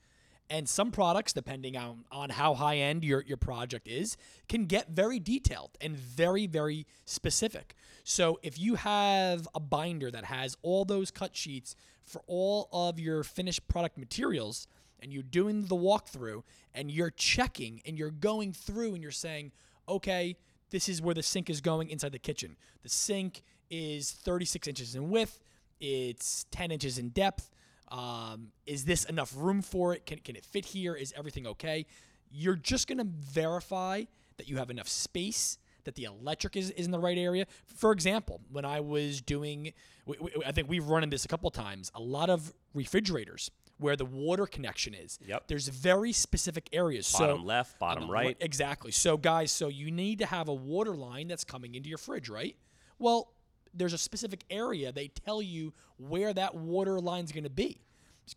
And 0.50 0.68
some 0.68 0.90
products, 0.90 1.32
depending 1.32 1.76
on, 1.76 2.04
on 2.10 2.30
how 2.30 2.54
high 2.54 2.78
end 2.78 3.04
your, 3.04 3.22
your 3.22 3.36
project 3.36 3.86
is, 3.86 4.16
can 4.48 4.66
get 4.66 4.90
very 4.90 5.20
detailed 5.20 5.70
and 5.80 5.96
very, 5.96 6.48
very 6.48 6.86
specific. 7.04 7.76
So 8.02 8.40
if 8.42 8.58
you 8.58 8.74
have 8.74 9.46
a 9.54 9.60
binder 9.60 10.10
that 10.10 10.24
has 10.24 10.56
all 10.62 10.84
those 10.84 11.12
cut 11.12 11.36
sheets 11.36 11.76
for 12.04 12.22
all 12.26 12.68
of 12.72 12.98
your 12.98 13.22
finished 13.22 13.68
product 13.68 13.96
materials, 13.96 14.66
and 15.02 15.12
you're 15.12 15.22
doing 15.22 15.66
the 15.66 15.76
walkthrough 15.76 16.42
and 16.74 16.90
you're 16.90 17.10
checking 17.10 17.80
and 17.86 17.98
you're 17.98 18.10
going 18.10 18.52
through 18.52 18.94
and 18.94 19.02
you're 19.02 19.10
saying, 19.10 19.52
okay, 19.88 20.36
this 20.70 20.88
is 20.88 21.02
where 21.02 21.14
the 21.14 21.22
sink 21.22 21.50
is 21.50 21.60
going 21.60 21.90
inside 21.90 22.12
the 22.12 22.18
kitchen. 22.18 22.56
The 22.82 22.88
sink 22.88 23.42
is 23.70 24.12
36 24.12 24.68
inches 24.68 24.94
in 24.94 25.10
width, 25.10 25.40
it's 25.80 26.46
10 26.50 26.70
inches 26.70 26.98
in 26.98 27.08
depth. 27.10 27.50
Um, 27.90 28.52
is 28.66 28.84
this 28.84 29.04
enough 29.04 29.32
room 29.36 29.62
for 29.62 29.94
it? 29.94 30.06
Can, 30.06 30.18
can 30.18 30.36
it 30.36 30.44
fit 30.44 30.64
here? 30.64 30.94
Is 30.94 31.12
everything 31.16 31.46
okay? 31.46 31.86
You're 32.30 32.56
just 32.56 32.86
going 32.86 32.98
to 32.98 33.06
verify 33.06 34.04
that 34.36 34.48
you 34.48 34.56
have 34.58 34.70
enough 34.70 34.88
space, 34.88 35.58
that 35.84 35.96
the 35.96 36.04
electric 36.04 36.56
is, 36.56 36.70
is 36.70 36.86
in 36.86 36.92
the 36.92 36.98
right 36.98 37.18
area. 37.18 37.46
For 37.66 37.92
example, 37.92 38.40
when 38.50 38.64
I 38.64 38.80
was 38.80 39.20
doing, 39.20 39.72
we, 40.06 40.16
we, 40.20 40.30
I 40.46 40.52
think 40.52 40.68
we've 40.68 40.86
run 40.86 41.02
in 41.02 41.10
this 41.10 41.24
a 41.24 41.28
couple 41.28 41.50
times, 41.50 41.90
a 41.94 42.00
lot 42.00 42.30
of 42.30 42.52
refrigerators 42.74 43.50
where 43.78 43.96
the 43.96 44.04
water 44.04 44.46
connection 44.46 44.94
is. 44.94 45.18
Yep. 45.26 45.44
There's 45.48 45.68
very 45.68 46.12
specific 46.12 46.68
areas. 46.72 47.10
Bottom 47.10 47.38
so, 47.38 47.44
left, 47.44 47.78
bottom 47.78 48.10
right. 48.10 48.36
Exactly. 48.40 48.92
So, 48.92 49.16
guys, 49.16 49.50
so 49.50 49.68
you 49.68 49.90
need 49.90 50.18
to 50.20 50.26
have 50.26 50.48
a 50.48 50.54
water 50.54 50.94
line 50.94 51.28
that's 51.28 51.44
coming 51.44 51.74
into 51.74 51.88
your 51.88 51.98
fridge, 51.98 52.28
right? 52.28 52.56
Well, 52.98 53.32
there's 53.74 53.92
a 53.92 53.98
specific 53.98 54.44
area 54.50 54.92
they 54.92 55.08
tell 55.08 55.40
you 55.40 55.72
where 55.96 56.32
that 56.32 56.54
water 56.54 57.00
line's 57.00 57.32
going 57.32 57.44
to 57.44 57.50
be. 57.50 57.80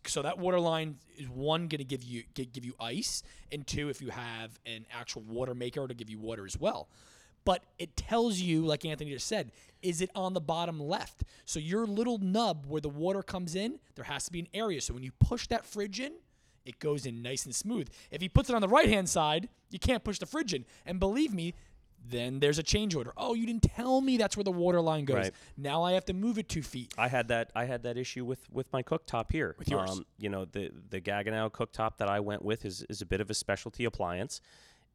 So 0.06 0.22
that 0.22 0.38
water 0.38 0.58
line 0.58 0.96
is 1.16 1.28
one 1.28 1.68
going 1.68 1.78
to 1.78 1.84
give 1.84 2.02
you 2.02 2.24
give 2.34 2.64
you 2.64 2.74
ice, 2.80 3.22
and 3.52 3.64
two, 3.64 3.90
if 3.90 4.02
you 4.02 4.10
have 4.10 4.58
an 4.66 4.86
actual 4.92 5.22
water 5.22 5.54
maker, 5.54 5.86
to 5.86 5.94
give 5.94 6.10
you 6.10 6.18
water 6.18 6.44
as 6.44 6.58
well. 6.58 6.88
But 7.44 7.62
it 7.78 7.96
tells 7.96 8.38
you, 8.38 8.64
like 8.64 8.84
Anthony 8.84 9.12
just 9.12 9.26
said, 9.26 9.52
is 9.82 10.00
it 10.00 10.10
on 10.14 10.32
the 10.32 10.40
bottom 10.40 10.80
left? 10.80 11.24
So 11.44 11.60
your 11.60 11.86
little 11.86 12.18
nub 12.18 12.64
where 12.66 12.80
the 12.80 12.88
water 12.88 13.22
comes 13.22 13.54
in, 13.54 13.78
there 13.94 14.06
has 14.06 14.24
to 14.24 14.32
be 14.32 14.40
an 14.40 14.48
area. 14.54 14.80
So 14.80 14.94
when 14.94 15.02
you 15.02 15.12
push 15.20 15.46
that 15.48 15.66
fridge 15.66 16.00
in, 16.00 16.14
it 16.64 16.78
goes 16.78 17.04
in 17.04 17.22
nice 17.22 17.44
and 17.44 17.54
smooth. 17.54 17.88
If 18.10 18.22
he 18.22 18.28
puts 18.28 18.48
it 18.48 18.56
on 18.56 18.62
the 18.62 18.68
right 18.68 18.88
hand 18.88 19.08
side, 19.08 19.50
you 19.70 19.78
can't 19.78 20.02
push 20.02 20.18
the 20.18 20.26
fridge 20.26 20.54
in. 20.54 20.64
And 20.86 20.98
believe 20.98 21.34
me, 21.34 21.54
then 22.08 22.40
there's 22.40 22.58
a 22.58 22.62
change 22.62 22.94
order. 22.94 23.12
Oh, 23.16 23.34
you 23.34 23.46
didn't 23.46 23.62
tell 23.62 24.00
me 24.00 24.16
that's 24.16 24.36
where 24.36 24.44
the 24.44 24.52
water 24.52 24.80
line 24.80 25.04
goes. 25.04 25.16
Right. 25.16 25.32
Now 25.56 25.82
I 25.82 25.92
have 25.92 26.04
to 26.06 26.12
move 26.12 26.38
it 26.38 26.48
two 26.48 26.62
feet. 26.62 26.92
I 26.98 27.08
had 27.08 27.28
that. 27.28 27.50
I 27.54 27.64
had 27.64 27.82
that 27.84 27.96
issue 27.96 28.24
with 28.24 28.48
with 28.50 28.72
my 28.72 28.82
cooktop 28.82 29.30
here. 29.30 29.54
With 29.58 29.68
yours. 29.68 29.90
Um, 29.90 30.06
you 30.18 30.28
know, 30.28 30.44
the 30.44 30.70
the 30.90 31.00
Gaggenau 31.00 31.50
cooktop 31.50 31.98
that 31.98 32.08
I 32.08 32.20
went 32.20 32.44
with 32.44 32.64
is 32.64 32.84
is 32.88 33.00
a 33.00 33.06
bit 33.06 33.20
of 33.20 33.30
a 33.30 33.34
specialty 33.34 33.84
appliance, 33.84 34.40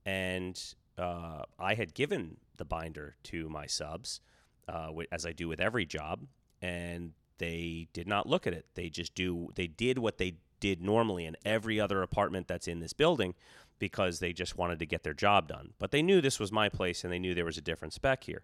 and 0.06 0.62
uh, 0.98 1.44
I 1.58 1.74
had 1.74 1.94
given 1.94 2.38
the 2.58 2.66
binder 2.66 3.16
to 3.24 3.50
my 3.50 3.66
subs, 3.66 4.22
uh, 4.68 4.92
as 5.12 5.26
I 5.26 5.32
do 5.32 5.48
with 5.48 5.60
every 5.60 5.86
job, 5.86 6.26
and 6.62 7.14
they 7.38 7.88
did 7.94 8.08
not 8.08 8.28
look 8.28 8.46
at 8.46 8.54
it. 8.54 8.66
They 8.76 8.90
just 8.90 9.16
do. 9.16 9.50
They 9.56 9.68
did 9.68 9.98
what 9.98 10.18
they 10.18 10.36
did 10.60 10.82
normally 10.82 11.26
in 11.26 11.38
every 11.46 11.80
other 11.80 12.02
apartment 12.02 12.48
that's 12.48 12.68
in 12.68 12.80
this 12.80 12.94
building 12.94 13.34
because 13.80 14.20
they 14.20 14.34
just 14.34 14.58
wanted 14.58 14.80
to 14.80 14.86
get 14.86 15.04
their 15.04 15.14
job 15.14 15.48
done. 15.48 15.74
But 15.80 15.92
they 15.92 16.02
knew 16.02 16.22
this 16.22 16.40
was 16.40 16.52
my 16.52 16.70
place 16.70 17.04
and 17.04 17.12
they 17.12 17.20
knew 17.20 17.34
there 17.34 17.46
was 17.46 17.58
a 17.58 17.62
different 17.62 17.94
spec 17.94 18.26
here. 18.26 18.44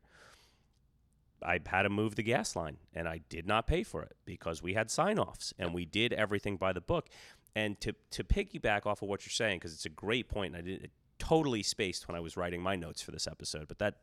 I 1.44 1.60
had 1.66 1.84
to 1.84 1.90
move 1.90 2.16
the 2.16 2.24
gas 2.24 2.56
line 2.56 2.78
and 2.94 3.08
I 3.08 3.20
did 3.30 3.46
not 3.46 3.68
pay 3.68 3.84
for 3.84 4.02
it 4.02 4.16
because 4.26 4.64
we 4.64 4.74
had 4.74 4.90
sign 4.90 5.20
offs 5.20 5.54
and 5.60 5.74
we 5.74 5.86
did 5.86 6.14
everything 6.14 6.58
by 6.58 6.74
the 6.74 6.82
book. 6.82 7.10
And 7.56 7.80
to, 7.82 7.94
to 8.12 8.24
piggyback 8.24 8.86
off 8.86 9.02
of 9.02 9.10
what 9.10 9.26
you're 9.26 9.32
saying, 9.32 9.60
because 9.60 9.74
it's 9.74 9.86
a 9.86 9.90
great 9.90 10.28
point, 10.28 10.56
and 10.56 10.58
I 10.58 10.66
did 10.66 10.92
totally 11.20 11.64
spaced 11.64 12.08
when 12.08 12.16
I 12.16 12.20
was 12.20 12.36
writing 12.36 12.62
my 12.62 12.76
notes 12.76 13.02
for 13.02 13.12
this 13.12 13.28
episode, 13.28 13.68
but 13.68 13.80
that 13.80 13.96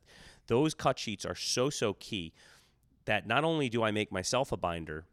those 0.46 0.74
cut 0.74 0.98
sheets 0.98 1.24
are 1.24 1.34
so, 1.34 1.70
so 1.70 1.92
key 1.94 2.32
that 3.04 3.26
not 3.26 3.44
only 3.44 3.68
do 3.68 3.82
I 3.82 3.90
make 3.90 4.10
myself 4.10 4.52
a 4.52 4.56
binder, 4.56 5.04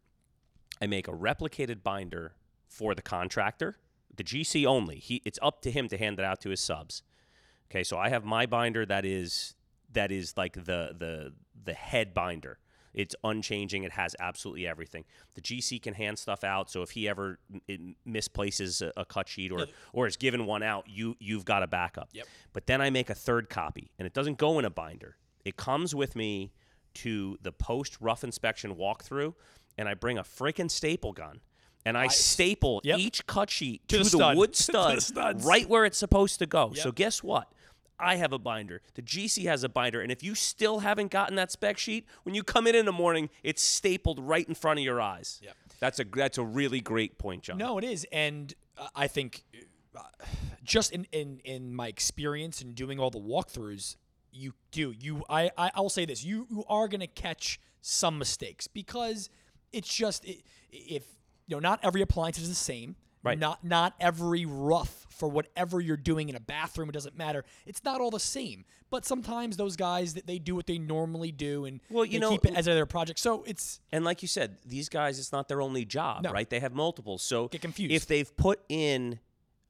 I 0.81 0.87
make 0.87 1.07
a 1.07 1.11
replicated 1.11 1.83
binder 1.83 2.33
for 2.67 2.95
the 2.95 3.01
contractor, 3.01 3.77
the 4.19 4.23
GC 4.25 4.65
only. 4.65 4.97
He 4.97 5.21
it's 5.23 5.39
up 5.41 5.61
to 5.61 5.71
him 5.71 5.87
to 5.87 5.97
hand 5.97 6.19
it 6.19 6.25
out 6.25 6.41
to 6.41 6.49
his 6.49 6.59
subs. 6.59 7.03
Okay, 7.71 7.83
so 7.83 7.97
I 7.97 8.09
have 8.09 8.25
my 8.25 8.45
binder 8.45 8.85
that 8.85 9.05
is 9.05 9.55
that 9.93 10.11
is 10.11 10.35
like 10.35 10.53
the 10.53 10.93
the 10.97 11.33
the 11.63 11.73
head 11.73 12.13
binder. 12.13 12.59
It's 12.93 13.15
unchanging. 13.23 13.83
It 13.83 13.93
has 13.93 14.17
absolutely 14.19 14.67
everything. 14.67 15.05
The 15.35 15.41
GC 15.41 15.81
can 15.81 15.93
hand 15.93 16.19
stuff 16.19 16.43
out, 16.43 16.69
so 16.69 16.81
if 16.81 16.91
he 16.91 17.07
ever 17.07 17.39
m- 17.69 17.95
misplaces 18.03 18.81
a, 18.81 18.91
a 18.97 19.05
cut 19.05 19.29
sheet 19.29 19.53
or 19.53 19.67
or 19.93 20.05
is 20.05 20.17
given 20.17 20.45
one 20.45 20.63
out, 20.63 20.83
you 20.89 21.15
you've 21.19 21.45
got 21.45 21.63
a 21.63 21.67
backup. 21.67 22.09
Yep. 22.11 22.25
But 22.51 22.67
then 22.67 22.81
I 22.81 22.89
make 22.89 23.09
a 23.09 23.15
third 23.15 23.49
copy, 23.49 23.91
and 23.97 24.05
it 24.05 24.13
doesn't 24.13 24.37
go 24.37 24.59
in 24.59 24.65
a 24.65 24.69
binder. 24.69 25.15
It 25.45 25.55
comes 25.55 25.95
with 25.95 26.17
me 26.17 26.51
to 26.95 27.37
the 27.41 27.53
post 27.53 27.97
rough 28.01 28.25
inspection 28.25 28.75
walkthrough, 28.75 29.33
and 29.77 29.87
I 29.87 29.93
bring 29.93 30.17
a 30.17 30.23
freaking 30.23 30.69
staple 30.69 31.13
gun. 31.13 31.39
And 31.89 31.97
I 31.97 32.07
staple 32.07 32.81
Yep. 32.83 32.99
each 32.99 33.25
cut 33.27 33.49
sheet 33.49 33.87
To 33.89 33.97
to, 33.97 34.03
the 34.03 34.09
stud. 34.09 34.37
wood 34.37 34.53
To 34.53 34.63
stud 34.63 35.01
studs. 35.01 35.43
right 35.45 35.67
where 35.67 35.85
it's 35.85 35.97
supposed 35.97 36.39
to 36.39 36.45
go. 36.45 36.73
So 36.73 36.91
guess 36.91 37.21
what? 37.23 37.51
I 37.99 38.15
have 38.15 38.31
a 38.31 38.39
binder. 38.39 38.81
The 38.93 39.01
GC 39.01 39.43
has 39.45 39.63
a 39.63 39.69
binder. 39.69 39.99
And 40.01 40.11
if 40.11 40.23
you 40.23 40.33
still 40.35 40.79
haven't 40.79 41.11
gotten 41.11 41.35
that 41.35 41.51
spec 41.51 41.77
sheet, 41.77 42.05
when 42.23 42.33
you 42.33 42.43
come 42.43 42.65
in 42.67 42.75
in 42.75 42.85
the 42.85 42.93
morning, 42.93 43.29
it's 43.43 43.61
stapled 43.61 44.19
right 44.19 44.47
in 44.47 44.55
front 44.55 44.79
of 44.79 44.85
your 44.85 45.01
eyes. 45.01 45.41
Yep. 45.43 45.55
That's 45.79 45.99
a 45.99 46.05
that's 46.05 46.37
a 46.37 46.43
really 46.43 46.79
great 46.81 47.17
point, 47.17 47.43
John. 47.43 47.57
No, 47.57 47.77
it 47.77 47.83
is, 47.83 48.05
and 48.11 48.53
uh, 48.77 48.87
I 48.95 49.07
think 49.07 49.43
uh, 49.95 50.01
just 50.63 50.91
in, 50.91 51.07
in 51.11 51.39
in 51.45 51.73
my 51.73 51.87
experience 51.87 52.61
in 52.61 52.73
doing 52.73 52.99
all 52.99 53.09
the 53.09 53.19
walkthroughs, 53.19 53.95
you 54.31 54.53
do 54.71 54.93
you 54.97 55.23
I 55.29 55.51
I 55.57 55.71
I'll 55.75 55.89
say 55.89 56.05
this: 56.05 56.23
you 56.23 56.47
you 56.49 56.63
are 56.67 56.87
gonna 56.89 57.07
catch 57.07 57.59
some 57.81 58.17
mistakes 58.17 58.67
because 58.67 59.29
it's 59.71 59.93
just 59.93 60.25
i 60.27 60.37
if 60.71 61.03
you 61.49 61.55
know 61.55 61.59
not 61.59 61.79
every 61.83 62.01
appliance 62.01 62.37
is 62.37 62.47
the 62.49 62.55
same. 62.55 62.95
Right. 63.21 63.37
Not 63.37 63.65
not 63.65 63.95
every 63.99 64.45
rough 64.45 65.05
for 65.09 65.27
whatever 65.27 65.81
you're 65.81 65.97
doing 65.97 66.29
in 66.29 66.35
a 66.37 66.39
bathroom. 66.39 66.87
It 66.87 66.93
doesn't 66.93 67.17
matter. 67.17 67.43
It's 67.65 67.83
not 67.83 67.99
all 67.99 68.11
the 68.11 68.19
same. 68.19 68.63
But 68.89 69.05
sometimes 69.05 69.57
those 69.57 69.75
guys 69.75 70.13
that 70.13 70.25
they 70.25 70.39
do 70.39 70.55
what 70.55 70.65
they 70.67 70.77
normally 70.77 71.33
do 71.33 71.65
and 71.65 71.81
Well, 71.89 72.05
you 72.05 72.19
know- 72.19 72.31
keep 72.31 72.45
it 72.45 72.55
as 72.55 72.63
their 72.65 72.85
project. 72.85 73.19
So 73.19 73.43
it's 73.45 73.81
And 73.91 74.05
like 74.05 74.21
you 74.21 74.29
said, 74.29 74.55
these 74.65 74.87
guys, 74.87 75.19
it's 75.19 75.33
not 75.33 75.49
their 75.49 75.61
only 75.61 75.83
job, 75.83 76.23
No. 76.23 76.31
right? 76.31 76.49
They 76.49 76.61
have 76.61 76.73
multiple. 76.73 77.17
So 77.17 77.49
Get 77.49 77.61
confused. 77.61 77.91
if 77.93 78.07
they've 78.07 78.33
put 78.37 78.61
in 78.69 79.19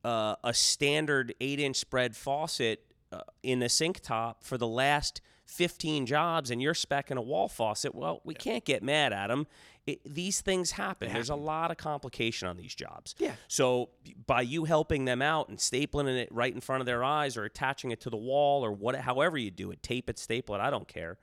uh, 0.04 0.36
a 0.44 0.54
standard 0.54 1.34
eight 1.42 1.60
inch 1.60 1.78
spread 1.78 2.16
faucet 2.16 2.86
uh, 3.12 3.22
in 3.42 3.64
a 3.64 3.70
sink 3.70 4.00
top 4.02 4.44
for 4.44 4.58
the 4.60 4.68
last 4.68 5.20
15 5.46 6.06
jobs 6.06 6.52
and 6.52 6.62
you're 6.62 6.76
specking 6.76 7.18
a 7.18 7.22
wall 7.22 7.48
faucet, 7.50 7.96
well, 7.96 8.22
we 8.24 8.36
can't 8.36 8.64
get 8.64 8.84
mad 8.84 9.12
at 9.12 9.28
them. 9.28 9.48
It, 9.92 10.02
these 10.06 10.42
things 10.42 10.72
happen. 10.72 11.12
There's 11.12 11.30
a 11.30 11.36
lot 11.36 11.72
of 11.72 11.78
complication 11.78 12.48
on 12.48 12.58
these 12.58 12.76
jobs. 12.76 13.16
Yeah. 13.18 13.34
So 13.48 13.90
by 14.26 14.42
you 14.42 14.66
helping 14.66 15.06
them 15.06 15.22
out 15.22 15.50
and 15.50 15.58
stapling 15.58 16.08
it 16.18 16.30
right 16.32 16.54
in 16.54 16.62
front 16.62 16.82
of 16.82 16.86
their 16.86 17.04
eyes 17.04 17.38
or 17.38 17.44
attaching 17.46 17.92
it 17.92 18.02
to 18.02 18.10
the 18.10 18.18
wall 18.18 18.64
or 18.66 18.72
what, 18.72 18.96
however 18.96 19.38
you 19.38 19.52
do 19.52 19.72
it, 19.72 19.82
tape 19.82 20.10
it, 20.10 20.20
staple 20.20 20.56
it, 20.56 20.60
I 20.62 20.70
don't 20.70 20.88
care. 20.88 21.18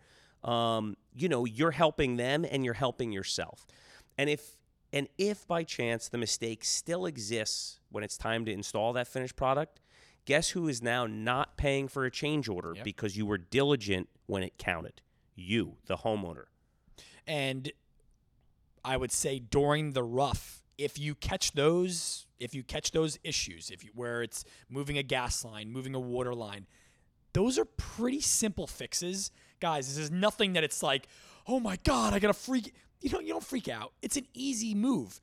Um, 0.44 0.96
you 1.14 1.28
know, 1.28 1.44
you're 1.44 1.70
helping 1.72 2.16
them 2.16 2.44
and 2.50 2.64
you're 2.64 2.74
helping 2.74 3.12
yourself. 3.12 3.66
And 4.18 4.30
if 4.30 4.56
and 4.92 5.08
if 5.18 5.46
by 5.46 5.64
chance 5.64 6.08
the 6.08 6.18
mistake 6.18 6.64
still 6.64 7.06
exists 7.06 7.80
when 7.90 8.04
it's 8.04 8.16
time 8.16 8.44
to 8.46 8.52
install 8.52 8.92
that 8.94 9.08
finished 9.08 9.34
product, 9.36 9.80
guess 10.24 10.50
who 10.50 10.68
is 10.68 10.80
now 10.80 11.06
not 11.06 11.56
paying 11.56 11.88
for 11.88 12.04
a 12.04 12.10
change 12.10 12.48
order 12.48 12.72
Yep. 12.76 12.84
because 12.84 13.16
you 13.16 13.26
were 13.26 13.38
diligent 13.38 14.08
when 14.26 14.42
it 14.42 14.56
counted? 14.58 15.02
You, 15.34 15.76
the 15.86 15.98
homeowner. 15.98 16.44
and 17.26 17.70
I 18.86 18.96
would 18.96 19.10
say 19.12 19.38
during 19.40 19.92
the 19.92 20.02
rough, 20.04 20.62
if 20.78 20.98
you 20.98 21.14
catch 21.16 21.52
those, 21.52 22.26
if 22.38 22.54
you 22.54 22.62
catch 22.62 22.92
those 22.92 23.18
issues, 23.24 23.70
if 23.70 23.82
you 23.84 23.90
where 23.94 24.22
it's 24.22 24.44
moving 24.70 24.96
a 24.96 25.02
gas 25.02 25.44
line, 25.44 25.72
moving 25.72 25.94
a 25.94 26.00
water 26.00 26.34
line, 26.34 26.66
those 27.32 27.58
are 27.58 27.64
pretty 27.64 28.20
simple 28.20 28.66
fixes, 28.66 29.30
guys. 29.60 29.88
This 29.88 29.98
is 29.98 30.10
nothing 30.10 30.52
that 30.52 30.64
it's 30.64 30.82
like, 30.82 31.08
oh 31.48 31.58
my 31.60 31.76
god, 31.84 32.14
I 32.14 32.18
gotta 32.20 32.32
freak. 32.32 32.72
You 33.00 33.10
know, 33.10 33.20
you 33.20 33.28
don't 33.32 33.44
freak 33.44 33.68
out. 33.68 33.92
It's 34.02 34.16
an 34.16 34.26
easy 34.32 34.74
move. 34.74 35.20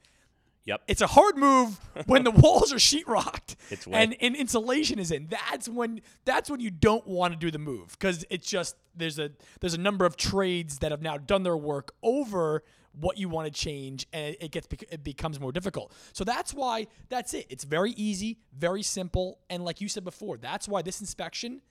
Yep. 0.65 0.81
It's 0.87 1.01
a 1.01 1.07
hard 1.07 1.37
move 1.37 1.79
when 2.05 2.23
the 2.23 2.31
walls 2.31 2.71
are 2.71 2.77
sheetrocked 2.77 3.55
It's 3.69 3.85
wet. 3.85 4.01
and, 4.01 4.15
and 4.21 4.35
insulation 4.35 4.97
is 4.99 5.11
in. 5.11 5.27
That's 5.27 5.67
when 5.67 6.01
that's 6.25 6.49
when 6.49 6.59
you 6.59 6.69
don't 6.71 7.05
want 7.07 7.33
to 7.33 7.39
do 7.39 7.51
the 7.51 7.59
move 7.59 7.91
because 7.99 8.25
it's 8.29 8.47
just 8.49 8.75
there's 8.95 9.19
a 9.19 9.31
there's 9.59 9.73
a 9.73 9.79
number 9.79 10.05
of 10.05 10.15
trades 10.17 10.79
that 10.79 10.91
have 10.91 11.01
now 11.01 11.17
done 11.17 11.43
their 11.43 11.57
work 11.57 11.93
over 12.01 12.63
what 12.99 13.17
you 13.17 13.27
want 13.29 13.51
to 13.51 13.59
change 13.59 14.07
and 14.13 14.35
it 14.39 14.51
gets 14.51 14.67
it 14.91 15.03
becomes 15.03 15.39
more 15.39 15.51
difficult. 15.51 15.91
So 16.13 16.23
that's 16.23 16.53
why 16.53 16.87
that's 17.09 17.33
it. 17.33 17.47
It's 17.49 17.63
very 17.63 17.91
easy, 17.91 18.37
very 18.57 18.83
simple, 18.83 19.39
and 19.49 19.63
like 19.65 19.81
you 19.81 19.87
said 19.89 20.03
before, 20.03 20.37
that's 20.37 20.67
why 20.67 20.81
this 20.81 21.01
inspection 21.01 21.61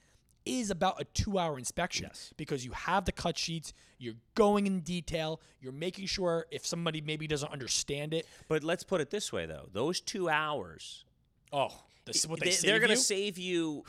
is 0.44 0.70
about 0.70 1.00
a 1.00 1.04
two 1.04 1.38
hour 1.38 1.56
inspection 1.56 2.06
Yes. 2.08 2.32
because 2.36 2.64
you 2.64 2.72
have 2.72 3.04
the 3.04 3.12
cut 3.12 3.38
sheets, 3.38 3.72
you're 3.98 4.16
going 4.34 4.66
in 4.66 4.80
detail, 4.80 5.40
you're 5.60 5.70
making 5.72 6.06
sure 6.06 6.46
if 6.50 6.66
somebody 6.66 7.00
maybe 7.00 7.28
doesn't 7.28 7.52
understand 7.52 8.12
it, 8.12 8.26
But 8.48 8.64
let's 8.64 8.82
put 8.82 9.00
it 9.00 9.10
this 9.10 9.32
way 9.32 9.46
though. 9.46 9.68
Those 9.72 10.00
2 10.00 10.28
hours 10.28 11.04
Oh, 11.52 11.70
this 12.06 12.26
what 12.26 12.40
they, 12.40 12.46
they, 12.46 12.50
save 12.52 12.74
are 12.74 12.78
going 12.80 12.90
to 12.90 12.96
save 12.96 13.38
you 13.38 13.84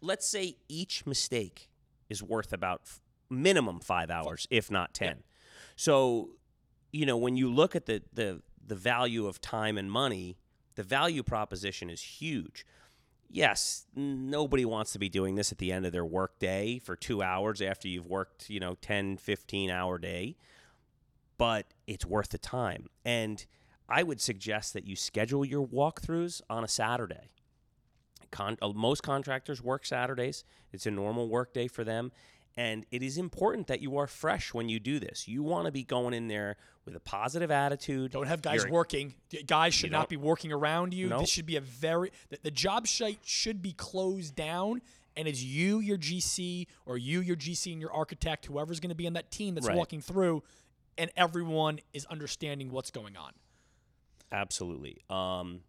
let's 0.00 0.26
say 0.26 0.56
each 0.68 1.04
mistake 1.04 1.68
is 2.08 2.22
worth 2.22 2.52
about 2.54 2.80
f- 2.86 3.00
minimum 3.28 3.80
5 3.80 4.10
hours 4.10 4.46
if 4.50 4.70
not 4.70 4.94
10 4.94 5.22
so 5.76 6.30
you 6.94 7.06
know 7.06 7.16
when 7.16 7.36
you 7.36 7.52
look 7.52 7.74
at 7.74 7.86
the, 7.86 8.02
the 8.12 8.40
the 8.66 8.74
value 8.74 9.26
of 9.26 9.40
time 9.40 9.76
and 9.76 9.90
money 9.90 10.36
the 10.76 10.82
value 10.82 11.22
proposition 11.22 11.90
is 11.90 12.00
huge 12.00 12.64
yes 13.28 13.86
nobody 13.94 14.64
wants 14.64 14.92
to 14.92 14.98
be 14.98 15.08
doing 15.08 15.34
this 15.34 15.50
at 15.50 15.58
the 15.58 15.72
end 15.72 15.84
of 15.84 15.92
their 15.92 16.04
work 16.04 16.38
day 16.38 16.78
for 16.78 16.94
2 16.94 17.22
hours 17.22 17.60
after 17.60 17.88
you've 17.88 18.06
worked 18.06 18.48
you 18.48 18.60
know 18.60 18.76
10 18.80 19.16
15 19.16 19.70
hour 19.70 19.98
day 19.98 20.36
but 21.36 21.66
it's 21.86 22.06
worth 22.06 22.28
the 22.30 22.38
time 22.38 22.86
and 23.04 23.46
I 23.88 24.02
would 24.02 24.20
suggest 24.20 24.72
that 24.72 24.86
you 24.86 24.96
schedule 24.96 25.44
your 25.44 25.66
walkthroughs 25.66 26.40
on 26.48 26.64
a 26.64 26.68
Saturday. 26.68 27.30
Con- 28.30 28.58
uh, 28.62 28.70
most 28.70 29.02
contractors 29.02 29.62
work 29.62 29.84
Saturdays. 29.84 30.44
It's 30.72 30.86
a 30.86 30.90
normal 30.90 31.28
work 31.28 31.52
day 31.52 31.68
for 31.68 31.84
them. 31.84 32.10
And 32.56 32.86
it 32.92 33.02
is 33.02 33.18
important 33.18 33.66
that 33.66 33.80
you 33.80 33.96
are 33.98 34.06
fresh 34.06 34.54
when 34.54 34.68
you 34.68 34.78
do 34.78 35.00
this. 35.00 35.26
You 35.26 35.42
want 35.42 35.66
to 35.66 35.72
be 35.72 35.82
going 35.82 36.14
in 36.14 36.28
there 36.28 36.56
with 36.84 36.94
a 36.94 37.00
positive 37.00 37.50
attitude. 37.50 38.12
Don't 38.12 38.28
have 38.28 38.42
guys 38.42 38.60
You're- 38.62 38.70
working. 38.70 39.14
Guys 39.46 39.74
should 39.74 39.90
not 39.90 40.08
be 40.08 40.16
working 40.16 40.52
around 40.52 40.94
you. 40.94 41.08
Nope. 41.08 41.20
This 41.20 41.30
should 41.30 41.46
be 41.46 41.56
a 41.56 41.60
very 41.60 42.12
the, 42.28 42.38
the 42.44 42.50
job 42.52 42.86
site 42.86 43.18
should 43.24 43.60
be 43.60 43.72
closed 43.72 44.36
down 44.36 44.82
and 45.16 45.28
it's 45.28 45.42
you, 45.42 45.78
your 45.80 45.96
GC, 45.96 46.66
or 46.86 46.98
you, 46.98 47.20
your 47.20 47.36
GC, 47.36 47.70
and 47.72 47.80
your 47.80 47.92
architect, 47.92 48.46
whoever's 48.46 48.80
going 48.80 48.88
to 48.90 48.96
be 48.96 49.06
on 49.06 49.12
that 49.12 49.30
team 49.30 49.54
that's 49.54 49.68
Right. 49.68 49.76
walking 49.76 50.00
through, 50.00 50.42
and 50.98 51.08
everyone 51.16 51.78
is 51.92 52.04
understanding 52.06 52.72
what's 52.72 52.90
going 52.90 53.16
on. 53.16 53.30
Absolutely. 54.32 55.02
Um, 55.08 55.60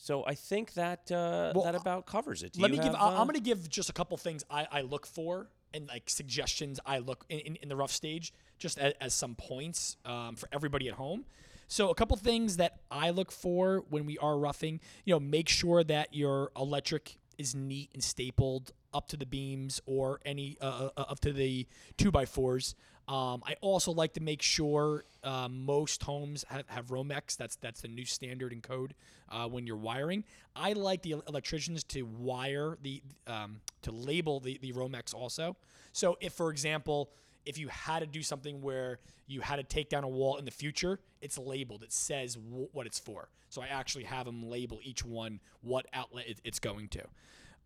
so 0.00 0.24
I 0.24 0.34
think 0.34 0.74
that 0.74 1.10
uh, 1.10 1.52
Well, 1.54 1.64
that 1.64 1.74
about 1.74 2.06
covers 2.06 2.42
it. 2.42 2.52
Do 2.52 2.62
Let 2.62 2.70
me 2.70 2.76
give. 2.78 2.86
have, 2.86 2.94
I- 2.94 2.98
uh, 2.98 3.20
I'm 3.20 3.26
going 3.26 3.34
to 3.34 3.40
give 3.40 3.68
just 3.68 3.90
a 3.90 3.92
couple 3.92 4.16
things 4.16 4.44
I, 4.48 4.66
I 4.70 4.80
look 4.82 5.06
for 5.06 5.48
and 5.74 5.86
like 5.88 6.08
suggestions 6.08 6.80
I 6.86 6.98
look 6.98 7.26
in, 7.28 7.40
in, 7.40 7.56
in 7.56 7.68
the 7.68 7.76
rough 7.76 7.90
stage, 7.92 8.32
just 8.58 8.78
as, 8.78 8.94
as 9.00 9.12
some 9.12 9.34
points 9.34 9.96
um, 10.06 10.36
for 10.36 10.48
everybody 10.52 10.88
at 10.88 10.94
home. 10.94 11.24
So 11.66 11.90
a 11.90 11.94
couple 11.94 12.16
things 12.16 12.56
that 12.56 12.78
I 12.90 13.10
look 13.10 13.30
for 13.30 13.84
when 13.90 14.06
we 14.06 14.16
are 14.18 14.38
roughing, 14.38 14.80
you 15.04 15.12
know, 15.14 15.20
make 15.20 15.48
sure 15.50 15.84
that 15.84 16.14
your 16.14 16.50
electric 16.56 17.18
is 17.36 17.54
neat 17.54 17.90
and 17.92 18.02
stapled 18.02 18.72
up 18.94 19.08
to 19.08 19.16
the 19.18 19.26
beams 19.26 19.80
or 19.84 20.20
any 20.24 20.56
uh, 20.62 20.88
uh, 20.96 21.00
up 21.02 21.20
to 21.20 21.32
the 21.32 21.66
two 21.98 22.10
by 22.10 22.24
fours. 22.24 22.74
Um, 23.08 23.42
I 23.46 23.56
also 23.62 23.90
like 23.90 24.12
to 24.14 24.20
make 24.22 24.42
sure 24.42 25.04
uh, 25.24 25.48
most 25.50 26.02
homes 26.02 26.44
have, 26.48 26.68
have 26.68 26.86
Romex. 26.88 27.36
That's 27.38 27.56
that's 27.56 27.80
the 27.80 27.88
new 27.88 28.04
standard 28.04 28.52
and 28.52 28.62
code 28.62 28.94
uh, 29.30 29.48
when 29.48 29.66
you're 29.66 29.76
wiring. 29.76 30.24
I 30.54 30.74
like 30.74 31.02
the 31.02 31.16
electricians 31.26 31.84
to 31.84 32.02
wire 32.02 32.76
the 32.82 33.02
um, 33.26 33.60
to 33.82 33.92
label 33.92 34.40
the 34.40 34.58
the 34.60 34.72
Romex 34.72 35.14
also. 35.14 35.56
So 35.92 36.18
if, 36.20 36.34
for 36.34 36.50
example, 36.50 37.10
if 37.46 37.56
you 37.56 37.68
had 37.68 38.00
to 38.00 38.06
do 38.06 38.22
something 38.22 38.60
where 38.60 38.98
you 39.26 39.40
had 39.40 39.56
to 39.56 39.62
take 39.62 39.88
down 39.88 40.04
a 40.04 40.08
wall 40.08 40.36
in 40.36 40.44
the 40.44 40.50
future, 40.50 41.00
it's 41.22 41.38
labeled. 41.38 41.82
It 41.82 41.92
says 41.92 42.34
w- 42.34 42.68
what 42.72 42.86
it's 42.86 42.98
for. 42.98 43.30
So 43.48 43.62
I 43.62 43.68
actually 43.68 44.04
have 44.04 44.26
them 44.26 44.50
label 44.50 44.80
each 44.82 45.02
one 45.04 45.40
what 45.62 45.86
outlet 45.94 46.26
it- 46.28 46.40
it's 46.44 46.58
going 46.58 46.88
to. 46.88 47.02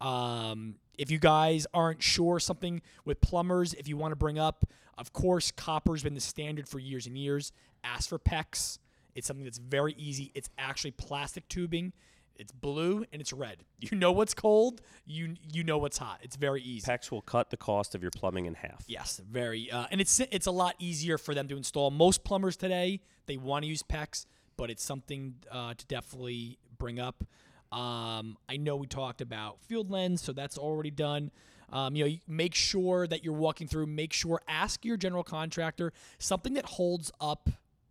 Um, 0.03 0.77
if 0.99 1.11
you 1.11 1.19
guys 1.19 1.67
aren't 1.73 2.03
sure 2.03 2.39
something 2.39 2.83
with 3.05 3.21
plumbers, 3.21 3.75
if 3.75 3.89
you 3.89 3.97
want 3.97 4.13
to 4.13 4.17
bring 4.17 4.39
up, 4.39 4.65
of 4.99 5.13
course, 5.13 5.51
copper's 5.51 6.03
been 6.03 6.15
the 6.15 6.21
standard 6.21 6.69
for 6.69 6.79
years 6.79 7.07
and 7.07 7.17
years. 7.17 7.53
Ask 7.85 8.09
for 8.09 8.19
PEX. 8.19 8.79
It's 9.15 9.27
something 9.27 9.45
that's 9.45 9.59
very 9.59 9.95
easy. 9.97 10.31
It's 10.35 10.51
actually 10.59 10.93
plastic 10.93 11.49
tubing. 11.49 11.93
It's 12.37 12.53
blue 12.53 13.05
and 13.13 13.21
it's 13.21 13.33
red. 13.33 13.59
You 13.81 13.99
know 13.99 14.13
what's 14.13 14.33
cold. 14.33 14.81
You 15.07 15.35
you 15.53 15.65
know 15.65 15.79
what's 15.79 15.99
hot. 15.99 16.21
It's 16.23 16.37
very 16.37 16.63
easy. 16.63 16.89
PEX 16.89 17.11
will 17.11 17.21
cut 17.21 17.51
the 17.51 17.57
cost 17.57 17.97
of 17.97 18.03
your 18.03 18.13
plumbing 18.13 18.47
in 18.47 18.55
half. 18.55 18.85
Yes, 18.87 19.21
very, 19.29 19.71
uh, 19.73 19.87
and 19.91 20.01
it's 20.01 20.21
it's 20.21 20.47
a 20.47 20.53
lot 20.53 20.77
easier 20.79 21.19
for 21.19 21.35
them 21.35 21.49
to 21.49 21.57
install. 21.57 21.91
Most 21.91 22.23
plumbers 22.23 22.57
today 22.57 23.01
they 23.27 23.37
want 23.37 23.65
to 23.65 23.69
use 23.69 23.83
PEX, 23.83 24.27
but 24.57 24.71
it's 24.71 24.85
something 24.85 25.35
uh, 25.51 25.75
to 25.75 25.87
definitely 25.87 26.59
bring 26.79 27.01
up. 27.01 27.25
Um, 27.73 28.37
I 28.49 28.59
know 28.59 28.77
we 28.77 28.87
talked 28.87 29.21
about 29.23 29.61
field 29.63 29.91
lens, 29.91 30.21
so 30.21 30.33
that's 30.33 30.59
already 30.59 30.91
done. 30.91 31.31
Um, 31.73 31.97
you 31.97 32.05
know, 32.05 32.15
make 32.29 32.55
sure 32.55 33.07
that 33.07 33.25
you're 33.25 33.33
walking 33.33 33.67
through. 33.67 33.87
Make 33.87 34.13
sure 34.13 34.43
ask 34.47 34.85
your 34.85 34.99
general 34.99 35.25
contractor 35.25 35.93
something 36.19 36.53
that 36.55 36.67
holds 36.67 37.11
up. 37.21 37.49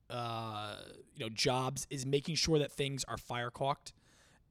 Uh, 0.08 0.76
you 1.16 1.26
know, 1.26 1.30
jobs 1.30 1.88
is 1.90 2.06
making 2.06 2.36
sure 2.36 2.60
that 2.60 2.72
things 2.72 3.04
are 3.06 3.18
fire 3.18 3.50
caulked. 3.50 3.94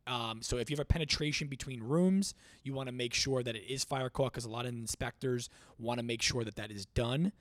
Um, 0.07 0.43
so 0.43 0.57
if 0.57 0.68
you 0.68 0.74
have 0.74 0.83
a 0.83 0.87
penetration 0.87 1.47
between 1.47 1.83
rooms, 1.83 2.35
you 2.64 2.72
want 2.72 2.89
to 2.89 2.93
make 2.93 3.14
sure 3.14 3.43
that 3.43 3.55
it 3.55 3.64
is 3.68 3.85
fire 3.85 4.11
caulk 4.11 4.33
because 4.33 4.45
a 4.45 4.51
lot 4.51 4.64
of 4.64 4.72
inspectors 4.72 5.49
want 5.78 6.01
to 6.01 6.05
make 6.05 6.22
sure 6.22 6.43
that 6.43 6.57
that 6.57 6.72
is 6.72 6.87
done. 6.87 7.33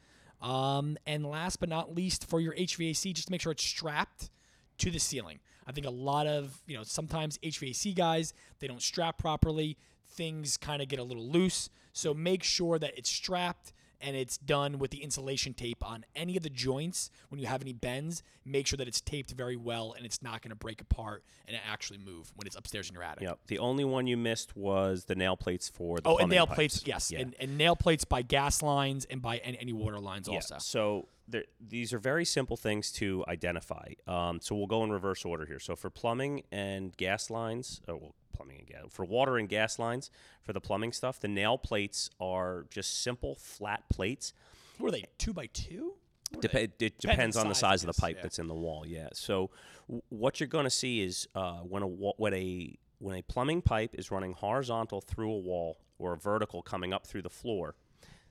Um, 0.41 0.97
and 1.07 1.25
last 1.25 1.59
but 1.59 1.69
not 1.69 1.95
least, 1.95 2.29
for 2.29 2.39
your 2.39 2.53
HVAC, 2.53 3.13
just 3.13 3.31
make 3.31 3.41
sure 3.41 3.51
it's 3.51 3.65
strapped 3.65 4.29
to 4.77 4.91
the 4.91 4.99
ceiling. 4.99 5.39
I 5.69 5.71
think 5.71 5.85
a 5.85 5.91
lot 5.91 6.25
of 6.25 6.59
you 6.65 6.75
know 6.75 6.83
sometimes 6.83 7.37
HVAC 7.37 7.95
guys 7.95 8.33
they 8.57 8.67
don't 8.67 8.81
strap 8.81 9.19
properly. 9.19 9.77
Things 10.11 10.57
kind 10.57 10.81
of 10.81 10.87
get 10.87 10.97
a 10.97 11.03
little 11.03 11.29
loose. 11.29 11.69
So 11.93 12.13
make 12.15 12.43
sure 12.43 12.79
that 12.79 12.97
it's 12.97 13.09
strapped 13.09 13.71
and 14.01 14.15
it's 14.15 14.37
done 14.37 14.79
with 14.79 14.91
the 14.91 15.03
insulation 15.03 15.53
tape 15.53 15.83
on 15.85 16.05
any 16.15 16.37
of 16.37 16.43
the 16.43 16.49
joints. 16.49 17.09
When 17.29 17.39
you 17.39 17.47
have 17.47 17.61
any 17.61 17.73
bends, 17.73 18.23
make 18.45 18.67
sure 18.67 18.77
that 18.77 18.87
it's 18.87 19.01
taped 19.01 19.31
very 19.31 19.55
well 19.55 19.93
and 19.95 20.05
it's 20.05 20.21
not 20.21 20.41
going 20.41 20.49
to 20.51 20.55
break 20.55 20.81
apart 20.81 21.23
and 21.47 21.57
actually 21.69 21.99
move 21.99 22.31
when 22.35 22.47
it's 22.47 22.55
upstairs 22.55 22.89
in 22.89 22.93
your 22.93 23.03
attic. 23.03 23.23
Yep. 23.23 23.39
The 23.47 23.59
only 23.59 23.83
one 23.85 24.07
you 24.07 24.17
missed 24.17 24.55
was 24.55 25.05
the 25.05 25.15
nail 25.15 25.35
plates 25.37 25.67
for 25.69 25.97
the 25.97 26.09
Oh, 26.09 26.17
and 26.17 26.29
nail 26.29 26.47
pipes. 26.47 26.55
plates, 26.55 26.83
yes, 26.87 27.11
Yeah. 27.11 27.19
and, 27.19 27.35
and 27.39 27.57
nail 27.57 27.75
plates 27.75 28.05
by 28.05 28.21
gas 28.21 28.61
lines 28.61 29.05
and 29.05 29.21
by 29.21 29.37
any, 29.37 29.57
any 29.59 29.73
water 29.73 29.99
lines 29.99 30.27
Yeah. 30.27 30.35
also. 30.35 30.57
So 30.59 31.07
there, 31.27 31.43
these 31.59 31.93
are 31.93 31.99
very 31.99 32.25
simple 32.25 32.57
things 32.57 32.91
to 32.93 33.23
identify. 33.27 33.93
Um, 34.07 34.39
so 34.41 34.55
we'll 34.55 34.67
go 34.67 34.83
in 34.83 34.91
reverse 34.91 35.25
order 35.25 35.45
here. 35.45 35.59
So 35.59 35.75
for 35.75 35.89
plumbing 35.89 36.43
and 36.51 36.95
gas 36.97 37.29
lines, 37.29 37.81
oh, 37.87 37.97
well, 37.97 38.15
plumbing 38.39 38.59
and 38.59 38.67
gas, 38.67 38.83
for 38.89 39.03
water 39.03 39.37
and 39.37 39.49
gas 39.49 39.77
lines, 39.77 40.09
for 40.41 40.53
the 40.53 40.61
plumbing 40.61 40.93
stuff, 40.93 41.19
the 41.19 41.27
nail 41.27 41.57
plates 41.57 42.09
are 42.21 42.65
just 42.69 43.03
simple 43.03 43.35
flat 43.35 43.83
plates. 43.89 44.33
Are 44.81 44.91
they? 44.91 45.05
Two 45.17 45.33
by 45.33 45.47
two? 45.47 45.95
Dep- 46.39 46.55
it 46.55 46.99
depends 46.99 47.35
on 47.35 47.49
the 47.49 47.55
size 47.55 47.83
of 47.83 47.93
the 47.93 47.99
pipe 47.99 48.17
yeah. 48.17 48.23
that's 48.23 48.39
in 48.39 48.47
the 48.47 48.53
wall. 48.53 48.85
Yeah. 48.87 49.09
So 49.13 49.49
w- 49.87 50.01
what 50.09 50.39
you're 50.39 50.47
going 50.47 50.65
to 50.65 50.69
see 50.69 51.01
is 51.01 51.27
uh, 51.35 51.57
when 51.57 51.83
a 51.83 51.87
wa- 51.87 52.13
when 52.17 52.33
a 52.33 52.77
when 52.99 53.17
a 53.17 53.23
plumbing 53.23 53.61
pipe 53.61 53.95
is 53.97 54.11
running 54.11 54.33
horizontal 54.33 55.01
through 55.01 55.31
a 55.31 55.37
wall 55.37 55.79
or 55.97 56.13
a 56.13 56.17
vertical 56.17 56.61
coming 56.61 56.93
up 56.93 57.05
through 57.05 57.23
the 57.23 57.29
floor, 57.29 57.75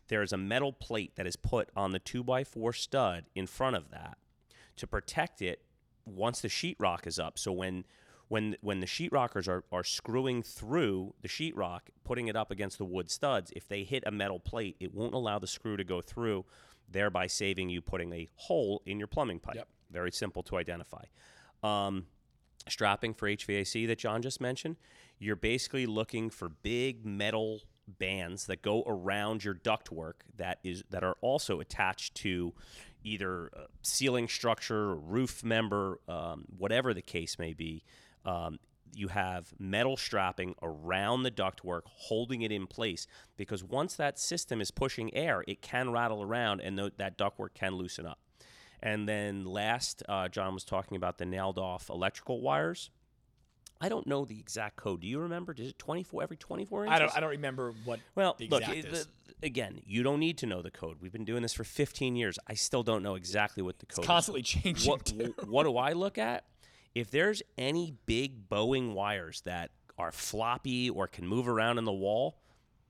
there 0.09 0.23
is 0.23 0.33
a 0.33 0.39
metal 0.39 0.73
plate 0.73 1.17
that 1.17 1.27
is 1.27 1.37
put 1.37 1.69
on 1.77 1.91
the 1.91 1.99
two 1.99 2.23
by 2.23 2.45
four 2.45 2.73
stud 2.73 3.25
in 3.35 3.47
front 3.47 3.77
of 3.77 3.91
that 3.91 4.17
to 4.77 4.87
protect 4.87 5.43
it 5.43 5.63
once 6.07 6.41
the 6.41 6.49
sheetrock 6.49 7.07
is 7.07 7.19
up. 7.19 7.39
So 7.39 7.53
when 7.53 7.85
when 8.29 8.57
when 8.61 8.81
the 8.81 8.87
sheetrockers 8.87 9.49
are, 9.49 9.65
are 9.73 9.85
screwing 9.85 10.43
through 10.43 11.15
the 11.23 11.29
sheetrock, 11.29 11.81
putting 12.05 12.29
it 12.29 12.37
up 12.37 12.51
against 12.51 12.79
the 12.79 12.85
wood 12.85 13.11
studs, 13.11 13.53
if 13.57 13.67
they 13.69 13.85
hit 13.85 14.05
a 14.07 14.11
metal 14.11 14.39
plate, 14.39 14.77
it 14.81 14.95
won't 14.95 15.15
allow 15.15 15.39
the 15.39 15.47
screw 15.47 15.77
to 15.77 15.85
go 15.85 16.01
through, 16.01 16.45
thereby 16.91 17.27
saving 17.27 17.71
you 17.71 17.81
putting 17.81 18.13
a 18.13 18.29
hole 18.37 18.83
in 18.87 18.99
your 18.99 19.09
plumbing 19.09 19.41
pipe. 19.41 19.57
Yep. 19.57 19.69
Very 19.91 20.13
simple 20.13 20.43
to 20.45 20.57
identify. 20.57 21.05
Um, 21.63 22.07
strapping 22.69 23.15
for 23.15 23.29
HVAC 23.29 23.87
that 23.87 23.99
John 23.99 24.23
just 24.23 24.41
mentioned, 24.41 24.77
you're 25.19 25.37
basically 25.37 25.87
looking 25.87 26.31
for 26.31 26.49
big 26.49 27.05
metal 27.05 27.63
bands 27.99 28.47
that 28.47 28.61
go 28.61 28.85
around 28.87 29.43
your 29.43 29.55
ductwork 29.55 30.15
that 30.37 30.59
is 30.63 30.85
that 30.91 31.03
are 31.03 31.17
also 31.23 31.61
attached 31.61 32.15
to 32.17 32.53
either 33.03 33.47
a 33.47 33.67
ceiling 33.83 34.29
structure, 34.29 34.95
roof 34.95 35.43
member, 35.43 36.01
um, 36.09 36.45
whatever 36.57 36.93
the 36.93 37.03
case 37.03 37.39
may 37.39 37.55
be. 37.55 37.83
Um, 38.25 38.59
you 38.95 39.09
have 39.09 39.53
metal 39.59 39.97
strapping 39.97 40.55
around 40.63 41.23
the 41.23 41.31
ductwork, 41.31 41.83
holding 41.85 42.43
it 42.43 42.51
in 42.51 42.67
place. 42.67 43.07
Because 43.37 43.63
once 43.63 43.95
that 43.97 44.19
system 44.19 44.61
is 44.61 44.71
pushing 44.71 45.15
air, 45.15 45.45
it 45.47 45.61
can 45.63 45.91
rattle 45.93 46.23
around, 46.23 46.61
and 46.61 46.77
th- 46.79 46.95
that 46.97 47.19
ductwork 47.19 47.55
can 47.55 47.75
loosen 47.75 48.07
up. 48.07 48.19
And 48.83 49.09
then 49.09 49.45
last, 49.45 50.03
uh, 50.09 50.29
John 50.29 50.55
was 50.55 50.65
talking 50.65 50.97
about 50.97 51.19
the 51.19 51.27
nailed 51.27 51.59
off 51.59 51.91
electrical 51.91 52.41
wires. 52.41 52.91
I 53.81 53.89
don't 53.89 54.07
know 54.07 54.25
the 54.25 54.41
exact 54.41 54.77
code. 54.77 55.03
Do 55.03 55.07
you 55.07 55.21
remember? 55.21 55.55
Is 55.57 55.69
it 55.69 55.79
24 55.79 56.23
every 56.25 56.37
24 56.37 56.87
inches? 56.87 56.97
I 56.97 56.99
don't. 56.99 57.17
I 57.17 57.21
don't 57.21 57.31
remember 57.31 57.75
what. 57.85 58.01
Well, 58.17 58.35
the 58.39 58.49
look, 58.49 58.65
the- 58.65 59.07
again, 59.43 59.81
you 59.87 60.03
don't 60.03 60.19
need 60.19 60.39
to 60.39 60.47
know 60.47 60.63
the 60.63 60.71
code. 60.71 60.97
We've 61.01 61.13
been 61.13 61.25
doing 61.25 61.43
this 61.43 61.53
for 61.53 61.63
15 61.65 62.17
years. 62.17 62.39
I 62.49 62.55
still 62.55 62.83
don't 62.83 63.03
know 63.05 63.15
exactly 63.15 63.63
what 63.63 63.79
the 63.79 63.87
code 63.87 64.03
is. 64.05 64.07
Constantly 64.07 64.43
changing. 64.43 64.91
What, 64.91 65.13
what 65.47 65.63
do 65.65 65.77
I 65.77 65.93
look 65.93 66.19
at? 66.19 66.45
If 66.95 67.11
there's 67.11 67.43
any 67.57 67.95
big 68.07 68.49
bowing 68.49 68.95
wires 68.95 69.43
that 69.43 69.71
are 69.99 70.13
floppy 70.13 70.89
or 70.89 71.07
can 71.07 71.27
move 71.27 71.49
around 71.49 71.79
in 71.79 71.85
the 71.85 71.93
wall, 71.93 72.39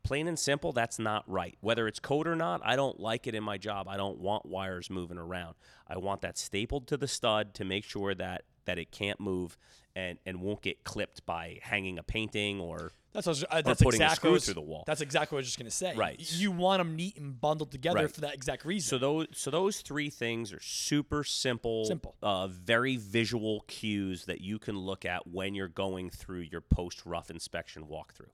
plain 0.02 0.28
and 0.28 0.38
simple, 0.38 0.72
that's 0.72 0.98
not 0.98 1.28
right. 1.28 1.56
Whether 1.60 1.86
it's 1.88 1.98
code 1.98 2.26
or 2.26 2.36
not, 2.36 2.60
I 2.64 2.76
don't 2.76 2.98
like 3.00 3.26
it 3.26 3.34
in 3.34 3.44
my 3.44 3.58
job. 3.58 3.88
I 3.88 3.96
don't 3.96 4.18
want 4.18 4.46
wires 4.46 4.90
moving 4.90 5.18
around. 5.18 5.54
I 5.86 5.98
want 5.98 6.22
that 6.22 6.38
stapled 6.38 6.86
to 6.88 6.96
the 6.96 7.08
stud 7.08 7.54
to 7.54 7.64
make 7.64 7.84
sure 7.84 8.14
that 8.14 8.44
that 8.64 8.78
it 8.78 8.90
can't 8.90 9.18
move 9.18 9.56
and, 9.96 10.18
and 10.26 10.42
won't 10.42 10.60
get 10.60 10.84
clipped 10.84 11.24
by 11.24 11.58
hanging 11.62 11.98
a 11.98 12.02
painting 12.02 12.60
or 12.60 12.92
That's 13.12 13.26
what 13.26 13.30
I 13.30 13.30
was, 13.30 13.44
uh, 13.50 13.62
that's 13.62 13.80
exactly 13.82 14.14
screw 14.16 14.30
what 14.30 14.32
I 14.32 14.34
was- 14.34 14.44
through 14.44 14.54
the 14.54 14.60
wall. 14.60 14.84
That's 14.86 15.00
exactly 15.00 15.34
what 15.36 15.38
I 15.38 15.42
was 15.42 15.46
just 15.46 15.58
gonna 15.58 15.70
say. 15.70 15.94
Right. 15.96 16.32
You 16.34 16.50
want 16.52 16.80
them 16.80 16.94
neat 16.94 17.16
and 17.16 17.40
bundled 17.40 17.70
together 17.72 18.00
Right. 18.00 18.10
for 18.14 18.20
that 18.20 18.34
exact 18.34 18.64
reason. 18.64 18.88
So 18.90 18.98
those 18.98 19.26
so 19.32 19.50
those 19.50 19.80
three 19.80 20.10
things 20.10 20.52
are 20.52 20.60
super 20.60 21.24
simple, 21.24 21.86
Simple. 21.86 22.14
uh, 22.22 22.46
very 22.48 22.96
visual 22.96 23.62
cues 23.62 24.26
that 24.26 24.40
you 24.42 24.58
can 24.58 24.78
look 24.78 25.04
at 25.04 25.26
when 25.26 25.54
you're 25.54 25.68
going 25.68 26.10
through 26.10 26.40
your 26.40 26.60
post 26.60 27.04
rough 27.06 27.30
inspection 27.30 27.86
walkthrough. 27.86 28.30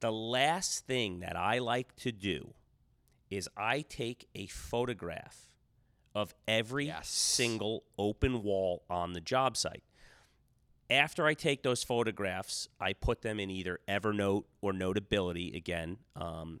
The 0.00 0.12
last 0.12 0.86
thing 0.86 1.20
that 1.20 1.36
I 1.36 1.58
like 1.58 1.94
to 1.96 2.12
do 2.12 2.54
is 3.30 3.48
I 3.56 3.80
take 3.82 4.28
a 4.34 4.46
photograph 4.46 5.48
of 6.14 6.34
every 6.48 6.86
Yes. 6.86 7.08
single 7.08 7.84
open 7.98 8.42
wall 8.42 8.84
on 8.90 9.12
the 9.14 9.20
job 9.20 9.56
site. 9.56 9.84
After 10.88 11.26
I 11.26 11.34
take 11.34 11.62
those 11.62 11.82
photographs, 11.82 12.68
I 12.80 12.92
put 12.92 13.22
them 13.22 13.40
in 13.40 13.50
either 13.50 13.80
Evernote 13.88 14.44
or 14.60 14.72
Notability. 14.72 15.56
Again, 15.56 15.98
um, 16.14 16.60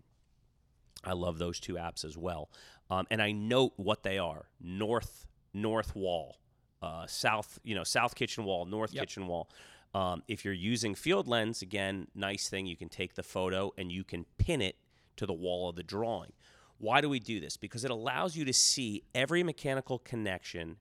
I 1.04 1.12
love 1.12 1.38
those 1.38 1.60
two 1.60 1.74
apps 1.74 2.04
as 2.04 2.16
well. 2.16 2.50
Um, 2.90 3.06
and 3.10 3.22
I 3.22 3.32
note 3.32 3.72
what 3.76 4.02
they 4.02 4.18
are: 4.18 4.46
north 4.60 5.26
north 5.54 5.94
wall, 5.94 6.38
uh, 6.82 7.06
south 7.06 7.58
you 7.62 7.74
know 7.74 7.84
south 7.84 8.14
kitchen 8.14 8.44
wall, 8.44 8.64
north 8.64 8.92
Yep. 8.92 9.02
kitchen 9.02 9.26
wall. 9.26 9.48
Um, 9.94 10.22
if 10.28 10.44
you're 10.44 10.52
using 10.52 10.94
Field 10.94 11.26
Lens, 11.26 11.62
again, 11.62 12.08
nice 12.14 12.48
thing 12.48 12.66
you 12.66 12.76
can 12.76 12.88
take 12.88 13.14
the 13.14 13.22
photo 13.22 13.72
and 13.78 13.90
you 13.90 14.04
can 14.04 14.26
pin 14.36 14.60
it 14.60 14.76
to 15.16 15.24
the 15.24 15.32
wall 15.32 15.70
of 15.70 15.76
the 15.76 15.82
drawing. 15.82 16.32
Why 16.78 17.00
do 17.00 17.08
we 17.08 17.18
do 17.18 17.40
this? 17.40 17.56
Because 17.56 17.84
it 17.84 17.90
allows 17.90 18.36
you 18.36 18.44
to 18.44 18.52
see 18.52 19.04
every 19.14 19.42
mechanical 19.42 19.98
connection 19.98 20.76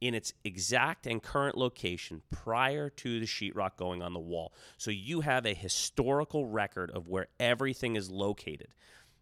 in 0.00 0.14
its 0.14 0.32
exact 0.44 1.06
and 1.06 1.22
current 1.22 1.56
location 1.56 2.22
prior 2.30 2.88
to 2.88 3.20
the 3.20 3.26
sheetrock 3.26 3.76
going 3.76 4.02
on 4.02 4.12
the 4.14 4.20
wall. 4.20 4.52
So 4.78 4.90
you 4.90 5.20
have 5.20 5.44
a 5.44 5.54
historical 5.54 6.46
record 6.46 6.90
of 6.90 7.08
where 7.08 7.28
everything 7.38 7.96
is 7.96 8.10
located. 8.10 8.68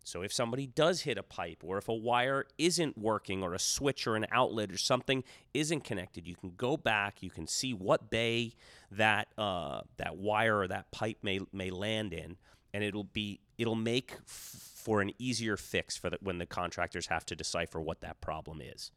So 0.05 0.22
if 0.22 0.33
somebody 0.33 0.66
does 0.66 1.03
hit 1.03 1.18
a 1.18 1.22
pipe, 1.22 1.62
or 1.62 1.76
if 1.76 1.89
a 1.89 1.95
wire 1.95 2.47
isn't 2.57 2.97
working, 2.97 3.43
or 3.43 3.53
a 3.53 3.59
switch 3.59 4.07
or 4.07 4.16
an 4.16 4.24
outlet 4.33 4.72
or 4.72 4.79
something 4.79 5.22
isn't 5.53 5.85
connected, 5.85 6.26
you 6.26 6.35
can 6.35 6.53
go 6.57 6.79
back. 6.79 7.22
You 7.22 7.29
can 7.29 7.47
see 7.47 7.74
what 7.74 8.09
bay 8.09 8.55
that 8.91 9.29
uh, 9.37 9.83
that 9.99 10.16
wire 10.16 10.61
or 10.61 10.68
that 10.68 10.91
pipe 10.93 11.18
may 11.22 11.41
may 11.53 11.68
land 11.68 12.14
in, 12.14 12.39
and 12.72 12.83
it'll 12.83 13.05
be 13.05 13.41
it'll 13.59 13.74
make 13.74 14.14
f- 14.26 14.72
for 14.76 15.03
an 15.03 15.12
easier 15.18 15.59
fix 15.59 15.99
for 15.99 16.09
the, 16.09 16.16
when 16.22 16.39
the 16.39 16.47
contractors 16.47 17.09
have 17.09 17.26
to 17.26 17.37
decipher 17.37 17.79
what 17.79 18.01
that 18.01 18.18
problem 18.22 18.62
is. 18.62 18.93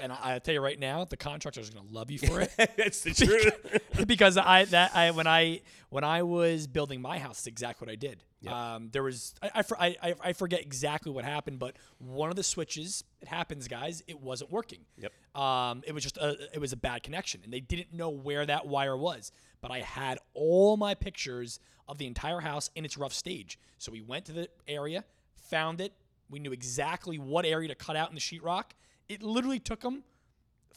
And 0.00 0.12
I, 0.12 0.36
I 0.36 0.38
tell 0.38 0.54
you 0.54 0.60
right 0.60 0.78
now, 0.78 1.04
the 1.04 1.16
contractors 1.16 1.68
are 1.70 1.72
going 1.72 1.86
to 1.88 1.92
love 1.94 2.10
you 2.10 2.18
for 2.18 2.40
it. 2.40 2.52
That's 2.76 3.02
the 3.02 3.14
truth. 3.14 4.06
because 4.06 4.36
I 4.36 4.64
that 4.66 4.94
I 4.94 5.10
when 5.10 5.26
I 5.26 5.60
when 5.90 6.04
I 6.04 6.22
was 6.22 6.66
building 6.66 7.00
my 7.00 7.18
house, 7.18 7.38
it's 7.38 7.46
exactly 7.46 7.86
what 7.86 7.92
I 7.92 7.96
did. 7.96 8.22
Um, 8.48 8.88
there 8.90 9.02
was 9.02 9.34
I, 9.42 9.50
I, 9.54 9.64
I 9.78 9.96
I 10.02 10.14
I 10.24 10.32
forget 10.32 10.60
exactly 10.60 11.12
what 11.12 11.24
happened, 11.24 11.58
but 11.58 11.76
one 11.98 12.30
of 12.30 12.36
the 12.36 12.42
switches, 12.42 13.04
it 13.20 13.28
happens, 13.28 13.68
guys, 13.68 14.02
it 14.08 14.20
wasn't 14.20 14.50
working. 14.50 14.80
Yep. 14.96 15.12
Um, 15.40 15.82
it 15.86 15.92
was 15.92 16.02
just 16.02 16.16
a, 16.16 16.36
it 16.52 16.58
was 16.58 16.72
a 16.72 16.76
bad 16.76 17.02
connection, 17.02 17.42
and 17.44 17.52
they 17.52 17.60
didn't 17.60 17.92
know 17.92 18.08
where 18.10 18.46
that 18.46 18.66
wire 18.66 18.96
was. 18.96 19.30
But 19.60 19.70
I 19.70 19.80
had 19.80 20.18
all 20.32 20.76
my 20.76 20.94
pictures 20.94 21.60
of 21.86 21.98
the 21.98 22.06
entire 22.06 22.40
house 22.40 22.70
in 22.74 22.84
its 22.84 22.96
rough 22.96 23.12
stage. 23.12 23.58
So 23.78 23.92
we 23.92 24.00
went 24.00 24.24
to 24.26 24.32
the 24.32 24.48
area, 24.66 25.04
found 25.36 25.80
it. 25.80 25.92
We 26.30 26.38
knew 26.38 26.52
exactly 26.52 27.18
what 27.18 27.44
area 27.44 27.68
to 27.68 27.74
cut 27.74 27.96
out 27.96 28.08
in 28.08 28.14
the 28.14 28.20
sheetrock. 28.20 28.70
It 29.10 29.22
literally 29.22 29.58
took 29.58 29.82
him 29.82 30.04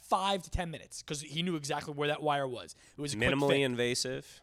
five 0.09 0.41
to 0.43 0.49
ten 0.49 0.71
minutes 0.71 1.01
because 1.03 1.21
he 1.21 1.43
knew 1.43 1.55
exactly 1.55 1.93
where 1.93 2.07
that 2.07 2.21
wire 2.21 2.47
was. 2.47 2.75
It 2.97 3.01
was 3.01 3.15
Minimally 3.15 3.63
invasive. 3.63 4.41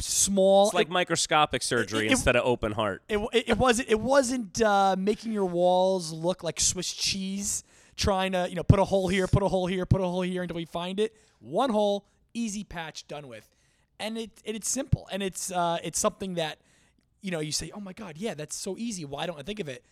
small. 0.00 0.66
It's 0.68 0.74
like 0.74 0.88
microscopic 0.88 1.62
surgery 1.62 2.06
it- 2.06 2.12
instead 2.12 2.34
of 2.36 2.44
open 2.46 2.72
heart. 2.72 3.02
it, 3.08 3.18
it, 3.32 3.44
it 3.50 3.58
wasn't 3.58 3.90
it 3.90 4.00
wasn't 4.00 4.60
uh, 4.62 4.96
making 4.98 5.32
your 5.32 5.44
walls 5.44 6.12
look 6.12 6.42
like 6.42 6.58
Swiss 6.60 6.92
cheese. 6.92 7.62
Trying 7.94 8.32
to 8.32 8.46
you 8.48 8.54
know 8.56 8.62
put 8.62 8.78
a 8.78 8.84
hole 8.84 9.08
here, 9.08 9.26
put 9.26 9.42
a 9.42 9.48
hole 9.48 9.66
here, 9.66 9.86
put 9.86 10.00
a 10.02 10.04
hole 10.04 10.20
here 10.22 10.42
until 10.42 10.56
we 10.56 10.66
find 10.66 11.00
it. 11.00 11.14
One 11.40 11.70
hole, 11.70 12.04
easy 12.34 12.62
patch, 12.62 13.06
done 13.08 13.26
with, 13.26 13.48
and 13.98 14.18
it 14.18 14.30
it's 14.44 14.68
simple 14.68 15.08
and 15.10 15.22
it's 15.22 15.50
uh, 15.50 15.78
it's 15.82 15.98
something 15.98 16.34
that 16.34 16.58
you 17.22 17.30
know 17.30 17.40
you 17.40 17.52
say, 17.52 17.70
oh 17.74 17.80
my 17.80 17.94
god, 17.94 18.16
yeah, 18.18 18.34
that's 18.34 18.54
so 18.54 18.76
easy. 18.76 19.06
Why 19.06 19.24
don't 19.26 19.38
I 19.38 19.42
think 19.42 19.60
of 19.60 19.68
it? 19.70 19.82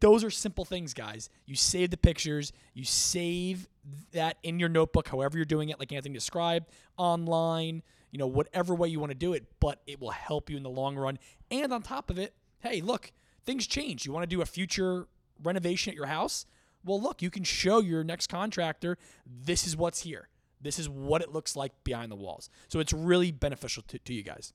Those 0.00 0.24
are 0.24 0.30
simple 0.30 0.64
things, 0.64 0.94
guys. 0.94 1.30
You 1.46 1.56
save 1.56 1.90
the 1.90 1.96
pictures, 1.96 2.52
you 2.74 2.84
save 2.84 3.68
that 4.12 4.36
in 4.42 4.58
your 4.58 4.68
notebook, 4.68 5.08
however 5.08 5.38
you're 5.38 5.44
doing 5.44 5.70
it, 5.70 5.78
like 5.78 5.92
Anthony 5.92 6.14
described, 6.14 6.66
online, 6.96 7.82
you 8.10 8.18
know, 8.18 8.26
whatever 8.26 8.74
way 8.74 8.88
you 8.88 9.00
want 9.00 9.10
to 9.10 9.18
do 9.18 9.32
it, 9.32 9.44
but 9.60 9.80
it 9.86 10.00
will 10.00 10.10
help 10.10 10.50
you 10.50 10.56
in 10.56 10.62
the 10.62 10.70
long 10.70 10.96
run. 10.96 11.18
And 11.50 11.72
on 11.72 11.82
top 11.82 12.10
of 12.10 12.18
it, 12.18 12.34
hey, 12.60 12.80
look, 12.80 13.12
things 13.44 13.66
change. 13.66 14.04
You 14.04 14.12
want 14.12 14.22
to 14.24 14.36
do 14.36 14.42
a 14.42 14.46
future 14.46 15.06
renovation 15.42 15.90
at 15.90 15.96
your 15.96 16.06
house? 16.06 16.46
Well, 16.84 17.00
look, 17.00 17.22
you 17.22 17.30
can 17.30 17.44
show 17.44 17.80
your 17.80 18.04
next 18.04 18.28
contractor 18.28 18.98
this 19.26 19.66
is 19.66 19.76
what's 19.76 20.02
here. 20.02 20.28
This 20.60 20.78
is 20.78 20.88
what 20.88 21.22
it 21.22 21.32
looks 21.32 21.56
like 21.56 21.72
behind 21.84 22.10
the 22.10 22.16
walls. 22.16 22.50
So 22.68 22.80
it's 22.80 22.92
really 22.92 23.32
beneficial 23.32 23.82
to, 23.88 23.98
to 23.98 24.12
you 24.12 24.22
guys. 24.22 24.52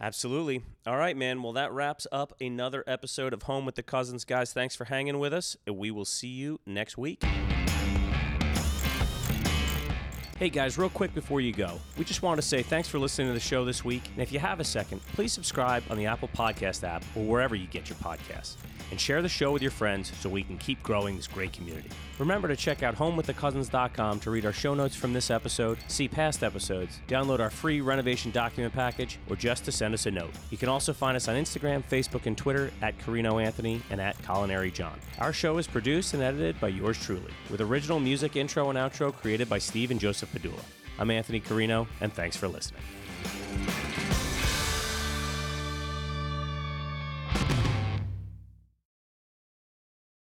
Absolutely. 0.00 0.62
All 0.86 0.96
right, 0.98 1.16
man. 1.16 1.42
Well, 1.42 1.54
that 1.54 1.72
wraps 1.72 2.06
up 2.12 2.34
another 2.40 2.84
episode 2.86 3.32
of 3.32 3.44
Home 3.44 3.64
with 3.64 3.76
the 3.76 3.82
Cousins, 3.82 4.24
guys. 4.24 4.52
Thanks 4.52 4.76
for 4.76 4.84
hanging 4.84 5.18
with 5.18 5.32
us. 5.32 5.56
and 5.66 5.76
We 5.76 5.90
will 5.90 6.04
see 6.04 6.28
you 6.28 6.60
next 6.66 6.98
week. 6.98 7.24
Hey 10.38 10.50
guys, 10.50 10.76
real 10.76 10.90
quick 10.90 11.14
before 11.14 11.40
you 11.40 11.50
go, 11.50 11.80
we 11.96 12.04
just 12.04 12.20
wanted 12.20 12.42
to 12.42 12.46
say 12.46 12.62
thanks 12.62 12.88
for 12.88 12.98
listening 12.98 13.28
to 13.28 13.32
the 13.32 13.40
show 13.40 13.64
this 13.64 13.86
week. 13.86 14.02
And 14.12 14.22
if 14.22 14.30
you 14.32 14.38
have 14.38 14.60
a 14.60 14.64
second, 14.64 15.00
please 15.14 15.32
subscribe 15.32 15.82
on 15.88 15.96
the 15.96 16.04
Apple 16.04 16.28
Podcast 16.28 16.84
app 16.86 17.02
or 17.16 17.24
wherever 17.24 17.54
you 17.54 17.66
get 17.66 17.88
your 17.88 17.96
podcasts. 17.96 18.56
And 18.90 19.00
share 19.00 19.20
the 19.20 19.28
show 19.28 19.50
with 19.50 19.62
your 19.62 19.70
friends 19.70 20.12
so 20.20 20.28
we 20.28 20.42
can 20.42 20.58
keep 20.58 20.82
growing 20.82 21.16
this 21.16 21.26
great 21.26 21.52
community. 21.52 21.90
Remember 22.18 22.48
to 22.48 22.56
check 22.56 22.82
out 22.82 22.96
homewiththecousins.com 22.96 24.20
to 24.20 24.30
read 24.30 24.46
our 24.46 24.52
show 24.52 24.74
notes 24.74 24.94
from 24.94 25.12
this 25.12 25.30
episode, 25.30 25.78
see 25.88 26.08
past 26.08 26.42
episodes, 26.42 27.00
download 27.08 27.40
our 27.40 27.50
free 27.50 27.80
renovation 27.80 28.30
document 28.30 28.72
package, 28.72 29.18
or 29.28 29.36
just 29.36 29.64
to 29.64 29.72
send 29.72 29.92
us 29.92 30.06
a 30.06 30.10
note. 30.10 30.30
You 30.50 30.56
can 30.56 30.68
also 30.68 30.92
find 30.92 31.16
us 31.16 31.28
on 31.28 31.36
Instagram, 31.36 31.82
Facebook, 31.84 32.26
and 32.26 32.38
Twitter 32.38 32.70
at 32.80 32.98
Carino 33.00 33.38
Anthony 33.38 33.82
and 33.90 34.00
at 34.00 34.16
Culinary 34.22 34.70
John. 34.70 34.98
Our 35.18 35.32
show 35.32 35.58
is 35.58 35.66
produced 35.66 36.14
and 36.14 36.22
edited 36.22 36.60
by 36.60 36.68
yours 36.68 36.98
truly, 36.98 37.32
with 37.50 37.60
original 37.60 38.00
music 38.00 38.36
intro 38.36 38.70
and 38.70 38.78
outro 38.78 39.12
created 39.12 39.48
by 39.48 39.58
Steve 39.58 39.90
and 39.90 40.00
Joseph 40.00 40.32
Padula. 40.32 40.62
I'm 40.98 41.10
Anthony 41.10 41.40
Carino, 41.40 41.86
and 42.00 42.12
thanks 42.12 42.36
for 42.36 42.48
listening. 42.48 42.82